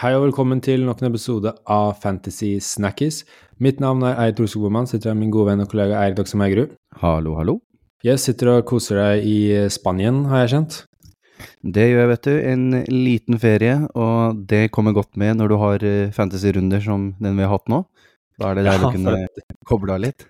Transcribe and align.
Hei 0.00 0.14
og 0.16 0.22
velkommen 0.22 0.62
til 0.64 0.86
nok 0.88 1.02
en 1.02 1.10
episode 1.10 1.50
av 1.68 1.90
Fantasy 2.00 2.54
Snackies. 2.64 3.18
Mitt 3.60 3.82
navn 3.84 4.00
er 4.08 4.14
Eid 4.22 4.38
Olseboman, 4.40 4.86
sitter 4.88 5.10
her 5.10 5.16
med 5.18 5.26
min 5.26 5.32
gode 5.34 5.50
venn 5.50 5.60
og 5.60 5.66
kollega 5.68 5.98
Eirik 6.00 6.14
Dokse 6.16 6.38
Eigerud. 6.40 6.70
Hallo, 7.02 7.34
hallo. 7.36 7.54
Jeg 8.00 8.16
sitter 8.22 8.48
og 8.54 8.62
koser 8.70 8.96
deg 8.96 9.26
i 9.28 9.34
Spanien, 9.68 10.22
har 10.30 10.46
jeg 10.46 10.52
kjent. 10.54 10.78
Det 11.76 11.84
gjør 11.84 12.00
jeg, 12.00 12.10
vet 12.14 12.28
du. 12.30 12.30
En 12.48 12.62
liten 12.88 13.36
ferie, 13.42 13.74
og 13.92 14.40
det 14.48 14.62
kommer 14.72 14.96
godt 14.96 15.20
med 15.20 15.36
når 15.36 15.52
du 15.52 15.56
har 15.60 15.84
eh, 15.90 16.14
fantasy-runder 16.16 16.80
som 16.86 17.04
den 17.20 17.36
vi 17.36 17.44
har 17.44 17.52
hatt 17.52 17.68
nå. 17.68 17.82
Da 18.40 18.54
er 18.54 18.56
det 18.56 18.64
der 18.70 18.78
Ja, 18.78 18.80
du 18.80 18.96
kunne 18.96 19.44
koble 19.68 19.98
av 19.98 20.04
litt. 20.06 20.24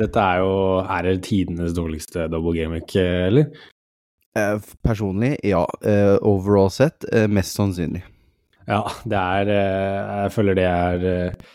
Dette 0.00 0.24
er 0.24 0.40
jo 0.40 0.54
Er 0.86 1.10
det 1.10 1.18
tidenes 1.28 1.76
dårligste 1.76 2.30
double 2.32 2.64
week, 2.78 2.96
eller? 2.96 3.52
Eh, 4.32 4.56
Personlig, 4.80 5.34
ja. 5.44 5.66
Eh, 5.84 6.16
Overall 6.16 6.72
sett, 6.72 7.04
eh, 7.12 7.28
mest 7.28 7.60
sannsynlig. 7.60 8.06
Ja, 8.68 8.82
det 9.08 9.18
er 9.18 9.50
eh, 9.50 10.12
Jeg 10.24 10.32
føler 10.36 10.56
det 10.58 10.66
er 10.68 11.06
eh, 11.08 11.50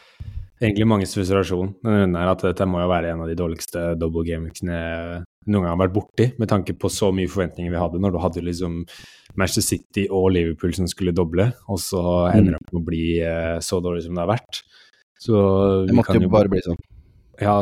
egentlig 0.60 0.88
manges 0.90 1.16
frustrasjon 1.16 1.72
denne 1.84 2.02
runden 2.02 2.20
her, 2.20 2.32
at 2.34 2.44
dette 2.50 2.68
må 2.68 2.82
jo 2.82 2.90
være 2.92 3.14
en 3.14 3.24
av 3.24 3.30
de 3.30 3.38
dårligste 3.38 3.84
double 4.02 4.26
game 4.28 4.50
weeksene 4.50 4.78
jeg 4.78 5.24
noen 5.48 5.64
gang 5.64 5.72
har 5.72 5.84
vært 5.86 5.96
borti, 5.96 6.26
med 6.42 6.50
tanke 6.52 6.74
på 6.76 6.90
så 6.92 7.08
mye 7.16 7.30
forventninger 7.32 7.72
vi 7.72 7.80
hadde 7.80 8.02
når 8.04 8.12
du 8.12 8.20
hadde 8.20 8.44
liksom 8.44 8.82
Manchester 9.40 9.64
City 9.64 10.08
og 10.12 10.32
Liverpool 10.36 10.74
som 10.76 10.90
skulle 10.92 11.16
doble, 11.16 11.46
og 11.72 11.80
så 11.80 12.02
ender 12.34 12.58
det 12.58 12.60
opp 12.60 12.74
med 12.74 12.82
å 12.82 12.88
bli 12.90 13.04
eh, 13.24 13.56
så 13.64 13.80
dårlig 13.84 14.04
som 14.04 14.18
det 14.18 14.26
har 14.26 14.34
vært. 14.34 14.62
Så 15.24 15.36
Det 15.88 15.94
vi 15.94 15.98
måtte 16.02 16.18
kan 16.18 16.26
jo 16.26 16.34
bare 16.34 16.52
bli 16.52 16.64
sånn. 16.66 16.82
Ja, 17.40 17.62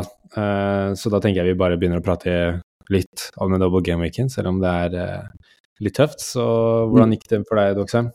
så 0.96 1.10
da 1.12 1.20
tenker 1.22 1.42
jeg 1.42 1.52
vi 1.52 1.60
bare 1.60 1.76
begynner 1.78 2.00
å 2.00 2.04
prate 2.04 2.32
litt 2.92 3.28
om 3.40 3.52
den 3.52 3.62
double 3.62 3.84
game-weekend, 3.84 4.32
selv 4.32 4.50
om 4.50 4.58
det 4.60 4.72
er 4.72 5.28
litt 5.84 5.96
tøft. 5.96 6.24
Så 6.24 6.44
hvordan 6.90 7.14
gikk 7.14 7.28
det 7.30 7.42
for 7.48 7.60
deg, 7.60 7.76
Doxheim? 7.78 8.10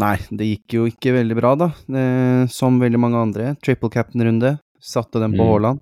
Nei, 0.00 0.16
det 0.34 0.46
gikk 0.48 0.74
jo 0.74 0.86
ikke 0.90 1.12
veldig 1.14 1.36
bra, 1.38 1.52
da. 1.54 1.68
Eh, 1.88 2.46
som 2.50 2.80
veldig 2.82 2.98
mange 2.98 3.20
andre. 3.20 3.52
Triple 3.62 3.90
cap'n-runde. 3.94 4.56
Satte 4.82 5.20
den 5.22 5.36
på 5.36 5.44
Mm. 5.44 5.50
Haaland. 5.52 5.80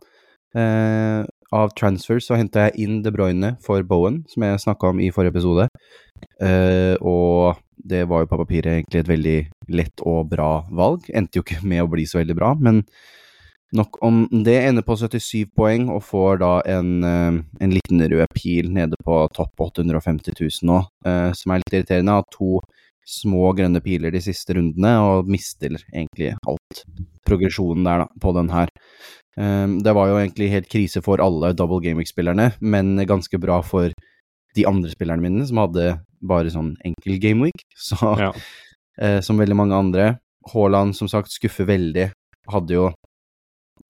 Eh, 0.55 1.25
av 1.53 1.71
transfer 1.77 2.21
så 2.21 2.37
henta 2.37 2.69
jeg 2.69 2.85
inn 2.85 3.03
De 3.03 3.11
Bruyne 3.11 3.57
for 3.65 3.83
Bowen, 3.83 4.23
som 4.29 4.43
jeg 4.43 4.61
snakka 4.61 4.91
om 4.91 5.01
i 5.01 5.11
forrige 5.11 5.33
episode. 5.35 5.69
Eh, 6.41 6.97
og 7.01 7.57
det 7.83 8.07
var 8.09 8.23
jo 8.23 8.31
på 8.31 8.39
papiret 8.45 8.71
egentlig 8.85 9.01
et 9.01 9.09
veldig 9.09 9.39
lett 9.71 10.05
og 10.07 10.29
bra 10.31 10.63
valg. 10.71 11.09
Endte 11.15 11.41
jo 11.41 11.43
ikke 11.43 11.65
med 11.65 11.83
å 11.83 11.91
bli 11.91 12.05
så 12.05 12.21
veldig 12.21 12.37
bra, 12.37 12.55
men 12.55 12.83
nok 13.75 13.97
om 14.05 14.29
det. 14.45 14.59
Ender 14.69 14.83
på 14.85 14.97
77 15.01 15.47
poeng 15.57 15.89
og 15.91 16.03
får 16.05 16.39
da 16.45 16.53
en, 16.67 17.03
eh, 17.05 17.43
en 17.61 17.71
liten 17.71 18.01
rød 18.13 18.27
pil 18.35 18.71
nede 18.71 18.95
på 19.05 19.27
topp 19.33 19.53
850 19.59 20.33
000 20.39 20.69
nå, 20.69 20.87
eh, 21.07 21.33
som 21.33 21.53
er 21.53 21.59
litt 21.65 21.73
irriterende. 21.81 22.13
Har 22.21 22.25
to 22.31 22.61
små 23.09 23.53
grønne 23.59 23.81
piler 23.83 24.13
de 24.15 24.21
siste 24.23 24.55
rundene, 24.57 24.93
og 25.03 25.29
mister 25.31 25.75
egentlig 25.93 26.33
alt. 26.49 26.83
Progresjonen 27.27 27.85
der, 27.87 28.05
da, 28.05 28.21
på 28.23 28.33
den 28.37 28.51
her. 28.53 28.71
Um, 29.37 29.79
det 29.83 29.95
var 29.97 30.11
jo 30.11 30.19
egentlig 30.21 30.51
helt 30.53 30.69
krise 30.69 31.01
for 31.05 31.23
alle 31.25 31.55
double 31.57 31.81
gameweek-spillerne, 31.85 32.51
men 32.61 32.97
ganske 33.09 33.39
bra 33.41 33.61
for 33.65 33.93
de 34.55 34.67
andre 34.69 34.91
spillerne 34.93 35.25
mine, 35.25 35.47
som 35.49 35.63
hadde 35.63 35.95
bare 36.23 36.53
sånn 36.53 36.75
enkel 36.85 37.17
gameweek. 37.23 37.65
Så 37.89 37.97
Ja. 38.21 38.33
eh, 39.01 39.21
som 39.25 39.39
veldig 39.41 39.57
mange 39.57 39.79
andre. 39.79 40.11
Haaland, 40.53 40.97
som 40.99 41.09
sagt, 41.09 41.33
skuffer 41.33 41.65
veldig. 41.69 42.11
Hadde 42.53 42.75
jo 42.75 42.91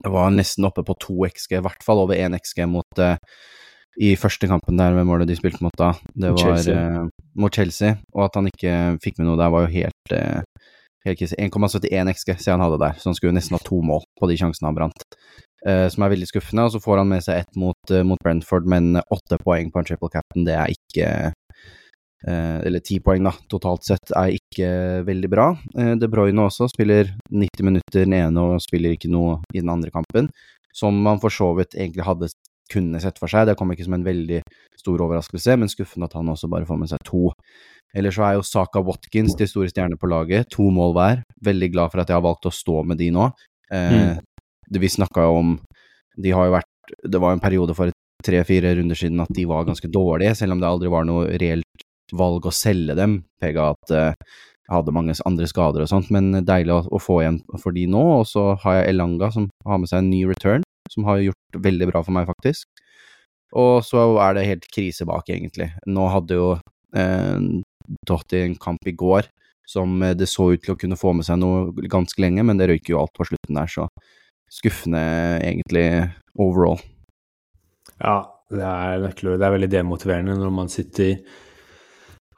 Var 0.04 0.30
nesten 0.34 0.64
oppe 0.66 0.82
på 0.82 0.96
to 0.98 1.14
XG, 1.28 1.52
i 1.60 1.62
hvert 1.62 1.82
fall 1.86 2.00
over 2.02 2.18
én 2.18 2.34
XG 2.34 2.64
mot 2.66 2.98
eh, 2.98 3.16
i 4.00 4.14
første 4.16 4.48
kampen 4.48 4.78
der, 4.80 4.94
hvem 4.96 5.10
var 5.12 5.20
det 5.20 5.28
de 5.28 5.36
spilte 5.36 5.62
mot 5.64 5.74
da? 5.78 5.92
Det 6.14 6.32
var 6.32 6.40
Chelsea. 6.40 6.76
eh, 6.76 7.08
mot 7.36 7.54
Chelsea, 7.54 7.96
og 8.14 8.24
at 8.26 8.38
han 8.38 8.48
ikke 8.48 8.76
fikk 9.04 9.18
med 9.20 9.28
noe 9.28 9.40
der, 9.40 9.52
var 9.52 9.66
jo 9.66 9.74
helt, 9.74 10.14
eh, 10.16 10.40
helt 11.06 11.20
krise. 11.20 11.36
1,71 11.36 12.12
XG 12.14 12.38
siden 12.38 12.56
han 12.56 12.64
hadde 12.64 12.80
der, 12.80 12.96
så 12.98 13.10
han 13.10 13.18
skulle 13.18 13.36
nesten 13.36 13.58
ha 13.58 13.62
to 13.64 13.82
mål 13.84 14.04
på 14.18 14.30
de 14.30 14.38
sjansene 14.40 14.70
han 14.70 14.78
brant. 14.78 15.06
Uh, 15.62 15.86
som 15.86 16.02
er 16.02 16.10
veldig 16.10 16.26
skuffende, 16.26 16.64
og 16.66 16.72
så 16.74 16.80
får 16.82 16.98
han 16.98 17.10
med 17.12 17.22
seg 17.22 17.44
ett 17.44 17.58
mot, 17.60 17.78
uh, 17.92 18.02
mot 18.02 18.18
Brentford, 18.24 18.66
men 18.66 18.96
åtte 18.98 19.38
poeng 19.44 19.68
på 19.70 19.78
en 19.78 19.86
triple 19.86 20.10
captain, 20.10 20.42
det 20.48 20.56
er 20.58 20.72
ikke 20.72 21.10
uh, 22.26 22.58
Eller 22.66 22.82
ti 22.82 22.98
poeng, 22.98 23.22
da, 23.28 23.30
totalt 23.50 23.86
sett, 23.86 24.10
er 24.18 24.34
ikke 24.34 25.02
veldig 25.06 25.30
bra. 25.30 25.46
De 25.98 26.08
Bruyne 26.10 26.44
også 26.46 26.68
spiller 26.70 27.08
90 27.30 27.66
minutter 27.66 28.04
den 28.04 28.14
ene 28.14 28.42
og 28.42 28.62
spiller 28.62 28.94
ikke 28.94 29.10
noe 29.10 29.40
i 29.50 29.58
den 29.58 29.70
andre 29.70 29.90
kampen, 29.90 30.28
som 30.74 30.98
man 31.02 31.18
for 31.22 31.34
så 31.34 31.52
vidt 31.58 31.74
egentlig 31.74 32.06
hadde 32.06 32.30
kunne 32.70 33.00
sett 33.02 33.18
for 33.20 33.30
seg. 33.32 33.48
Det 33.48 33.56
kom 33.58 33.72
ikke 33.74 33.86
som 33.86 33.96
en 33.96 34.06
veldig 34.06 34.40
stor 34.78 35.04
overraskelse, 35.04 35.56
men 35.60 35.70
skuffende 35.70 36.08
at 36.08 36.16
han 36.18 36.30
også 36.32 36.50
bare 36.52 36.68
får 36.68 36.80
med 36.80 36.92
seg 36.92 37.02
to. 37.08 37.30
Ellers 37.96 38.16
så 38.16 38.24
er 38.26 38.36
jo 38.38 38.46
Saka 38.46 38.80
Watkins 38.84 39.36
de 39.36 39.48
store 39.48 39.68
stjernene 39.68 40.00
på 40.00 40.08
laget, 40.08 40.48
to 40.52 40.70
mål 40.72 40.94
hver. 40.96 41.24
Veldig 41.44 41.68
glad 41.74 41.92
for 41.92 42.02
at 42.02 42.12
jeg 42.12 42.16
har 42.16 42.24
valgt 42.24 42.48
å 42.48 42.54
stå 42.54 42.82
med 42.88 43.00
de 43.02 43.10
nå. 43.12 43.28
Eh, 43.72 44.14
det 44.72 44.80
Vi 44.80 44.88
snakka 44.88 45.24
jo 45.24 45.36
om 45.40 45.52
De 46.20 46.30
har 46.30 46.44
jo 46.44 46.52
vært 46.52 46.92
Det 47.08 47.20
var 47.22 47.32
en 47.32 47.40
periode 47.40 47.72
for 47.76 47.92
tre-fire 48.22 48.74
runder 48.76 48.98
siden 48.98 49.20
at 49.22 49.32
de 49.34 49.44
var 49.48 49.64
ganske 49.66 49.88
dårlige, 49.88 50.36
selv 50.38 50.54
om 50.54 50.60
det 50.60 50.68
aldri 50.68 50.90
var 50.92 51.06
noe 51.08 51.38
reelt 51.40 51.84
valg 52.14 52.46
å 52.46 52.52
selge 52.54 52.94
dem. 52.94 53.16
Pega 53.42 53.72
at 53.72 53.92
eh, 53.96 54.12
jeg 54.62 54.76
hadde 54.76 54.94
mange 54.94 55.16
andre 55.26 55.48
skader 55.50 55.82
og 55.82 55.90
sånt, 55.90 56.10
men 56.14 56.44
deilig 56.46 56.74
å, 56.76 56.82
å 56.86 57.00
få 57.02 57.18
igjen 57.22 57.40
for 57.58 57.74
de 57.74 57.88
nå. 57.90 58.02
Og 58.20 58.28
så 58.30 58.52
har 58.62 58.78
jeg 58.78 58.92
Elanga 58.92 59.32
som 59.34 59.48
har 59.66 59.80
med 59.82 59.90
seg 59.90 60.04
en 60.04 60.12
ny 60.12 60.22
return, 60.30 60.62
som 60.90 61.06
har 61.08 61.22
gjort 61.22 61.60
veldig 61.64 61.90
bra 61.92 62.02
for 62.04 62.16
meg, 62.16 62.26
faktisk. 62.30 62.68
Og 63.58 63.84
så 63.84 64.06
er 64.24 64.36
det 64.36 64.48
helt 64.48 64.66
krise 64.72 65.06
bak, 65.08 65.28
egentlig. 65.28 65.68
Nå 65.86 66.08
hadde 66.12 66.38
jo 66.38 66.48
eh, 66.96 67.38
Totti 68.08 68.40
en 68.40 68.56
kamp 68.60 68.86
i 68.88 68.96
går 68.96 69.28
som 69.68 70.02
eh, 70.02 70.16
det 70.16 70.30
så 70.30 70.50
ut 70.52 70.62
til 70.64 70.74
å 70.74 70.80
kunne 70.80 70.98
få 70.98 71.12
med 71.16 71.28
seg 71.28 71.40
noe 71.42 71.88
ganske 71.90 72.22
lenge, 72.22 72.44
men 72.46 72.60
det 72.60 72.70
røyker 72.70 72.94
jo 72.94 73.02
alt 73.02 73.14
på 73.16 73.28
slutten 73.28 73.60
der, 73.60 73.70
så 73.70 73.88
skuffende 74.52 75.02
egentlig 75.40 75.86
overall. 76.40 76.80
Ja, 78.02 78.18
det 78.52 78.66
er, 78.68 79.06
det 79.06 79.38
er 79.38 79.56
veldig 79.56 79.70
demotiverende 79.72 80.36
når 80.36 80.54
man 80.54 80.70
sitter 80.72 81.16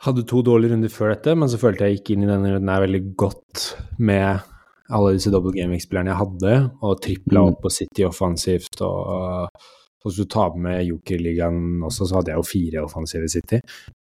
Hadde 0.04 0.26
to 0.28 0.42
dårlige 0.44 0.74
runder 0.74 0.90
før 0.92 1.14
dette, 1.14 1.32
men 1.38 1.48
så 1.48 1.56
følte 1.56 1.86
jeg 1.86 1.96
gikk 1.96 2.10
inn 2.12 2.26
i 2.26 2.28
denne 2.28 2.50
runden 2.52 2.68
her 2.68 2.82
veldig 2.82 2.98
godt 3.16 3.62
med 4.04 4.42
alle 4.90 5.14
disse 5.16 5.30
double 5.32 5.52
game 5.56 5.72
week-spillerne 5.72 6.12
jeg 6.12 6.20
hadde, 6.20 6.54
og 6.82 7.00
tripla 7.00 7.40
Mm. 7.40 7.48
opp 7.54 7.62
på 7.62 7.70
City 7.72 8.04
offensivt. 8.04 8.80
Og, 8.84 9.48
og 9.48 10.04
hvis 10.04 10.18
du 10.20 10.24
tar 10.28 10.56
med 10.60 10.84
Joker-ligaen 10.86 11.80
også, 11.82 12.06
så 12.10 12.16
hadde 12.18 12.32
jeg 12.34 12.36
jo 12.42 12.48
fire 12.50 12.84
offensive 12.84 13.28
City. 13.32 13.60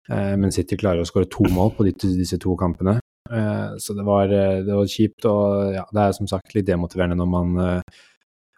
Eh, 0.09 0.37
men 0.37 0.53
City 0.55 0.77
klarer 0.77 1.03
å 1.03 1.09
skåre 1.09 1.29
to 1.29 1.45
mål 1.51 1.73
på 1.77 1.85
de, 1.85 1.93
disse 1.93 2.39
to 2.39 2.55
kampene. 2.57 3.01
Eh, 3.31 3.71
så 3.83 3.95
det 3.99 4.05
var, 4.07 4.31
eh, 4.33 4.63
det 4.65 4.73
var 4.75 4.87
kjipt, 4.87 5.27
og 5.27 5.75
ja, 5.75 5.85
det 5.93 6.01
er 6.05 6.13
som 6.17 6.27
sagt 6.31 6.55
litt 6.55 6.67
demotiverende 6.71 7.19
når 7.19 7.29
man 7.29 7.59
eh, 7.59 7.81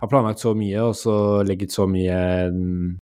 har 0.00 0.08
planlagt 0.08 0.38
så 0.44 0.52
mye, 0.54 0.78
og 0.84 0.94
så 0.94 1.42
legget 1.44 1.72
så 1.74 1.88
mye 1.90 2.20
mm, 2.52 2.98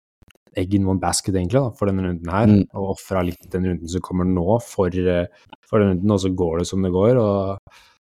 egg 0.57 0.75
in 0.77 0.85
one 0.87 0.99
basket, 1.01 1.33
egentlig, 1.35 1.59
da, 1.59 1.71
for 1.75 1.87
denne 1.89 2.05
runden 2.05 2.29
her, 2.31 2.45
Mm. 2.47 2.61
og 2.75 2.93
ofra 2.97 3.23
litt 3.25 3.49
den 3.51 3.65
runden 3.65 3.87
som 3.89 4.01
kommer 4.01 4.27
nå, 4.29 4.59
for, 4.63 4.91
for 5.67 5.79
den 5.79 5.95
runden, 5.95 6.11
og 6.11 6.19
så 6.21 6.29
går 6.35 6.59
det 6.59 6.67
som 6.67 6.81
det 6.85 6.91
går. 6.93 7.17
og 7.17 7.57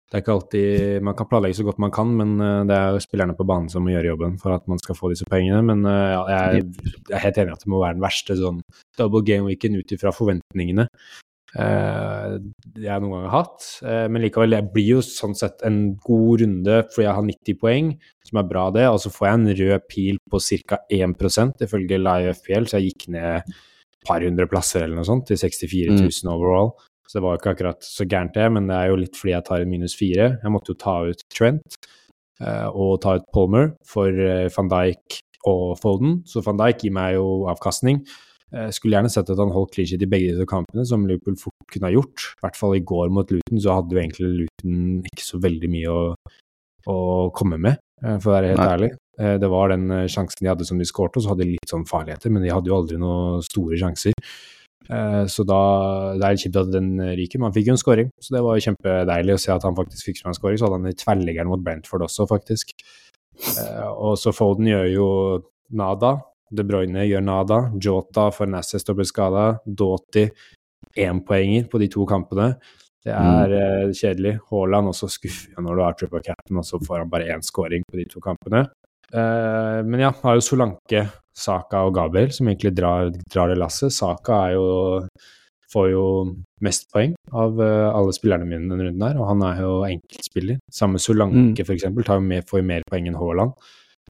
det 0.08 0.16
er 0.16 0.24
ikke 0.24 0.36
alltid 0.38 1.04
Man 1.04 1.16
kan 1.20 1.28
planlegge 1.28 1.58
så 1.60 1.66
godt 1.68 1.82
man 1.84 1.92
kan, 1.92 2.12
men 2.16 2.36
eh, 2.40 2.64
det 2.70 2.76
er 2.78 2.96
jo 2.96 3.04
spillerne 3.04 3.36
på 3.36 3.48
banen 3.48 3.68
som 3.72 3.84
må 3.84 3.92
gjøre 3.92 4.14
jobben 4.14 4.38
for 4.42 4.56
at 4.56 4.68
man 4.72 4.80
skal 4.80 4.96
få 4.96 5.12
disse 5.12 5.28
poengene. 5.28 5.62
Men 5.68 5.84
eh, 5.84 6.10
ja, 6.14 6.26
jeg, 6.32 6.66
er 7.12 7.24
helt 7.26 7.40
enig 7.44 7.54
i 7.54 7.58
at 7.58 7.66
det 7.66 7.72
må 7.74 7.84
være 7.84 8.00
den 8.00 8.06
verste 8.08 8.38
sånn 8.40 8.62
double 9.00 9.26
game 9.28 9.50
weeken 9.50 9.80
ut 9.80 9.96
ifra 9.98 10.16
forventningene 10.16 10.88
eh, 11.56 12.36
jeg 12.84 13.04
noen 13.04 13.14
gang 13.14 13.26
har 13.28 13.36
hatt. 13.36 13.70
Eh, 13.86 14.06
men 14.12 14.24
likevel, 14.24 14.58
jeg 14.58 14.70
blir 14.74 14.92
jo 14.98 15.06
sånn 15.06 15.38
sett 15.38 15.64
en 15.68 15.80
god 16.04 16.44
runde 16.44 16.82
fordi 16.92 17.08
jeg 17.08 17.18
har 17.20 17.30
90 17.30 17.62
poeng, 17.62 17.94
som 18.28 18.42
er 18.42 18.52
bra 18.52 18.68
det. 18.76 18.86
Og 18.92 19.00
så 19.04 19.14
får 19.14 19.30
jeg 19.30 19.40
en 19.40 19.50
rød 19.62 19.88
pil 19.94 20.22
på 20.32 20.44
ca. 20.68 20.84
1% 21.00 21.66
ifølge 21.68 22.04
Live 22.04 22.38
FPL, 22.42 22.70
så 22.70 22.80
jeg 22.82 22.94
gikk 22.94 23.10
ned 23.16 23.42
et 23.42 24.08
par 24.08 24.24
hundre 24.24 24.48
plasser 24.50 24.86
eller 24.86 25.00
noe 25.00 25.08
sånt, 25.08 25.28
til 25.30 25.40
64 25.40 25.98
000 25.98 26.32
overall. 26.34 26.76
Så 27.08 27.18
det 27.18 27.24
var 27.24 27.40
ikke 27.40 27.54
akkurat 27.56 27.88
så 27.88 28.06
gærent, 28.06 28.36
det, 28.36 28.48
men 28.52 28.68
det 28.68 28.76
er 28.76 28.92
jo 28.92 29.00
litt 29.00 29.16
fordi 29.16 29.34
jeg 29.34 29.48
tar 29.48 29.64
en 29.64 29.72
minus 29.72 29.96
fire. 29.96 30.30
Jeg 30.44 30.54
måtte 30.54 30.74
jo 30.74 30.82
ta 30.82 31.00
ut 31.08 31.24
Trent 31.32 31.78
uh, 32.44 32.68
og 32.68 32.98
ta 33.04 33.16
ut 33.18 33.28
Palmer 33.34 33.72
for 33.88 34.12
uh, 34.12 34.48
van 34.58 34.72
Dijk 34.74 35.22
og 35.48 35.78
Foden, 35.80 36.22
så 36.28 36.44
van 36.44 36.60
Dijk 36.60 36.84
gir 36.84 36.96
meg 36.98 37.16
jo 37.16 37.28
avkastning. 37.48 38.04
Jeg 38.48 38.76
skulle 38.78 38.96
gjerne 38.96 39.12
sett 39.12 39.28
at 39.28 39.40
han 39.42 39.52
holdt 39.52 39.74
clean 39.76 39.88
sheet 39.90 40.04
i 40.06 40.08
begge 40.08 40.32
disse 40.32 40.48
kampene, 40.48 40.86
som 40.88 41.04
Liverpool 41.08 41.36
fort 41.40 41.66
kunne 41.72 41.90
ha 41.90 41.92
gjort. 41.92 42.30
I 42.38 42.46
hvert 42.46 42.60
fall 42.60 42.78
i 42.78 42.84
går 42.92 43.10
mot 43.12 43.32
Luton, 43.34 43.60
så 43.60 43.76
hadde 43.76 43.96
jo 43.96 44.00
egentlig 44.00 44.30
Luton 44.38 44.78
ikke 45.10 45.26
så 45.26 45.40
veldig 45.44 45.70
mye 45.74 45.92
å, 45.92 46.04
å 46.88 46.98
komme 47.36 47.60
med, 47.60 47.82
eh, 48.04 48.16
for 48.24 48.32
å 48.32 48.38
være 48.38 48.54
helt 48.54 48.64
Nei. 48.64 48.70
ærlig. 48.78 48.92
Eh, 49.20 49.36
Det 49.44 49.50
var 49.52 49.74
den 49.74 49.92
eh, 49.92 50.06
sjansen 50.08 50.46
de 50.46 50.52
hadde 50.54 50.68
som 50.70 50.80
de 50.80 50.88
skårte, 50.88 51.20
og 51.20 51.26
så 51.26 51.34
hadde 51.34 51.44
de 51.44 51.58
litt 51.58 51.74
sånn 51.74 51.84
farligheter, 51.90 52.32
men 52.32 52.46
de 52.46 52.54
hadde 52.54 52.72
jo 52.72 52.78
aldri 52.80 53.02
noen 53.02 53.44
store 53.44 53.80
sjanser. 53.84 54.16
Eh, 54.90 55.26
Så 55.28 55.44
da 55.48 56.16
det 56.16 56.24
er 56.24 56.40
kjipt 56.40 56.60
at 56.62 56.72
den 56.72 56.96
ryker. 57.00 57.42
han 57.42 57.54
fikk 57.54 57.68
jo 57.68 57.76
en 57.76 57.84
scoring, 57.84 58.10
så 58.22 58.36
det 58.36 58.44
var 58.44 58.56
jo 58.56 58.66
kjempedeilig 58.68 59.36
å 59.36 59.40
se 59.40 59.52
at 59.52 59.64
han 59.64 59.76
faktisk 59.76 60.06
fikk 60.10 60.22
seg 60.22 60.28
en 60.28 60.38
scoring. 60.38 60.58
Så 60.58 60.68
hadde 60.68 60.80
han 60.80 60.92
i 60.92 60.98
tverrleggeren 60.98 61.52
mot 61.52 61.64
Brentford 61.64 62.08
også, 62.08 62.28
faktisk. 62.28 62.72
Eh, 63.58 63.88
Og 63.88 64.18
så 64.18 64.34
Foden 64.34 64.66
gjør 64.66 64.88
jo 64.94 65.08
nada. 65.72 66.22
De 66.52 66.64
Bruyne 66.64 67.04
gjør 67.04 67.24
nada. 67.24 67.72
Jota 67.76 68.32
for 68.32 68.48
og 68.48 68.96
blir 68.96 69.06
skada. 69.06 69.60
Doughty 69.68 70.30
énpoenger 70.96 71.70
på 71.70 71.80
de 71.80 71.88
to 71.88 72.06
kampene. 72.06 72.56
Det 73.04 73.14
er 73.14 73.88
mm. 73.88 73.94
kjedelig. 73.94 74.40
Haaland 74.50 74.88
også 74.88 75.08
skuffer 75.10 75.62
når 75.62 75.76
du 75.76 75.82
har 75.84 75.94
triple 75.94 76.22
cap'n, 76.22 76.58
og 76.58 76.66
så 76.66 76.80
får 76.80 77.00
han 77.00 77.10
bare 77.10 77.28
én 77.36 77.44
scoring 77.44 77.84
på 77.88 77.98
de 77.98 78.06
to 78.06 78.20
kampene. 78.20 78.66
Men 79.14 80.00
ja, 80.00 80.12
har 80.12 80.36
jo 80.36 80.42
Solanke, 80.44 81.06
Saka 81.38 81.86
og 81.86 81.96
Gabriel 81.98 82.32
som 82.34 82.50
egentlig 82.50 82.74
drar, 82.78 83.12
drar 83.30 83.52
det 83.52 83.60
lasset. 83.62 83.94
Saka 83.94 84.48
er 84.48 84.58
jo 84.58 84.70
får 85.72 85.90
jo 85.92 86.04
mest 86.64 86.88
poeng 86.94 87.14
av 87.36 87.60
uh, 87.60 87.90
alle 87.92 88.14
spillerne 88.16 88.48
mine 88.48 88.70
denne 88.70 88.88
runden 88.88 89.04
her, 89.04 89.20
og 89.20 89.28
han 89.32 89.44
er 89.50 89.62
jo 89.66 89.74
enkeltspiller. 89.88 90.62
Samme 90.74 91.02
Solanke, 91.02 91.66
mm. 91.68 92.24
mer, 92.24 92.46
får 92.48 92.62
jo 92.62 92.68
mer 92.70 92.88
poeng 92.88 93.10
enn 93.10 93.20
Haaland. 93.20 93.54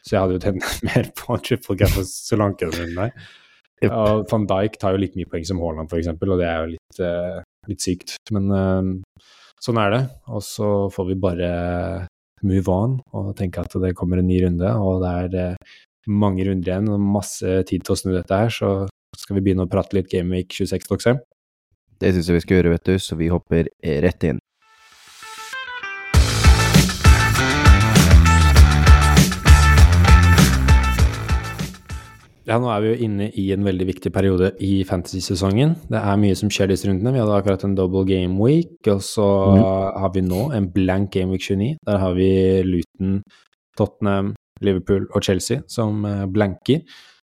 Så 0.03 0.15
jeg 0.15 0.21
hadde 0.21 0.37
jo 0.37 0.43
tjent 0.43 0.67
mer 0.89 1.09
på 1.17 1.39
triple 1.43 1.77
cap 1.79 1.93
for 1.95 2.07
Solanke 2.07 2.69
denne 2.69 2.85
runden 2.85 3.03
her. 3.07 3.31
Yep. 3.77 3.93
Og 3.93 4.23
Van 4.31 4.45
Dijk 4.49 4.77
tar 4.81 4.95
jo 4.95 5.01
like 5.01 5.17
mye 5.17 5.29
poeng 5.29 5.45
som 5.45 5.61
Haaland, 5.61 5.89
f.eks., 5.89 6.13
og 6.13 6.37
det 6.37 6.47
er 6.49 6.61
jo 6.61 6.69
litt, 6.75 7.01
uh, 7.01 7.41
litt 7.69 7.83
sykt. 7.83 8.15
Men 8.33 8.53
uh, 8.53 9.25
sånn 9.63 9.81
er 9.81 9.93
det. 9.93 10.03
Og 10.33 10.45
så 10.45 10.69
får 10.93 11.11
vi 11.11 11.19
bare 11.25 11.51
move 12.45 12.69
on 12.69 12.99
og 13.17 13.31
tenke 13.37 13.63
at 13.63 13.73
det 13.81 13.95
kommer 13.97 14.21
en 14.21 14.27
ny 14.29 14.43
runde, 14.43 14.69
og 14.77 15.01
det 15.01 15.13
er 15.23 15.55
uh, 15.55 15.77
mange 16.07 16.47
runder 16.47 16.71
igjen 16.71 16.91
og 16.93 17.03
masse 17.03 17.61
tid 17.69 17.85
til 17.85 17.95
å 17.95 17.99
snu 17.99 18.13
dette 18.15 18.41
her, 18.41 18.53
så 18.53 18.71
skal 19.17 19.37
vi 19.37 19.45
begynne 19.47 19.67
å 19.67 19.71
prate 19.71 19.97
litt 19.97 20.11
Game 20.11 20.33
Week 20.33 20.51
26, 20.53 20.89
Doxheim? 20.89 21.21
Det 21.97 22.13
syns 22.13 22.29
jeg 22.29 22.37
vi 22.37 22.43
skal 22.45 22.59
gjøre, 22.59 22.75
vet 22.75 22.89
du, 22.89 22.97
så 23.01 23.17
vi 23.17 23.31
hopper 23.33 23.71
rett 24.05 24.27
inn. 24.29 24.41
Ja, 32.47 32.61
nå 32.63 32.69
er 32.71 32.79
vi 32.79 32.91
jo 32.93 32.99
inne 33.03 33.25
i 33.35 33.49
en 33.51 33.65
veldig 33.67 33.89
viktig 33.89 34.11
periode 34.15 34.53
i 34.63 34.85
fantasy-sesongen. 34.87 35.73
Det 35.91 35.99
er 35.99 36.19
mye 36.21 36.35
som 36.39 36.51
skjer 36.53 36.69
disse 36.71 36.87
rundene. 36.87 37.11
Vi 37.11 37.19
hadde 37.19 37.35
akkurat 37.35 37.65
en 37.67 37.75
double 37.75 38.05
game 38.07 38.39
week, 38.39 38.77
og 38.87 39.01
så 39.03 39.25
mm. 39.51 39.65
har 39.99 40.13
vi 40.15 40.23
nå 40.23 40.45
en 40.55 40.69
blank 40.71 41.11
game 41.17 41.35
week 41.35 41.43
29. 41.43 41.73
Der 41.89 41.99
har 41.99 42.15
vi 42.15 42.29
Luton, 42.63 43.17
Tottenham, 43.75 44.31
Liverpool 44.65 45.07
og 45.13 45.23
Chelsea 45.23 45.63
som 45.71 46.05
eh, 46.05 46.25
blanker. 46.31 46.83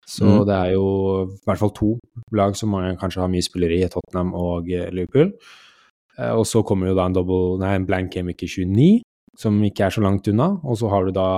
Så 0.08 0.26
mm. 0.26 0.40
det 0.50 0.56
er 0.56 0.74
jo 0.76 0.88
i 1.28 1.46
hvert 1.46 1.62
fall 1.62 1.74
to 1.78 1.92
lag 2.36 2.56
som 2.58 2.74
man 2.74 2.98
kanskje 3.00 3.22
har 3.24 3.32
mye 3.32 3.46
spillere 3.46 3.78
i, 3.78 3.88
Tottenham 3.92 4.34
og 4.38 4.72
eh, 4.72 4.90
Liverpool. 4.92 5.32
Eh, 6.18 6.34
og 6.34 6.46
så 6.50 6.64
kommer 6.68 6.92
jo 6.92 6.98
da 6.98 7.08
en, 7.08 7.16
double, 7.16 7.58
nei, 7.62 7.76
en 7.78 7.88
blank 7.88 8.14
game 8.16 8.32
week 8.32 8.44
i 8.46 8.50
29, 8.50 9.02
som 9.40 9.60
ikke 9.64 9.88
er 9.88 9.96
så 9.96 10.04
langt 10.04 10.28
unna. 10.32 10.54
Og 10.66 10.80
så 10.82 10.92
har 10.92 11.08
du 11.08 11.16
da 11.16 11.30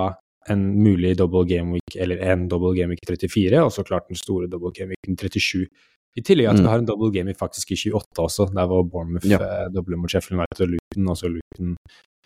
en 0.52 0.64
mulig 0.84 1.14
double 1.16 1.46
game 1.48 1.78
week, 1.78 1.96
eller 1.96 2.20
en 2.32 2.48
double 2.50 2.74
game 2.76 2.92
week 2.92 3.04
34, 3.08 3.62
og 3.64 3.72
så 3.72 3.84
klart 3.86 4.10
den 4.10 4.20
store 4.20 4.48
double 4.50 4.74
game 4.76 4.92
week 4.92 5.20
37. 5.20 5.68
I 6.14 6.22
tillegg 6.22 6.50
at 6.50 6.58
mm. 6.58 6.64
vi 6.64 6.70
har 6.70 6.82
en 6.82 6.88
double 6.88 7.10
game 7.14 7.32
week 7.32 7.38
faktisk 7.40 7.72
i 7.74 7.78
28 7.90 8.22
også, 8.22 8.48
der 8.54 8.68
var 8.70 8.84
Bournemouth 8.86 9.26
ja. 9.26 9.38
dobler 9.74 9.98
mot 9.98 10.10
Sheffield 10.10 10.38
United 10.38 10.66
og 10.66 10.74
Luton, 10.74 11.08
og 11.10 11.16
så 11.18 11.30
Luton 11.32 11.72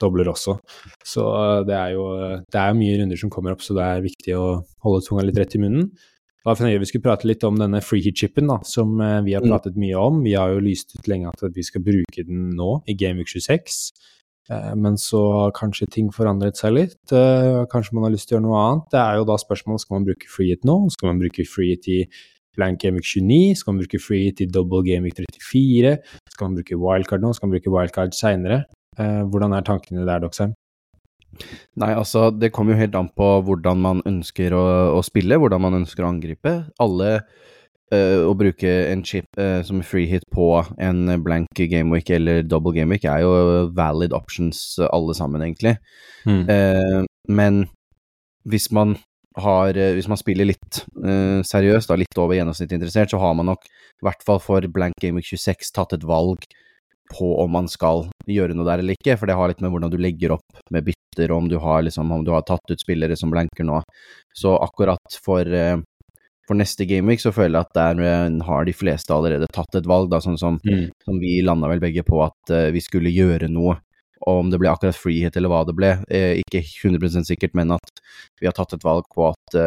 dobler 0.01 0.31
også. 0.31 0.59
Så 1.07 1.25
uh, 1.25 1.65
det 1.67 1.77
er 1.77 1.97
jo 1.97 2.07
det 2.45 2.61
er 2.63 2.79
mye 2.79 3.01
runder 3.01 3.21
som 3.21 3.33
kommer 3.33 3.57
opp, 3.57 3.65
så 3.65 3.77
det 3.79 3.87
er 3.87 4.07
viktig 4.07 4.37
å 4.39 4.47
holde 4.87 5.05
tunga 5.07 5.27
litt 5.27 5.41
rett 5.41 5.59
i 5.59 5.63
munnen. 5.63 5.91
Da 6.47 6.55
vi 6.57 6.87
skulle 6.89 7.05
prate 7.05 7.29
litt 7.29 7.43
om 7.45 7.59
denne 7.61 7.83
freehit-chipen 7.85 8.49
som 8.65 8.95
uh, 9.03 9.19
vi 9.27 9.35
har 9.37 9.45
mm. 9.45 9.51
pratet 9.53 9.81
mye 9.81 9.99
om. 10.01 10.23
Vi 10.25 10.37
har 10.39 10.55
jo 10.55 10.63
lyst 10.65 10.95
ut 10.97 11.11
lenge 11.11 11.33
at 11.33 11.51
vi 11.53 11.67
skal 11.67 11.85
bruke 11.85 12.25
den 12.25 12.55
nå, 12.57 12.79
i 12.89 12.97
Game 12.97 13.21
Week 13.21 13.29
26. 13.29 13.83
Eh, 14.49 14.75
men 14.77 14.97
så 15.01 15.21
har 15.35 15.57
kanskje 15.57 15.89
ting 15.93 16.09
forandret 16.15 16.59
seg 16.61 16.75
litt. 16.77 16.99
Eh, 17.13 17.65
kanskje 17.73 17.97
man 17.97 18.07
har 18.07 18.15
lyst 18.15 18.31
til 18.31 18.37
å 18.37 18.39
gjøre 18.39 18.47
noe 18.47 18.65
annet. 18.65 18.89
Det 18.95 19.01
er 19.03 19.21
jo 19.21 19.29
da 19.29 19.37
spørsmålet 19.41 19.85
skal 19.85 19.99
man 19.99 20.09
bruke 20.09 20.33
freehit 20.33 20.65
nå. 20.69 20.79
Skal 20.95 21.13
man 21.13 21.23
bruke 21.23 21.45
freehit 21.49 21.89
i 21.93 21.99
blank 22.57 22.81
gameweek 22.83 23.07
29? 23.07 23.59
Skal 23.61 23.75
man 23.75 23.83
bruke 23.85 24.01
freehit 24.03 24.41
i 24.43 24.49
double 24.49 24.83
gameweek 24.87 25.21
34? 25.21 25.95
Skal 26.33 26.49
man 26.49 26.59
bruke 26.59 26.81
wildcard 26.81 27.25
nå? 27.25 27.35
Skal 27.37 27.49
man 27.49 27.59
bruke 27.59 27.75
wildcard 27.77 28.17
seinere? 28.17 28.63
Eh, 28.99 29.23
hvordan 29.31 29.55
er 29.55 29.67
tankene 29.67 30.07
der, 30.07 30.23
Doxheim? 30.23 30.55
Nei, 31.79 31.93
altså, 31.93 32.29
det 32.35 32.51
kommer 32.55 32.75
jo 32.75 32.81
helt 32.81 32.97
an 32.99 33.11
på 33.15 33.29
hvordan 33.47 33.83
man 33.85 34.03
ønsker 34.09 34.55
å, 34.57 34.65
å 34.97 35.05
spille, 35.07 35.39
hvordan 35.39 35.63
man 35.63 35.79
ønsker 35.83 36.05
å 36.05 36.11
angripe. 36.11 36.55
Alle 36.83 37.11
øh, 37.95 38.25
å 38.27 38.35
bruke 38.39 38.73
en 38.89 39.05
chip 39.07 39.39
øh, 39.39 39.61
som 39.67 39.85
free 39.87 40.09
hit 40.11 40.27
på 40.35 40.49
en 40.83 41.05
blank 41.23 41.53
gameweek 41.55 42.11
eller 42.17 42.43
double 42.47 42.75
gameweek 42.75 43.07
er 43.07 43.23
jo 43.23 43.69
valid 43.77 44.17
options 44.17 44.63
uh, 44.81 44.89
alle 44.91 45.15
sammen, 45.15 45.45
egentlig. 45.45 45.77
Mm. 46.29 47.07
men 47.31 47.63
hvis 48.45 48.73
man 48.75 48.99
har 49.39 49.77
Hvis 49.95 50.09
man 50.11 50.19
spiller 50.19 50.49
litt 50.49 50.81
seriøst, 51.47 51.87
da, 51.87 51.95
litt 51.95 52.19
over 52.19 52.35
gjennomsnittet 52.35 52.75
interessert, 52.75 53.13
så 53.13 53.21
har 53.23 53.37
man 53.39 53.47
nok, 53.47 53.69
i 53.69 54.03
hvert 54.03 54.25
fall 54.27 54.41
for 54.43 54.67
blank 54.67 54.99
gameweek 54.99 55.29
26, 55.31 55.71
tatt 55.77 55.95
et 55.95 56.07
valg 56.09 56.43
på 57.13 57.35
om 57.43 57.53
man 57.55 57.69
skal 57.71 58.07
gjøre 58.29 58.57
noe 58.57 58.69
der 58.69 58.83
eller 58.83 58.99
ikke, 58.99 59.17
for 59.19 59.31
det 59.31 59.37
har 59.39 59.51
litt 59.51 59.63
med 59.65 59.73
hvordan 59.73 59.93
du 59.93 59.99
legger 60.01 60.35
opp 60.37 60.63
med 60.75 60.87
bytter, 60.89 61.33
og 61.33 61.45
om 61.45 61.51
du 61.51 61.57
har, 61.63 61.85
liksom, 61.87 62.11
om 62.13 62.25
du 62.27 62.33
har 62.35 62.45
tatt 62.49 62.73
ut 62.73 62.83
spillere 62.83 63.17
som 63.17 63.33
blanker 63.33 63.67
nå. 63.67 63.81
Så 64.37 64.57
akkurat 64.61 65.21
for 65.25 65.49
for 66.49 66.57
neste 66.57 66.87
gameweek 66.89 67.21
så 67.21 67.33
føler 67.35 67.59
jeg 67.59 67.67
at 67.67 67.77
der 67.77 68.01
eh, 68.09 68.39
har 68.49 68.65
de 68.65 68.75
fleste 68.77 69.13
allerede 69.13 69.51
tatt 69.53 69.77
et 69.77 69.89
valg, 69.89 70.09
da, 70.13 70.23
sånn 70.25 70.41
som, 70.41 70.57
mm. 70.65 70.87
som 71.05 71.21
vi 71.21 71.39
landa 71.45 71.69
vel 71.69 71.83
begge 71.83 72.05
på 72.09 72.23
at 72.25 72.55
uh, 72.55 72.71
vi 72.73 72.81
skulle 72.85 73.13
gjøre 73.13 73.51
noe. 73.53 73.77
Og 74.25 74.43
om 74.43 74.49
det 74.51 74.59
ble 74.61 74.71
akkurat 74.73 74.97
frihet 74.97 75.37
eller 75.37 75.53
hva 75.53 75.61
det 75.69 75.77
ble, 75.77 75.93
eh, 76.11 76.41
ikke 76.41 76.65
100 76.65 77.29
sikkert, 77.29 77.53
men 77.59 77.77
at 77.77 78.03
vi 78.41 78.49
har 78.49 78.57
tatt 78.57 78.75
et 78.75 78.85
valg 78.85 79.07
på 79.15 79.29
at 79.29 79.59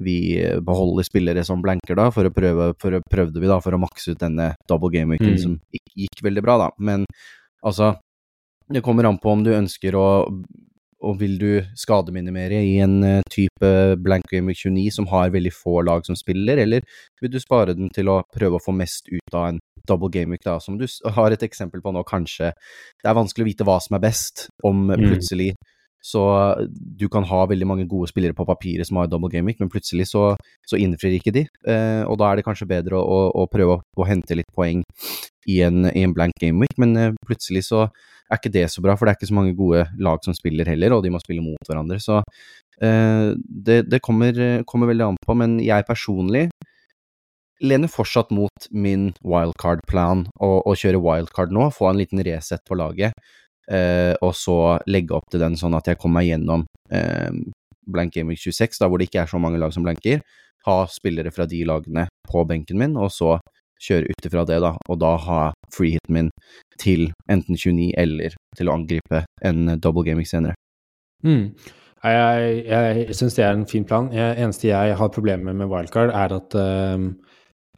vi 0.00 0.16
beholder 0.64 1.06
spillere 1.06 1.44
som 1.46 1.62
blanker, 1.64 1.98
da, 1.98 2.08
for 2.14 2.28
å 2.28 2.32
prøve, 2.34 2.70
for 2.80 2.96
å, 2.96 3.02
prøvde 3.12 3.42
vi 3.42 3.50
da 3.50 3.60
for 3.62 3.76
å 3.76 3.82
makse 3.82 4.14
ut 4.14 4.22
denne 4.22 4.52
double 4.70 4.92
gameweeken 4.94 5.36
mm. 5.36 5.42
som 5.42 5.58
gikk, 5.74 5.86
gikk 6.06 6.24
veldig 6.28 6.44
bra, 6.46 6.56
da. 6.64 6.70
Men 6.80 7.04
altså, 7.66 7.94
det 8.70 8.84
kommer 8.86 9.08
an 9.08 9.20
på 9.20 9.32
om 9.34 9.44
du 9.46 9.52
ønsker 9.54 9.98
å 9.98 10.08
og 11.00 11.16
vil 11.20 11.38
du 11.40 11.48
skademinimere 11.80 12.60
i 12.66 12.74
en 12.84 12.98
uh, 13.00 13.22
type 13.32 13.70
blank 14.04 14.26
game 14.28 14.52
29 14.52 14.90
som 14.98 15.08
har 15.08 15.32
veldig 15.32 15.52
få 15.54 15.80
lag 15.86 16.04
som 16.06 16.18
spiller, 16.18 16.60
eller 16.60 16.84
vil 17.22 17.32
du 17.32 17.40
spare 17.40 17.76
den 17.76 17.88
til 17.94 18.10
å 18.12 18.20
prøve 18.34 18.58
å 18.58 18.64
få 18.64 18.74
mest 18.76 19.08
ut 19.08 19.36
av 19.36 19.48
en 19.48 19.60
double 19.88 20.10
game 20.12 20.34
week, 20.34 20.44
da, 20.44 20.58
som 20.60 20.76
du 20.78 20.84
har 21.16 21.32
et 21.32 21.44
eksempel 21.46 21.82
på 21.82 21.92
nå, 21.96 22.04
kanskje. 22.08 22.52
Det 23.00 23.08
er 23.08 23.16
vanskelig 23.16 23.46
å 23.46 23.50
vite 23.50 23.68
hva 23.68 23.78
som 23.82 23.96
er 23.96 24.04
best, 24.04 24.48
om 24.66 24.90
mm. 24.90 25.06
Så 26.00 26.22
du 26.72 27.06
kan 27.12 27.26
ha 27.28 27.42
veldig 27.48 27.66
mange 27.68 27.86
gode 27.88 28.08
spillere 28.08 28.36
på 28.36 28.46
papiret 28.48 28.88
som 28.88 28.96
har 29.00 29.08
double 29.10 29.28
game 29.32 29.52
men 29.58 29.72
plutselig 29.72 30.08
så, 30.08 30.30
så 30.68 30.78
innfrir 30.80 31.18
ikke 31.18 31.34
de, 31.34 31.44
eh, 31.68 32.02
og 32.08 32.16
da 32.20 32.30
er 32.30 32.40
det 32.40 32.46
kanskje 32.46 32.68
bedre 32.70 32.96
å, 32.96 33.02
å, 33.04 33.18
å 33.42 33.48
prøve 33.52 33.76
å, 33.76 33.82
å, 34.00 34.06
hente 34.08 34.38
litt 34.38 34.48
poeng 34.56 34.80
i 35.48 35.60
en, 35.66 35.84
i 35.92 36.04
en 36.06 36.14
blank 36.16 36.36
game 36.40 36.64
week, 36.64 36.76
men 36.80 36.96
eh, 36.96 37.12
plutselig 37.26 37.66
så 37.68 37.84
er 38.30 38.38
ikke 38.38 38.54
det 38.54 38.66
så 38.70 38.82
bra, 38.84 38.94
for 38.96 39.06
det 39.06 39.12
er 39.12 39.20
ikke 39.20 39.30
så 39.32 39.36
mange 39.36 39.56
gode 39.58 39.84
lag 39.98 40.22
som 40.24 40.36
spiller 40.36 40.68
heller, 40.70 40.94
og 40.94 41.04
de 41.04 41.10
må 41.12 41.20
spille 41.20 41.42
mot 41.42 41.66
hverandre. 41.66 41.98
Så 41.98 42.20
eh, 42.20 43.32
det, 43.36 43.82
det 43.90 44.02
kommer, 44.06 44.62
kommer, 44.70 44.92
veldig 44.92 45.08
an 45.08 45.18
på, 45.26 45.34
men 45.36 45.58
jeg 45.64 45.88
personlig 45.88 46.46
lener 47.60 47.90
fortsatt 47.92 48.30
mot 48.32 48.70
min 48.72 49.10
wildcard-plan 49.20 50.22
å 50.40 50.72
kjøre 50.78 51.02
wildcard 51.04 51.50
nå, 51.52 51.66
få 51.76 51.90
en 51.90 51.98
liten 52.00 52.22
reset 52.24 52.62
på 52.64 52.78
laget, 52.78 53.12
eh, 53.72 54.12
og 54.20 54.34
så 54.36 54.58
legge 54.90 55.16
opp 55.16 55.30
til 55.30 55.42
den 55.42 55.56
sånn 55.58 55.76
at 55.78 55.90
jeg 55.90 56.00
kommer 56.00 56.20
meg 56.20 56.30
gjennom 56.30 56.66
eh, 56.92 57.30
blank 57.90 58.14
gaming 58.14 58.38
26, 58.38 58.80
da 58.80 58.88
hvor 58.88 59.00
det 59.00 59.10
ikke 59.10 59.24
er 59.24 59.30
så 59.30 59.40
mange 59.42 59.60
lag 59.60 59.72
som 59.74 59.86
blanker, 59.86 60.22
ha 60.66 60.76
spillere 60.92 61.32
fra 61.32 61.46
de 61.48 61.62
lagene 61.66 62.06
på 62.28 62.44
benken 62.48 62.78
min, 62.80 62.98
og 63.00 63.10
så 63.14 63.38
kjøre 63.80 64.12
ut 64.12 64.26
ifra 64.28 64.44
det, 64.48 64.60
da, 64.60 64.74
og 64.92 64.98
da 65.00 65.14
ha 65.24 65.42
freehiten 65.72 66.16
min 66.16 66.30
til 66.80 67.08
enten 67.32 67.56
29 67.56 67.92
eller 68.00 68.36
til 68.58 68.68
å 68.68 68.76
angripe 68.76 69.24
en 69.46 69.76
double 69.80 70.04
gaming 70.04 70.28
senere. 70.28 70.56
Mm. 71.24 71.52
Jeg, 72.00 72.60
jeg, 72.64 73.00
jeg 73.08 73.16
syns 73.16 73.36
det 73.36 73.44
er 73.44 73.56
en 73.56 73.66
fin 73.68 73.84
plan. 73.88 74.08
Det 74.12 74.28
eneste 74.40 74.70
jeg 74.70 74.96
har 74.96 75.12
problemer 75.12 75.56
med 75.56 75.68
wildcard, 75.68 76.12
er 76.16 76.36
at 76.36 76.56
um, 76.56 77.10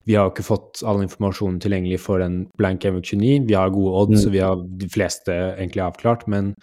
vi 0.09 0.17
har 0.19 0.31
ikke 0.31 0.45
fått 0.47 0.83
all 0.89 1.03
informasjonen 1.05 1.61
tilgjengelig 1.63 2.01
for 2.03 2.23
en 2.25 2.43
blank 2.59 2.83
Gaming 2.83 3.05
29. 3.05 3.45
Vi 3.49 3.59
har 3.59 3.75
gode 3.75 3.93
odds, 4.01 4.23
mm. 4.23 4.29
og 4.29 4.33
vi 4.35 4.41
har 4.43 4.65
de 4.81 4.89
fleste 4.91 5.35
egentlig 5.35 5.85
avklart, 5.85 6.25
men 6.33 6.55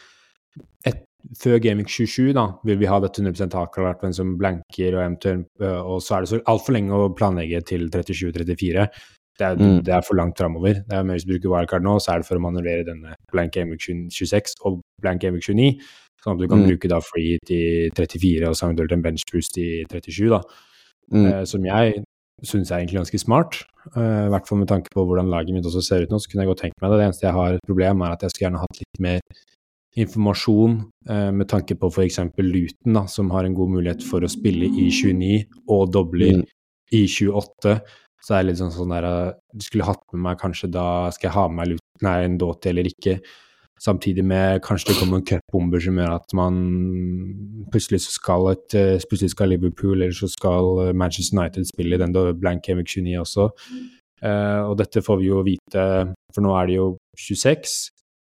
et, 0.88 1.05
før 1.39 1.62
Gaming 1.63 1.88
27 1.88 2.34
da, 2.36 2.50
vil 2.67 2.81
vi 2.81 2.89
ha 2.91 3.00
dette 3.03 3.24
100% 3.24 3.55
avklart, 3.62 4.01
hvem 4.03 4.15
som 4.15 4.36
blanker, 4.39 4.98
og 4.98 5.05
eventuelt, 5.05 5.48
og 5.63 6.03
så 6.03 6.17
er 6.17 6.25
det 6.25 6.34
så 6.34 6.41
altfor 6.51 6.75
lenge 6.75 7.00
å 7.00 7.13
planlegge 7.15 7.63
til 7.72 7.88
37-34. 7.88 8.89
Det 9.39 9.48
er, 9.48 9.55
mm. 9.55 9.79
det 9.88 9.96
er, 9.96 10.03
for 10.03 10.19
langt 10.19 10.36
framover. 10.36 10.81
Hvis 11.08 11.24
du 11.24 11.31
bruker 11.31 11.53
wildcard 11.53 11.86
nå, 11.86 11.96
så 12.03 12.12
er 12.12 12.19
det 12.19 12.27
for 12.27 12.36
å 12.36 12.43
manøvrere 12.43 12.84
denne 12.89 13.15
blank 13.31 13.55
game 13.55 13.77
26 13.79 14.58
og 14.67 14.81
blank 15.00 15.24
game 15.24 15.39
29, 15.39 15.77
sånn 16.19 16.36
at 16.36 16.41
du 16.43 16.50
kan 16.51 16.60
mm. 16.60 16.67
bruke 16.74 16.91
da 16.91 17.00
free 17.00 17.39
til 17.48 17.93
34 17.96 18.50
og 18.50 18.58
eventuelt 18.58 18.98
en 18.98 19.05
bench 19.05 19.24
boost 19.31 19.55
i 19.63 19.86
37, 19.88 20.25
da. 20.34 20.41
Mm. 21.10 21.24
Uh, 21.24 21.43
som 21.48 21.63
jeg 21.65 22.03
syns 22.48 22.72
er 22.72 22.81
egentlig 22.81 23.01
ganske 23.01 23.22
smart. 23.22 23.62
Uh, 23.96 24.27
I 24.27 24.31
hvert 24.34 24.50
fall 24.50 24.62
med 24.62 24.69
tanke 24.72 24.91
på 24.93 25.05
hvordan 25.08 25.31
laget 25.31 25.55
mitt 25.55 25.67
også 25.67 25.84
ser 25.86 26.03
ut 26.03 26.12
nå, 26.13 26.19
så 26.22 26.31
kunne 26.31 26.46
jeg 26.46 26.51
godt 26.51 26.63
tenkt 26.65 26.81
meg 26.81 26.91
det. 26.91 27.00
Det 27.00 27.08
eneste 27.08 27.27
jeg 27.27 27.38
har 27.38 27.55
et 27.55 27.69
problem, 27.69 28.03
er 28.03 28.15
at 28.15 28.25
jeg 28.25 28.34
skulle 28.34 28.48
gjerne 28.48 28.63
hatt 28.63 28.81
litt 28.81 29.01
mer 29.05 29.24
informasjon 30.00 30.75
uh, 31.10 31.31
med 31.36 31.50
tanke 31.50 31.77
på 31.79 31.89
f.eks. 31.89 32.22
Luton, 32.38 32.93
da, 32.98 33.05
som 33.10 33.31
har 33.34 33.48
en 33.48 33.58
god 33.58 33.74
mulighet 33.77 34.05
for 34.05 34.24
å 34.24 34.31
spille 34.31 34.69
i 34.69 34.89
29 34.93 35.60
og 35.74 35.89
dobler 35.96 36.39
mm. 36.41 36.46
i 36.96 37.03
28 37.10 37.75
Så 38.19 38.34
det 38.34 38.38
er 38.38 38.48
litt 38.48 38.60
sånn 38.60 38.74
sånn 38.75 38.93
der 38.93 39.08
eh, 39.08 39.36
Du 39.55 39.63
skulle 39.65 39.88
hatt 39.88 40.01
med 40.13 40.24
meg 40.25 40.39
kanskje 40.41 40.67
da 40.74 40.86
Skal 41.15 41.29
jeg 41.29 41.36
ha 41.38 41.46
med 41.48 41.60
meg 41.62 41.69
Lut- 41.72 42.03
nei, 42.05 42.15
en 42.25 42.38
Doughty 42.41 42.72
eller 42.72 42.89
ikke? 42.89 43.19
Samtidig 43.79 44.25
med 44.27 44.59
kanskje 44.65 44.91
det 44.91 45.00
kommer 45.00 45.21
cupbomber 45.24 45.79
som 45.79 45.95
gjør 46.00 46.15
at 46.17 46.33
man 46.36 46.57
plutselig 47.71 48.01
skal 48.03 48.50
et 48.51 48.75
eh, 48.75 49.00
plutselig 49.07 49.31
skal 49.31 49.53
Liverpool 49.53 50.01
eller 50.01 50.15
så 50.15 50.27
skal 50.27 50.89
eh, 50.89 50.95
Manchester 50.98 51.38
United 51.39 51.69
spille 51.69 51.95
i 51.95 52.01
den 52.01 52.15
blank 52.41 52.65
Gameweek 52.67 52.91
29 52.91 53.19
også. 53.21 53.50
Uh, 54.19 54.67
og 54.67 54.74
dette 54.81 55.00
får 55.00 55.15
vi 55.21 55.29
jo 55.29 55.38
vite, 55.48 55.83
for 56.36 56.43
nå 56.43 56.51
er 56.59 56.65
det 56.67 56.74
jo 56.75 56.88
26, 57.15 57.75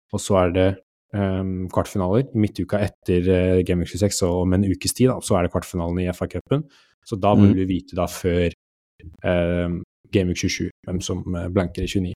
og 0.09 0.21
så 0.23 0.39
er 0.39 0.53
det 0.55 0.65
um, 1.13 1.67
kvartfinaler 1.69 2.31
midtuka 2.33 2.79
etter 2.81 3.29
uh, 3.29 3.59
Gameweek 3.67 3.91
26, 3.93 4.23
og 4.25 4.39
om 4.47 4.55
en 4.57 4.65
ukes 4.71 4.97
tid 4.97 5.11
da, 5.11 5.19
så 5.21 5.37
er 5.37 5.45
det 5.45 5.53
kvartfinalen 5.53 6.01
i 6.01 6.07
FA-cupen. 6.09 6.65
Så 7.05 7.19
da 7.21 7.35
vil 7.37 7.51
Mm. 7.51 7.55
vi 7.59 7.65
vite 7.75 7.99
da 7.99 8.07
før 8.09 8.49
uh, 8.49 9.69
Gameweek 10.09 10.41
27 10.41 10.71
hvem 10.87 11.01
som 11.01 11.21
blanker 11.53 11.85
i 11.85 11.87
29. 11.87 12.13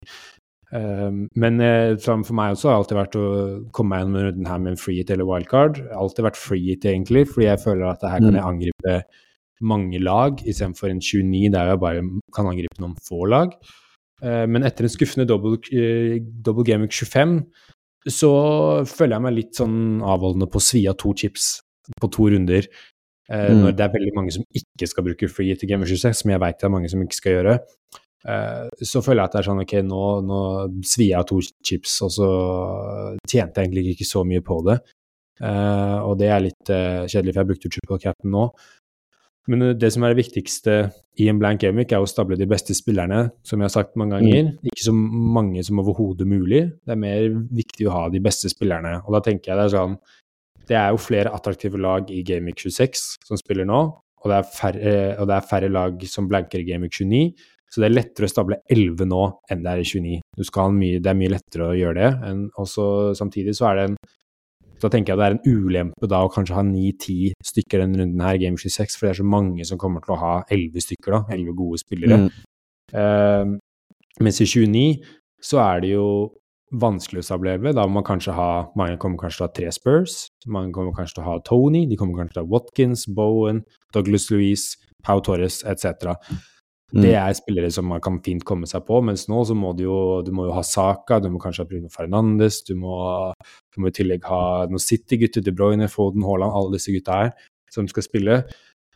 Um, 0.76 1.30
men 1.40 1.62
eh, 1.64 1.94
for 2.04 2.36
meg 2.36 2.52
også 2.52 2.68
har 2.68 2.76
det 2.76 2.82
alltid 2.82 2.98
vært 2.98 3.16
å 3.16 3.28
komme 3.72 3.94
meg 3.94 4.02
gjennom 4.02 4.26
runden 4.26 4.50
her 4.50 4.60
med 4.60 4.74
en 4.74 4.82
free 4.82 5.00
hit 5.00 5.14
eller 5.14 5.28
wildcard. 5.30 5.80
Alltid 5.96 6.26
vært 6.28 6.40
free 6.40 6.74
hit, 6.74 6.88
egentlig, 6.90 7.24
fordi 7.30 7.48
jeg 7.48 7.64
føler 7.64 7.88
at 7.88 8.04
her 8.04 8.20
kan 8.20 8.34
Mm. 8.34 8.40
jeg 8.40 8.50
angripe 8.52 8.98
mange 9.62 10.00
lag 10.04 10.38
istedenfor 10.44 10.92
en 10.92 11.00
29 11.02 11.50
der 11.52 11.72
jeg 11.72 11.80
bare 11.80 12.04
kan 12.36 12.46
angripe 12.46 12.82
noen 12.84 12.98
få 13.02 13.26
lag. 13.26 13.56
Eh, 14.22 14.46
men 14.46 14.64
etter 14.64 14.84
en 14.84 14.92
skuffende 14.92 15.28
double, 15.28 15.58
eh, 15.72 16.20
double 16.20 16.64
game 16.64 16.82
week 16.82 16.92
25 16.92 17.46
så 18.08 18.86
føler 18.86 19.16
jeg 19.16 19.22
meg 19.22 19.34
litt 19.34 19.56
sånn 19.56 20.02
avholdende 20.02 20.50
på 20.52 20.60
å 20.60 20.64
svi 20.64 20.88
av 20.88 20.98
to 20.98 21.14
chips 21.14 21.62
på 22.00 22.12
to 22.12 22.30
runder. 22.30 22.68
Mm. 23.30 23.60
Når 23.60 23.76
det 23.76 23.84
er 23.84 23.92
veldig 23.92 24.14
mange 24.16 24.32
som 24.32 24.44
ikke 24.56 24.88
skal 24.88 25.04
bruke 25.04 25.28
free 25.28 25.52
i 25.52 25.68
game 25.68 25.84
week 25.84 25.90
26, 25.92 26.22
som 26.22 26.32
jeg 26.32 26.40
vet 26.40 26.60
det 26.60 26.64
er 26.64 26.72
mange 26.72 26.90
som 26.90 27.02
ikke 27.04 27.18
skal 27.20 27.34
gjøre. 27.34 27.60
Eh, 28.26 28.68
så 28.82 29.04
føler 29.06 29.22
jeg 29.22 29.30
at 29.30 29.36
det 29.36 29.42
er 29.42 29.48
sånn 29.50 29.64
ok, 29.64 29.76
nå, 29.88 30.04
nå 30.26 30.40
svir 30.82 31.12
jeg 31.12 31.20
av 31.20 31.28
to 31.30 31.42
chips, 31.66 32.00
og 32.06 32.14
så 32.18 32.30
tjente 33.28 33.62
jeg 33.62 33.70
egentlig 33.70 33.94
ikke 33.94 34.10
så 34.10 34.24
mye 34.28 34.46
på 34.46 34.62
det. 34.68 34.80
Uh, 35.38 36.02
og 36.02 36.16
det 36.18 36.32
er 36.34 36.42
litt 36.42 36.70
uh, 36.74 37.06
kjedelig, 37.06 37.36
for 37.36 37.44
jeg 37.44 37.50
brukte 37.52 37.70
jo 37.70 37.74
triple 37.76 38.00
cap'n 38.02 38.32
nå. 38.34 38.46
Men 39.48 39.64
det 39.80 39.92
som 39.94 40.04
er 40.04 40.12
det 40.12 40.20
viktigste 40.26 40.78
i 41.22 41.28
en 41.32 41.38
blank 41.40 41.62
gameweek, 41.62 41.94
er 41.94 42.04
å 42.04 42.10
stable 42.10 42.36
de 42.40 42.48
beste 42.50 42.76
spillerne, 42.76 43.30
som 43.48 43.62
jeg 43.62 43.70
har 43.70 43.74
sagt 43.76 43.94
mange 44.00 44.18
ganger. 44.18 44.50
Ikke 44.68 44.88
så 44.90 44.94
mange 44.98 45.62
som 45.64 45.80
overhodet 45.80 46.28
mulig. 46.28 46.66
Det 46.84 46.96
er 46.96 47.00
mer 47.00 47.30
viktig 47.56 47.88
å 47.88 47.94
ha 47.94 48.02
de 48.12 48.20
beste 48.24 48.52
spillerne. 48.52 48.98
Og 49.06 49.16
da 49.16 49.22
tenker 49.24 49.54
jeg 49.54 49.60
det 49.62 49.68
er 49.70 49.76
sånn 49.78 49.96
Det 50.68 50.76
er 50.76 50.90
jo 50.92 51.00
flere 51.00 51.32
attraktive 51.32 51.80
lag 51.80 52.10
i 52.12 52.26
Gameweek 52.28 52.60
26 52.60 53.06
som 53.30 53.40
spiller 53.40 53.64
nå, 53.70 53.78
og 54.20 54.28
det 54.28 54.42
er 54.42 54.50
færre, 54.52 54.96
det 55.30 55.36
er 55.38 55.46
færre 55.48 55.70
lag 55.72 56.02
som 56.12 56.28
blanker 56.28 56.60
i 56.60 56.66
Gameweek 56.68 56.98
29. 56.98 57.30
Så 57.68 57.82
det 57.82 57.90
er 57.90 57.98
lettere 57.98 58.28
å 58.28 58.32
stable 58.32 58.62
11 58.72 59.10
nå 59.12 59.24
enn 59.52 59.64
det 59.66 59.74
er 59.74 59.82
i 59.82 59.88
29. 59.88 60.22
Du 60.38 60.46
skal 60.48 60.70
ha 60.70 60.76
mye, 60.76 61.02
det 61.04 61.12
er 61.12 61.20
mye 61.20 61.34
lettere 61.34 61.68
å 61.68 61.76
gjøre 61.76 61.98
det. 62.00 62.12
enn- 62.30 62.50
også, 62.58 62.86
samtidig 63.20 63.56
så 63.58 63.72
er 63.72 63.76
det 63.76 63.90
en 63.90 63.98
da 64.78 64.90
tenker 64.94 65.14
jeg 65.14 65.18
det 65.18 65.26
er 65.26 65.36
en 65.36 65.66
ulempe 65.66 66.08
da 66.10 66.20
å 66.22 66.30
kanskje 66.30 66.54
ha 66.54 66.62
9-10 66.62 67.32
stykker 67.50 67.82
denne 67.82 67.98
runden 67.98 68.22
her, 68.22 68.38
Game 68.38 68.60
26, 68.62 68.98
for 68.98 69.08
det 69.08 69.14
er 69.16 69.22
så 69.24 69.26
mange 69.26 69.66
som 69.66 69.80
kommer 69.82 70.04
til 70.06 70.14
å 70.14 70.20
ha 70.22 70.34
11 70.54 70.84
stykker, 70.86 71.16
da. 71.16 71.22
11 71.34 71.56
gode 71.58 71.80
spillere. 71.82 72.20
Mm. 72.28 72.44
Uh, 72.94 73.58
mens 74.22 74.42
i 74.42 74.46
29 74.46 75.02
så 75.42 75.62
er 75.64 75.82
det 75.82 75.96
jo 75.96 76.06
vanskelig 76.78 77.24
å 77.24 77.26
stable 77.26 77.56
11. 77.58 77.74
Da 77.78 77.86
må 77.88 78.00
man 78.00 78.06
kanskje 78.08 78.36
ha 78.36 78.50
Mange 78.78 79.00
kommer 79.02 79.18
kanskje 79.22 79.40
til 79.40 79.46
å 79.46 79.48
ha 79.48 79.56
tre 79.56 79.72
Spurs. 79.76 80.18
Mange 80.46 80.74
kommer 80.76 80.94
kanskje 80.96 81.18
til 81.18 81.24
å 81.24 81.30
ha 81.32 81.38
Tony. 81.48 81.86
De 81.88 81.98
kommer 82.00 82.20
kanskje 82.20 82.38
til 82.38 82.44
å 82.44 82.46
ha 82.46 82.52
Watkins, 82.54 83.08
Bowen, 83.08 83.64
Douglas 83.96 84.30
Louise, 84.32 84.78
Pau 85.04 85.22
Torres 85.24 85.64
etc. 85.66 86.20
Mm. 86.94 87.02
Det 87.04 87.16
er 87.20 87.34
spillere 87.36 87.70
som 87.74 87.90
man 87.92 88.00
kan 88.00 88.22
fint 88.24 88.46
komme 88.48 88.68
seg 88.70 88.86
på, 88.88 89.02
mens 89.04 89.26
nå 89.28 89.42
så 89.44 89.56
må 89.58 89.74
du 89.76 89.84
jo, 89.84 89.98
du 90.24 90.32
må 90.32 90.46
jo 90.48 90.54
ha 90.56 90.64
Saka, 90.64 91.18
du 91.20 91.28
må 91.34 91.42
kanskje 91.44 91.66
ha 91.66 91.68
Bruno 91.68 91.90
Fernandes, 91.92 92.62
du 92.64 92.78
må, 92.80 92.96
du 93.76 93.82
må 93.84 93.92
i 93.92 93.96
tillegg 93.98 94.24
ha 94.30 94.40
noen 94.72 94.80
City-gutter, 94.80 95.44
De 95.44 95.52
Bruyne, 95.52 95.90
Foden, 95.92 96.24
Haaland, 96.24 96.56
alle 96.56 96.78
disse 96.78 96.94
gutta 96.96 97.20
her 97.20 97.34
som 97.74 97.90
skal 97.92 98.06
spille. 98.06 98.38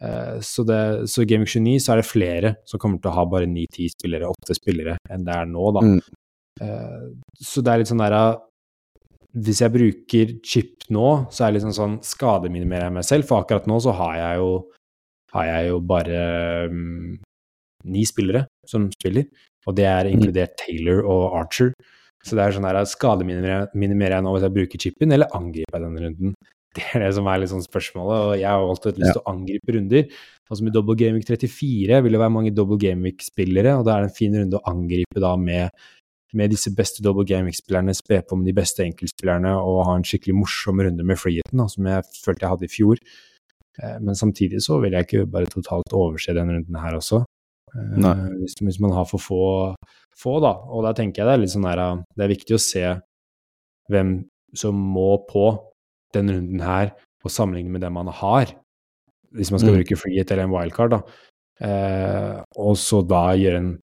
Eh, 0.02 0.38
Så, 0.40 0.64
det, 0.64 1.10
så 1.12 1.26
Game 1.28 1.44
Week 1.44 1.52
29 1.52 1.82
så 1.84 1.94
er 1.94 2.00
det 2.00 2.08
flere 2.08 2.54
som 2.66 2.80
kommer 2.80 3.02
til 3.02 3.12
å 3.12 3.18
ha 3.20 3.26
bare 3.28 3.50
9-10 3.50 3.92
spillere, 3.98 4.30
8 4.32 4.56
spillere, 4.58 4.96
enn 5.12 5.26
det 5.28 5.36
er 5.36 5.50
nå, 5.52 5.66
da. 5.76 5.84
Mm. 5.84 6.00
Eh, 6.64 7.04
Så 7.44 7.62
det 7.62 7.74
er 7.74 7.82
litt 7.82 7.92
sånn 7.92 8.04
der 8.04 8.16
eh, 8.16 8.40
Hvis 9.36 9.62
jeg 9.64 9.72
bruker 9.76 10.32
chip 10.44 10.88
nå, 10.92 11.28
så 11.32 11.44
er 11.44 11.52
det 11.52 11.60
litt 11.60 11.68
sånn 11.68 11.76
sånn 11.78 12.00
skademinimerer 12.04 12.88
jeg 12.88 12.96
meg 13.02 13.08
selv, 13.08 13.28
for 13.28 13.44
akkurat 13.44 13.68
nå 13.68 13.82
så 13.84 13.94
har 14.00 14.16
jeg 14.20 14.40
jo, 14.42 14.50
har 15.36 15.46
jeg 15.48 15.70
jo 15.70 15.78
bare 15.92 16.24
mm, 16.72 17.20
ni 17.86 18.06
spillere 18.08 18.46
som 18.70 18.90
spiller, 18.94 19.28
og 19.68 19.76
det 19.78 19.86
er 19.90 20.10
inkludert 20.10 20.56
Taylor 20.60 21.04
og 21.06 21.38
Archer. 21.42 21.74
Så 22.22 22.38
det 22.38 22.44
er 22.44 22.54
sånn 22.54 22.68
her, 22.70 22.78
skademinimerer 22.86 24.16
jeg 24.18 24.26
nå 24.26 24.34
hvis 24.36 24.46
jeg 24.46 24.56
bruker 24.58 24.82
chipen, 24.84 25.14
eller 25.16 25.32
angriper 25.38 25.78
jeg 25.80 25.88
denne 25.88 26.04
runden? 26.08 26.36
Det 26.72 26.86
er 26.96 27.02
det 27.04 27.10
som 27.18 27.26
er 27.28 27.42
litt 27.42 27.50
sånn 27.52 27.66
spørsmålet, 27.66 28.20
og 28.30 28.34
jeg 28.40 28.48
har 28.48 28.62
alltid 28.64 29.00
lyst 29.02 29.12
til 29.12 29.20
å 29.20 29.32
angripe 29.34 29.74
runder. 29.76 30.06
Altså 30.48 30.64
med 30.64 30.72
double 30.72 30.96
game 30.96 31.18
week 31.18 31.26
34 31.28 31.98
vil 32.06 32.16
det 32.16 32.22
være 32.22 32.32
mange 32.32 32.54
double 32.56 32.78
game 32.80 33.04
week-spillere, 33.04 33.74
og 33.76 33.84
da 33.84 33.98
er 33.98 34.06
det 34.06 34.12
en 34.14 34.16
fin 34.16 34.38
runde 34.40 34.56
å 34.56 34.64
angripe 34.72 35.20
da 35.20 35.34
med, 35.36 35.76
med 36.32 36.54
disse 36.56 36.72
beste 36.78 37.04
double 37.04 37.26
game 37.28 37.52
week-spillerne, 37.52 37.92
spe 37.98 38.22
på 38.24 38.40
med 38.40 38.48
de 38.48 38.56
beste 38.56 38.86
enkeltspillerne 38.86 39.52
og 39.60 39.82
ha 39.90 39.98
en 40.00 40.08
skikkelig 40.08 40.38
morsom 40.46 40.80
runde 40.88 41.04
med 41.12 41.20
freeheaten, 41.20 41.66
som 41.76 41.92
jeg 41.92 42.08
følte 42.22 42.46
jeg 42.48 42.54
hadde 42.54 42.70
i 42.70 42.72
fjor. 42.72 43.04
Eh, 43.82 43.98
Men 44.00 44.16
samtidig 44.16 44.64
så 44.64 44.80
vil 44.80 44.96
jeg 44.96 45.10
ikke 45.10 45.28
bare 45.28 45.52
totalt 45.52 45.92
overse 45.92 46.36
denne 46.40 46.56
runden 46.56 46.80
her 46.80 46.96
også. 47.02 47.26
Eh, 47.76 48.38
Hvis, 48.42 48.56
hvis 48.60 48.80
man 48.84 48.92
har 48.92 49.06
for 49.08 49.18
få, 49.22 49.42
få, 50.18 50.40
da. 50.44 50.52
Og 50.70 50.84
da 50.84 50.92
tenker 50.98 51.22
jeg 51.22 51.28
det 51.30 51.34
er 51.38 51.42
litt 51.44 51.54
sånn 51.54 51.64
der 51.70 51.80
eh, 51.80 52.02
Det 52.18 52.24
er 52.26 52.34
viktig 52.36 52.56
å 52.58 52.60
se 52.60 52.86
hvem 53.92 54.26
som 54.54 54.76
må 54.76 55.26
på 55.30 55.46
denne 56.14 56.34
runden 56.36 56.60
her, 56.60 56.92
og 57.24 57.32
sammenligne 57.32 57.72
med 57.72 57.82
det 57.86 57.92
man 57.92 58.08
har. 58.12 58.52
Hvis 59.32 59.52
man 59.52 59.60
skal 59.62 59.72
Mm. 59.74 59.78
bruke 59.80 59.96
freehit 60.02 60.32
eller 60.32 60.44
en 60.44 60.52
wildcard, 60.52 60.92
da. 60.92 61.02
Eh, 61.62 62.42
og 62.58 62.76
så 62.76 63.00
da 63.08 63.32
gjøre 63.38 63.58
en 63.62 63.80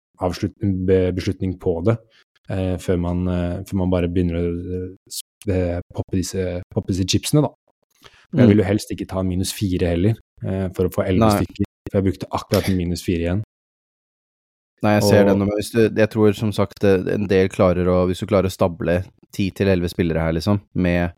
beslutning 1.14 1.58
på 1.58 1.84
det, 1.86 1.96
eh, 2.50 2.76
før, 2.76 2.98
man, 2.98 3.28
eh, 3.28 3.62
før 3.64 3.76
man 3.78 3.90
bare 3.90 4.08
begynner 4.08 4.36
å 4.36 4.44
eh, 5.48 5.54
eh, 5.54 5.80
poppe 5.94 6.16
disse, 6.16 6.60
poppe 6.74 6.88
disse 6.92 7.06
chipsene, 7.08 7.42
da. 7.42 7.48
Jeg 8.34 8.44
Mm. 8.44 8.48
vil 8.48 8.58
jo 8.58 8.64
helst 8.64 8.90
ikke 8.92 9.08
ta 9.08 9.22
minus 9.22 9.52
fire 9.52 9.86
heller, 9.88 10.14
for 10.74 10.84
å 10.84 10.92
få 10.92 11.06
elleve 11.08 11.40
stykker. 11.40 11.64
For 11.90 12.02
jeg 12.02 12.04
brukte 12.12 12.26
akkurat 12.30 12.68
minus 12.76 13.02
fire 13.02 13.20
igjen. 13.24 13.42
Nei, 14.84 14.94
jeg 14.98 15.06
ser 15.08 15.24
Og- 15.24 15.32
den, 15.32 15.38
men 15.42 15.56
hvis 15.56 15.72
du, 15.74 15.80
jeg 15.88 16.10
tror 16.12 16.36
som 16.38 16.52
sagt 16.54 16.84
eh, 16.86 17.02
en 17.14 17.26
del 17.30 17.48
klarer 17.50 17.88
å 17.90 18.04
Hvis 18.06 18.20
du 18.22 18.28
klarer 18.30 18.46
å 18.46 18.54
stable 18.54 19.00
10-11 19.34 19.90
spillere 19.90 20.22
her, 20.22 20.32
liksom, 20.36 20.60
med 20.74 21.10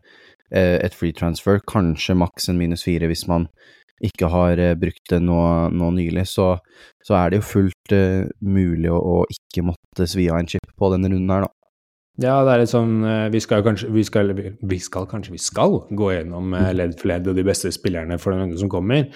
eh, 0.51 0.79
et 0.83 0.95
free 0.97 1.13
transfer, 1.13 1.61
kanskje 1.69 2.17
maks 2.17 2.49
en 2.49 2.57
minus 2.59 2.83
fire 2.83 3.07
hvis 3.07 3.27
man 3.29 3.47
ikke 4.03 4.27
har 4.33 4.57
eh, 4.59 4.73
brukt 4.75 5.05
det 5.13 5.21
nå, 5.21 5.37
nå 5.77 5.91
nylig, 5.93 6.25
så, 6.27 6.55
så 7.05 7.15
er 7.19 7.29
det 7.31 7.39
jo 7.41 7.47
fullt 7.51 7.93
eh, 7.95 8.25
mulig 8.41 8.89
å, 8.91 8.97
å 8.97 9.17
ikke 9.29 9.63
måtte 9.69 10.07
svi 10.09 10.25
av 10.33 10.41
en 10.41 10.49
chip 10.49 10.65
på 10.75 10.89
denne 10.91 11.11
runden 11.13 11.29
her, 11.31 11.45
da. 11.45 11.53
Ja, 12.21 12.39
det 12.43 12.51
er 12.53 12.59
litt 12.65 12.73
sånn 12.73 12.97
eh, 13.07 13.27
Vi 13.31 13.39
skal 13.41 13.63
kanskje 13.63 13.87
Vi 13.95 14.01
skal, 14.03 14.33
vi 14.35 14.77
skal 14.83 15.05
kanskje 15.09 15.31
Vi 15.31 15.39
skal 15.41 15.77
gå 15.95 16.09
gjennom 16.11 16.51
eh, 16.57 16.73
ledd 16.75 16.97
for 16.99 17.07
ledd 17.13 17.29
og 17.31 17.37
de 17.37 17.45
beste 17.47 17.71
spillerne 17.71 18.17
for 18.19 18.33
den 18.35 18.43
runden 18.43 18.59
som 18.59 18.69
kommer. 18.69 19.07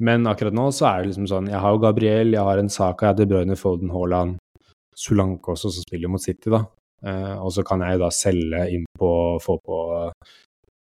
Men 0.00 0.26
akkurat 0.26 0.52
nå 0.54 0.68
så 0.76 0.86
er 0.90 1.02
det 1.02 1.08
liksom 1.12 1.26
sånn 1.30 1.46
Jeg 1.48 1.60
har 1.62 1.72
jo 1.72 1.78
Gabriel, 1.80 2.32
jeg 2.34 2.42
har 2.44 2.58
en 2.58 2.68
Saka, 2.68 3.06
jeg 3.06 3.12
har 3.14 3.20
De 3.20 3.26
Bruyne, 3.26 3.56
Foden, 3.56 3.88
Haaland, 3.90 4.36
Solanke 4.96 5.52
også, 5.54 5.70
som 5.72 5.84
spiller 5.86 6.08
mot 6.12 6.20
City, 6.22 6.50
da. 6.52 6.64
Eh, 7.04 7.36
og 7.40 7.50
så 7.52 7.64
kan 7.64 7.80
jeg 7.84 7.96
jo 7.96 8.04
da 8.04 8.10
selge 8.10 8.62
inn 8.72 8.84
på 8.98 9.10
Få 9.44 9.58
på 9.64 9.80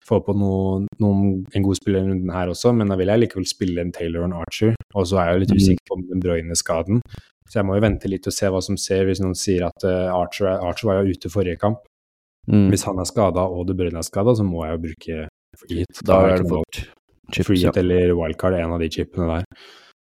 få 0.06 0.20
på 0.22 0.36
noen, 0.38 0.84
noen, 1.02 1.46
en 1.58 1.64
god 1.66 1.76
spiller 1.80 2.04
i 2.04 2.10
runden 2.12 2.30
her 2.30 2.52
også, 2.52 2.70
men 2.78 2.92
da 2.92 2.96
vil 3.00 3.10
jeg 3.10 3.24
likevel 3.24 3.48
spille 3.50 3.82
en 3.82 3.90
Taylor 3.92 4.22
og 4.22 4.28
en 4.28 4.36
Archer. 4.38 4.76
Og 4.94 5.08
så 5.10 5.18
er 5.18 5.26
jeg 5.32 5.34
jo 5.34 5.40
litt 5.42 5.54
Mm. 5.56 5.58
usikker 5.58 5.86
på 5.90 5.96
den 6.12 6.20
Bruyne-skaden. 6.22 7.00
Så 7.50 7.54
jeg 7.58 7.66
må 7.66 7.74
jo 7.74 7.82
vente 7.82 8.08
litt 8.08 8.28
og 8.30 8.34
se 8.34 8.46
hva 8.54 8.62
som 8.62 8.76
skjer 8.78 9.06
hvis 9.10 9.20
noen 9.24 9.34
sier 9.34 9.66
at 9.66 9.84
uh, 9.84 10.14
Archer, 10.14 10.46
er- 10.46 10.62
Archer 10.62 10.88
var 10.92 11.00
jo 11.02 11.10
ute 11.10 11.32
forrige 11.34 11.58
kamp. 11.58 11.80
Mm. 12.48 12.70
Hvis 12.70 12.84
han 12.86 13.00
er 13.02 13.06
skada 13.10 13.48
og 13.50 13.66
De 13.66 13.74
Bruyne 13.74 13.98
er 13.98 14.06
skada, 14.06 14.36
så 14.38 14.46
må 14.46 14.62
jeg 14.68 14.78
jo 14.78 14.84
bruke. 14.86 15.28
Da 16.06 16.20
er 16.30 16.38
det 16.38 16.50
fort 16.54 16.84
chips, 17.32 17.48
free 17.48 17.62
ja. 17.64 17.72
eller 17.76 18.14
wildcard, 18.18 18.54
en 18.60 18.74
av 18.76 18.80
de 18.80 18.90
chipene 18.90 19.28
der. 19.32 19.46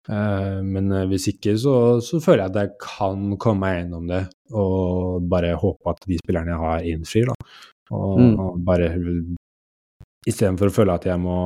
Eh, 0.09 0.61
men 0.63 0.91
eh, 0.91 1.05
hvis 1.07 1.27
ikke, 1.31 1.53
så, 1.59 1.75
så 2.03 2.19
føler 2.23 2.43
jeg 2.43 2.51
at 2.51 2.61
jeg 2.63 2.71
kan 2.83 3.37
komme 3.37 3.59
meg 3.63 3.77
gjennom 3.83 4.07
det 4.11 4.23
og 4.53 5.23
bare 5.31 5.53
håpe 5.55 5.89
at 5.93 6.01
de 6.09 6.17
spillerne 6.19 6.51
jeg 6.53 6.59
har, 6.65 6.81
innfrir, 6.95 7.29
da. 7.31 7.53
Og, 7.93 8.19
Mm. 8.19 8.39
og 8.39 8.59
bare 8.65 8.89
Istedenfor 10.27 10.69
å 10.69 10.73
føle 10.73 10.93
at 10.95 11.03
jeg 11.09 11.19
må, 11.19 11.37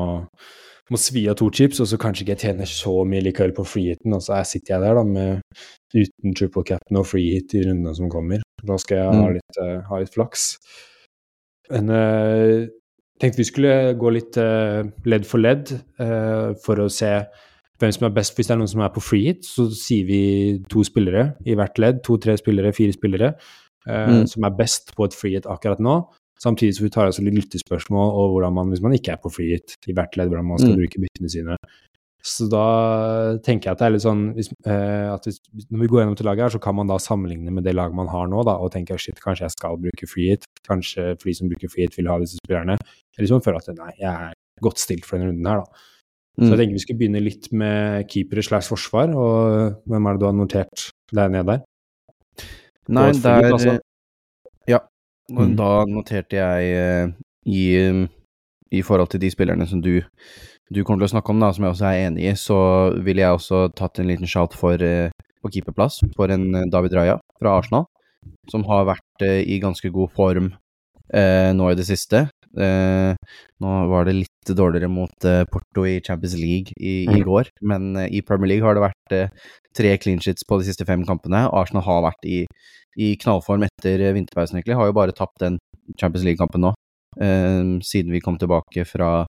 må 0.94 0.98
svi 1.02 1.24
av 1.32 1.36
to 1.40 1.48
chips, 1.50 1.80
og 1.82 1.88
så 1.90 1.98
kanskje 1.98 2.24
ikke 2.24 2.36
jeg 2.36 2.44
tjener 2.44 2.70
så 2.70 2.92
mye 3.10 3.24
likevel 3.26 3.56
på 3.58 3.66
freehiten, 3.66 4.14
og 4.14 4.22
så 4.22 4.36
er- 4.38 4.46
sitter 4.46 4.76
jeg 4.76 4.84
der 4.84 4.94
da 5.00 5.04
med 5.04 5.42
uten 5.96 6.36
triple 6.38 6.64
cap'n 6.64 7.00
og 7.02 7.08
freehit 7.10 7.56
i 7.58 7.64
rundene 7.66 7.96
som 7.98 8.10
kommer. 8.14 8.44
Da 8.64 8.78
skal 8.78 8.98
jeg 8.98 9.06
ha 9.08 9.26
Mm. 9.28 9.34
litt, 9.34 9.58
eh, 9.64 9.82
ha 9.90 9.98
litt 10.00 10.14
flaks. 10.14 10.58
Men 11.72 11.90
uh, 11.90 12.68
tenkte 13.20 13.42
vi 13.42 13.48
skulle 13.50 13.94
gå 14.00 14.12
litt 14.14 14.38
eh, 14.38 14.84
ledd 15.10 15.26
for 15.26 15.42
ledd 15.42 15.72
eh, 16.00 16.54
for 16.64 16.84
å 16.84 16.90
se 16.94 17.12
hvem 17.80 17.92
som 17.94 18.08
er 18.08 18.14
best. 18.16 18.36
Hvis 18.38 18.48
det 18.50 18.56
er 18.56 18.60
noen 18.62 18.72
som 18.72 18.82
er 18.82 18.90
på 18.94 19.02
free 19.06 19.28
hit, 19.30 19.46
så 19.46 19.68
sier 19.74 20.06
vi 20.10 20.22
to 20.70 20.82
spillere 20.88 21.36
i 21.46 21.54
hvert 21.58 21.78
ledd. 21.82 22.00
To-tre 22.08 22.38
spillere, 22.40 22.74
fire 22.74 22.94
spillere. 22.96 23.34
Eh, 23.88 24.08
Mm. 24.08 24.26
Som 24.28 24.44
er 24.44 24.56
best 24.58 24.96
på 24.98 25.06
et 25.06 25.14
free 25.16 25.36
hit 25.38 25.46
akkurat 25.48 25.80
nå. 25.80 25.94
Samtidig 26.40 26.76
så 26.76 26.84
vi 26.84 26.90
tar 26.94 27.06
altså 27.08 27.24
litt 27.24 27.34
lyttespørsmål 27.38 28.10
og 28.14 28.34
hvordan 28.34 28.54
man, 28.54 28.70
hvis 28.70 28.82
man 28.82 28.94
ikke 28.94 29.14
er 29.16 29.22
på 29.24 29.32
free 29.34 29.56
hit 29.56 29.78
i 29.88 29.94
hvert 29.94 30.18
ledd, 30.18 30.28
hvordan 30.30 30.46
man 30.46 30.60
skal 30.60 30.74
Mm. 30.76 30.82
bruke 30.82 31.00
byttene 31.02 31.30
sine. 31.32 31.56
Så 32.28 32.48
da 32.52 33.38
tenker 33.46 33.70
jeg 33.70 33.76
at 33.78 33.80
det 33.80 33.86
er 33.88 33.94
litt 33.94 34.04
sånn 34.04 34.24
hvis, 34.36 34.50
eh, 34.68 35.08
at 35.14 35.24
hvis, 35.30 35.38
Når 35.72 35.80
vi 35.80 35.88
går 35.88 36.02
gjennom 36.02 36.18
til 36.20 36.28
laget 36.28 36.44
her, 36.44 36.54
så 36.58 36.60
kan 36.64 36.76
man 36.76 36.90
da 36.92 36.98
sammenligne 37.00 37.54
med 37.56 37.64
det 37.64 37.74
laget 37.78 37.96
man 37.96 38.10
har 38.12 38.28
nå, 38.28 38.42
da, 38.44 38.58
og 38.60 38.72
tenke 38.74 38.98
shit, 39.00 39.20
kanskje 39.24 39.46
jeg 39.48 39.56
skal 39.56 39.78
bruke 39.80 40.10
free 40.12 40.34
hit. 40.34 40.44
Kanskje 40.68 41.14
for 41.16 41.30
de 41.32 41.36
som 41.40 41.48
bruker 41.52 41.72
free 41.72 41.88
hit, 41.88 41.96
vil 41.96 42.10
ha 42.12 42.18
disse 42.20 42.40
spillerne. 42.42 42.76
Eller 43.16 43.24
liksom 43.28 43.44
føler 43.46 43.62
at 43.64 43.78
nei, 43.78 43.94
jeg 44.02 44.12
er 44.12 44.34
godt 44.66 44.82
stilt 44.84 45.06
for 45.08 45.18
denne 45.18 45.32
runden 45.32 45.48
her, 45.48 45.64
da. 45.64 45.86
Så 46.38 46.44
Mm. 46.46 46.50
jeg 46.52 46.58
tenker 46.60 46.74
vi 46.78 46.82
skulle 46.84 47.00
begynne 47.00 47.24
litt 47.24 47.48
med 47.52 48.08
keepere 48.12 48.44
slash 48.46 48.70
forsvar, 48.70 49.10
og 49.16 49.80
hvem 49.90 50.06
er 50.06 50.14
det 50.14 50.20
du 50.22 50.26
har 50.28 50.36
notert 50.38 50.84
der 51.12 51.30
nede 51.34 51.48
der? 51.48 51.64
Nei, 52.90 53.12
der 53.14 53.48
altså. 53.54 53.80
Ja. 54.68 54.80
Og 55.32 55.48
Mm. 55.50 55.56
Da 55.58 55.70
noterte 55.86 56.38
jeg 56.38 56.76
eh, 56.78 57.08
i, 57.48 57.64
i 58.72 58.82
forhold 58.82 59.10
til 59.10 59.20
de 59.20 59.32
spillerne 59.32 59.68
som 59.68 59.82
du, 59.82 60.02
du 60.74 60.84
kommer 60.84 61.04
til 61.04 61.10
å 61.10 61.14
snakke 61.16 61.32
om, 61.34 61.40
da, 61.44 61.52
som 61.56 61.66
jeg 61.68 61.76
også 61.76 61.88
er 61.90 62.06
enig 62.08 62.26
i, 62.28 62.36
så 62.40 62.58
ville 63.06 63.24
jeg 63.24 63.38
også 63.38 63.68
tatt 63.78 64.00
en 64.02 64.10
liten 64.10 64.28
shout 64.30 64.56
for 64.58 64.82
eh, 64.84 65.10
på 65.44 65.52
keeperplass 65.54 66.02
for 66.18 66.34
en 66.34 66.48
eh, 66.56 66.66
David 66.72 66.96
Raja 66.98 67.20
fra 67.40 67.58
Arsenal, 67.60 67.86
som 68.52 68.66
har 68.68 68.88
vært 68.90 69.28
eh, 69.28 69.44
i 69.48 69.60
ganske 69.64 69.92
god 69.94 70.12
form 70.18 70.50
eh, 71.14 71.54
nå 71.56 71.72
i 71.72 71.78
det 71.80 71.88
siste. 71.88 72.28
Eh, 72.58 73.14
nå 73.62 73.72
var 73.92 74.08
det 74.08 74.16
litt 74.18 74.52
dårligere 74.58 74.90
mot 74.90 75.26
eh, 75.30 75.44
Porto 75.52 75.84
i 75.86 76.00
Champions 76.02 76.36
League 76.40 76.74
i, 76.80 77.04
i 77.06 77.20
Mm. 77.20 77.24
går, 77.28 77.52
men 77.62 77.96
eh, 78.02 78.10
i 78.18 78.24
Premier 78.26 78.52
League 78.56 78.66
har 78.66 78.76
det 78.76 78.84
vært 78.88 79.14
eh, 79.16 79.54
tre 79.78 79.94
clean 80.02 80.20
sheets 80.24 80.44
på 80.48 80.58
de 80.60 80.68
siste 80.68 80.88
fem 80.88 81.04
kampene. 81.06 81.46
Arsenal 81.54 81.86
har 81.86 82.04
vært 82.10 82.26
i, 82.26 82.42
i 82.98 83.14
knallform 83.22 83.68
etter 83.68 84.02
eh, 84.02 84.14
vinterpausen, 84.18 84.58
egentlig. 84.58 84.76
Har 84.80 84.90
jo 84.90 84.98
bare 84.98 85.16
tapt 85.16 85.40
den 85.44 85.60
Champions 86.00 86.26
League-kampen 86.26 86.66
nå, 86.66 86.74
eh, 87.22 87.78
siden 87.86 88.16
vi 88.16 88.24
kom 88.26 88.40
tilbake 88.42 88.88
fra, 88.90 89.26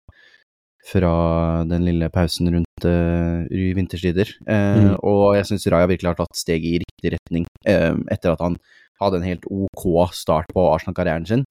fra 0.86 1.62
den 1.70 1.84
lille 1.86 2.08
pausen 2.10 2.50
rundt 2.50 2.86
uh, 2.86 3.46
i 3.50 3.72
vinterstider. 3.76 4.30
Uh, 4.48 4.60
Mm. 4.72 4.94
Og 5.06 5.36
jeg 5.36 5.46
syns 5.48 5.66
Raja 5.70 5.86
virkelig 5.90 6.10
har 6.10 6.18
tatt 6.18 6.38
steg 6.38 6.64
i 6.66 6.78
riktig 6.82 7.12
retning 7.14 7.46
uh, 7.68 7.94
etter 8.10 8.32
at 8.32 8.42
han 8.42 8.56
hadde 9.02 9.20
en 9.20 9.26
helt 9.26 9.46
ok 9.50 10.12
start 10.14 10.50
på 10.54 10.64
Arsenal-karrieren 10.72 11.26
sin. 11.26 11.44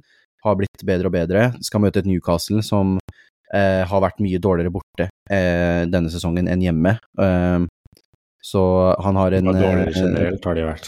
Har 0.43 0.57
blitt 0.57 0.83
bedre 0.88 1.11
og 1.11 1.15
bedre. 1.15 1.51
Skal 1.61 1.83
møte 1.83 2.01
et 2.01 2.09
Newcastle 2.09 2.63
som 2.65 2.97
har 3.51 4.00
vært 4.00 4.21
mye 4.23 4.39
dårligere 4.39 4.71
borte 4.71 5.09
denne 5.27 6.07
sesongen 6.09 6.47
enn 6.47 6.61
hjemme. 6.63 6.93
Så 8.39 8.61
han 9.03 9.19
har 9.19 9.35
en 9.35 9.50
dårligere 9.51 9.91
generelt 9.91 10.47
har 10.47 10.55
de 10.55 10.63
vært. 10.69 10.88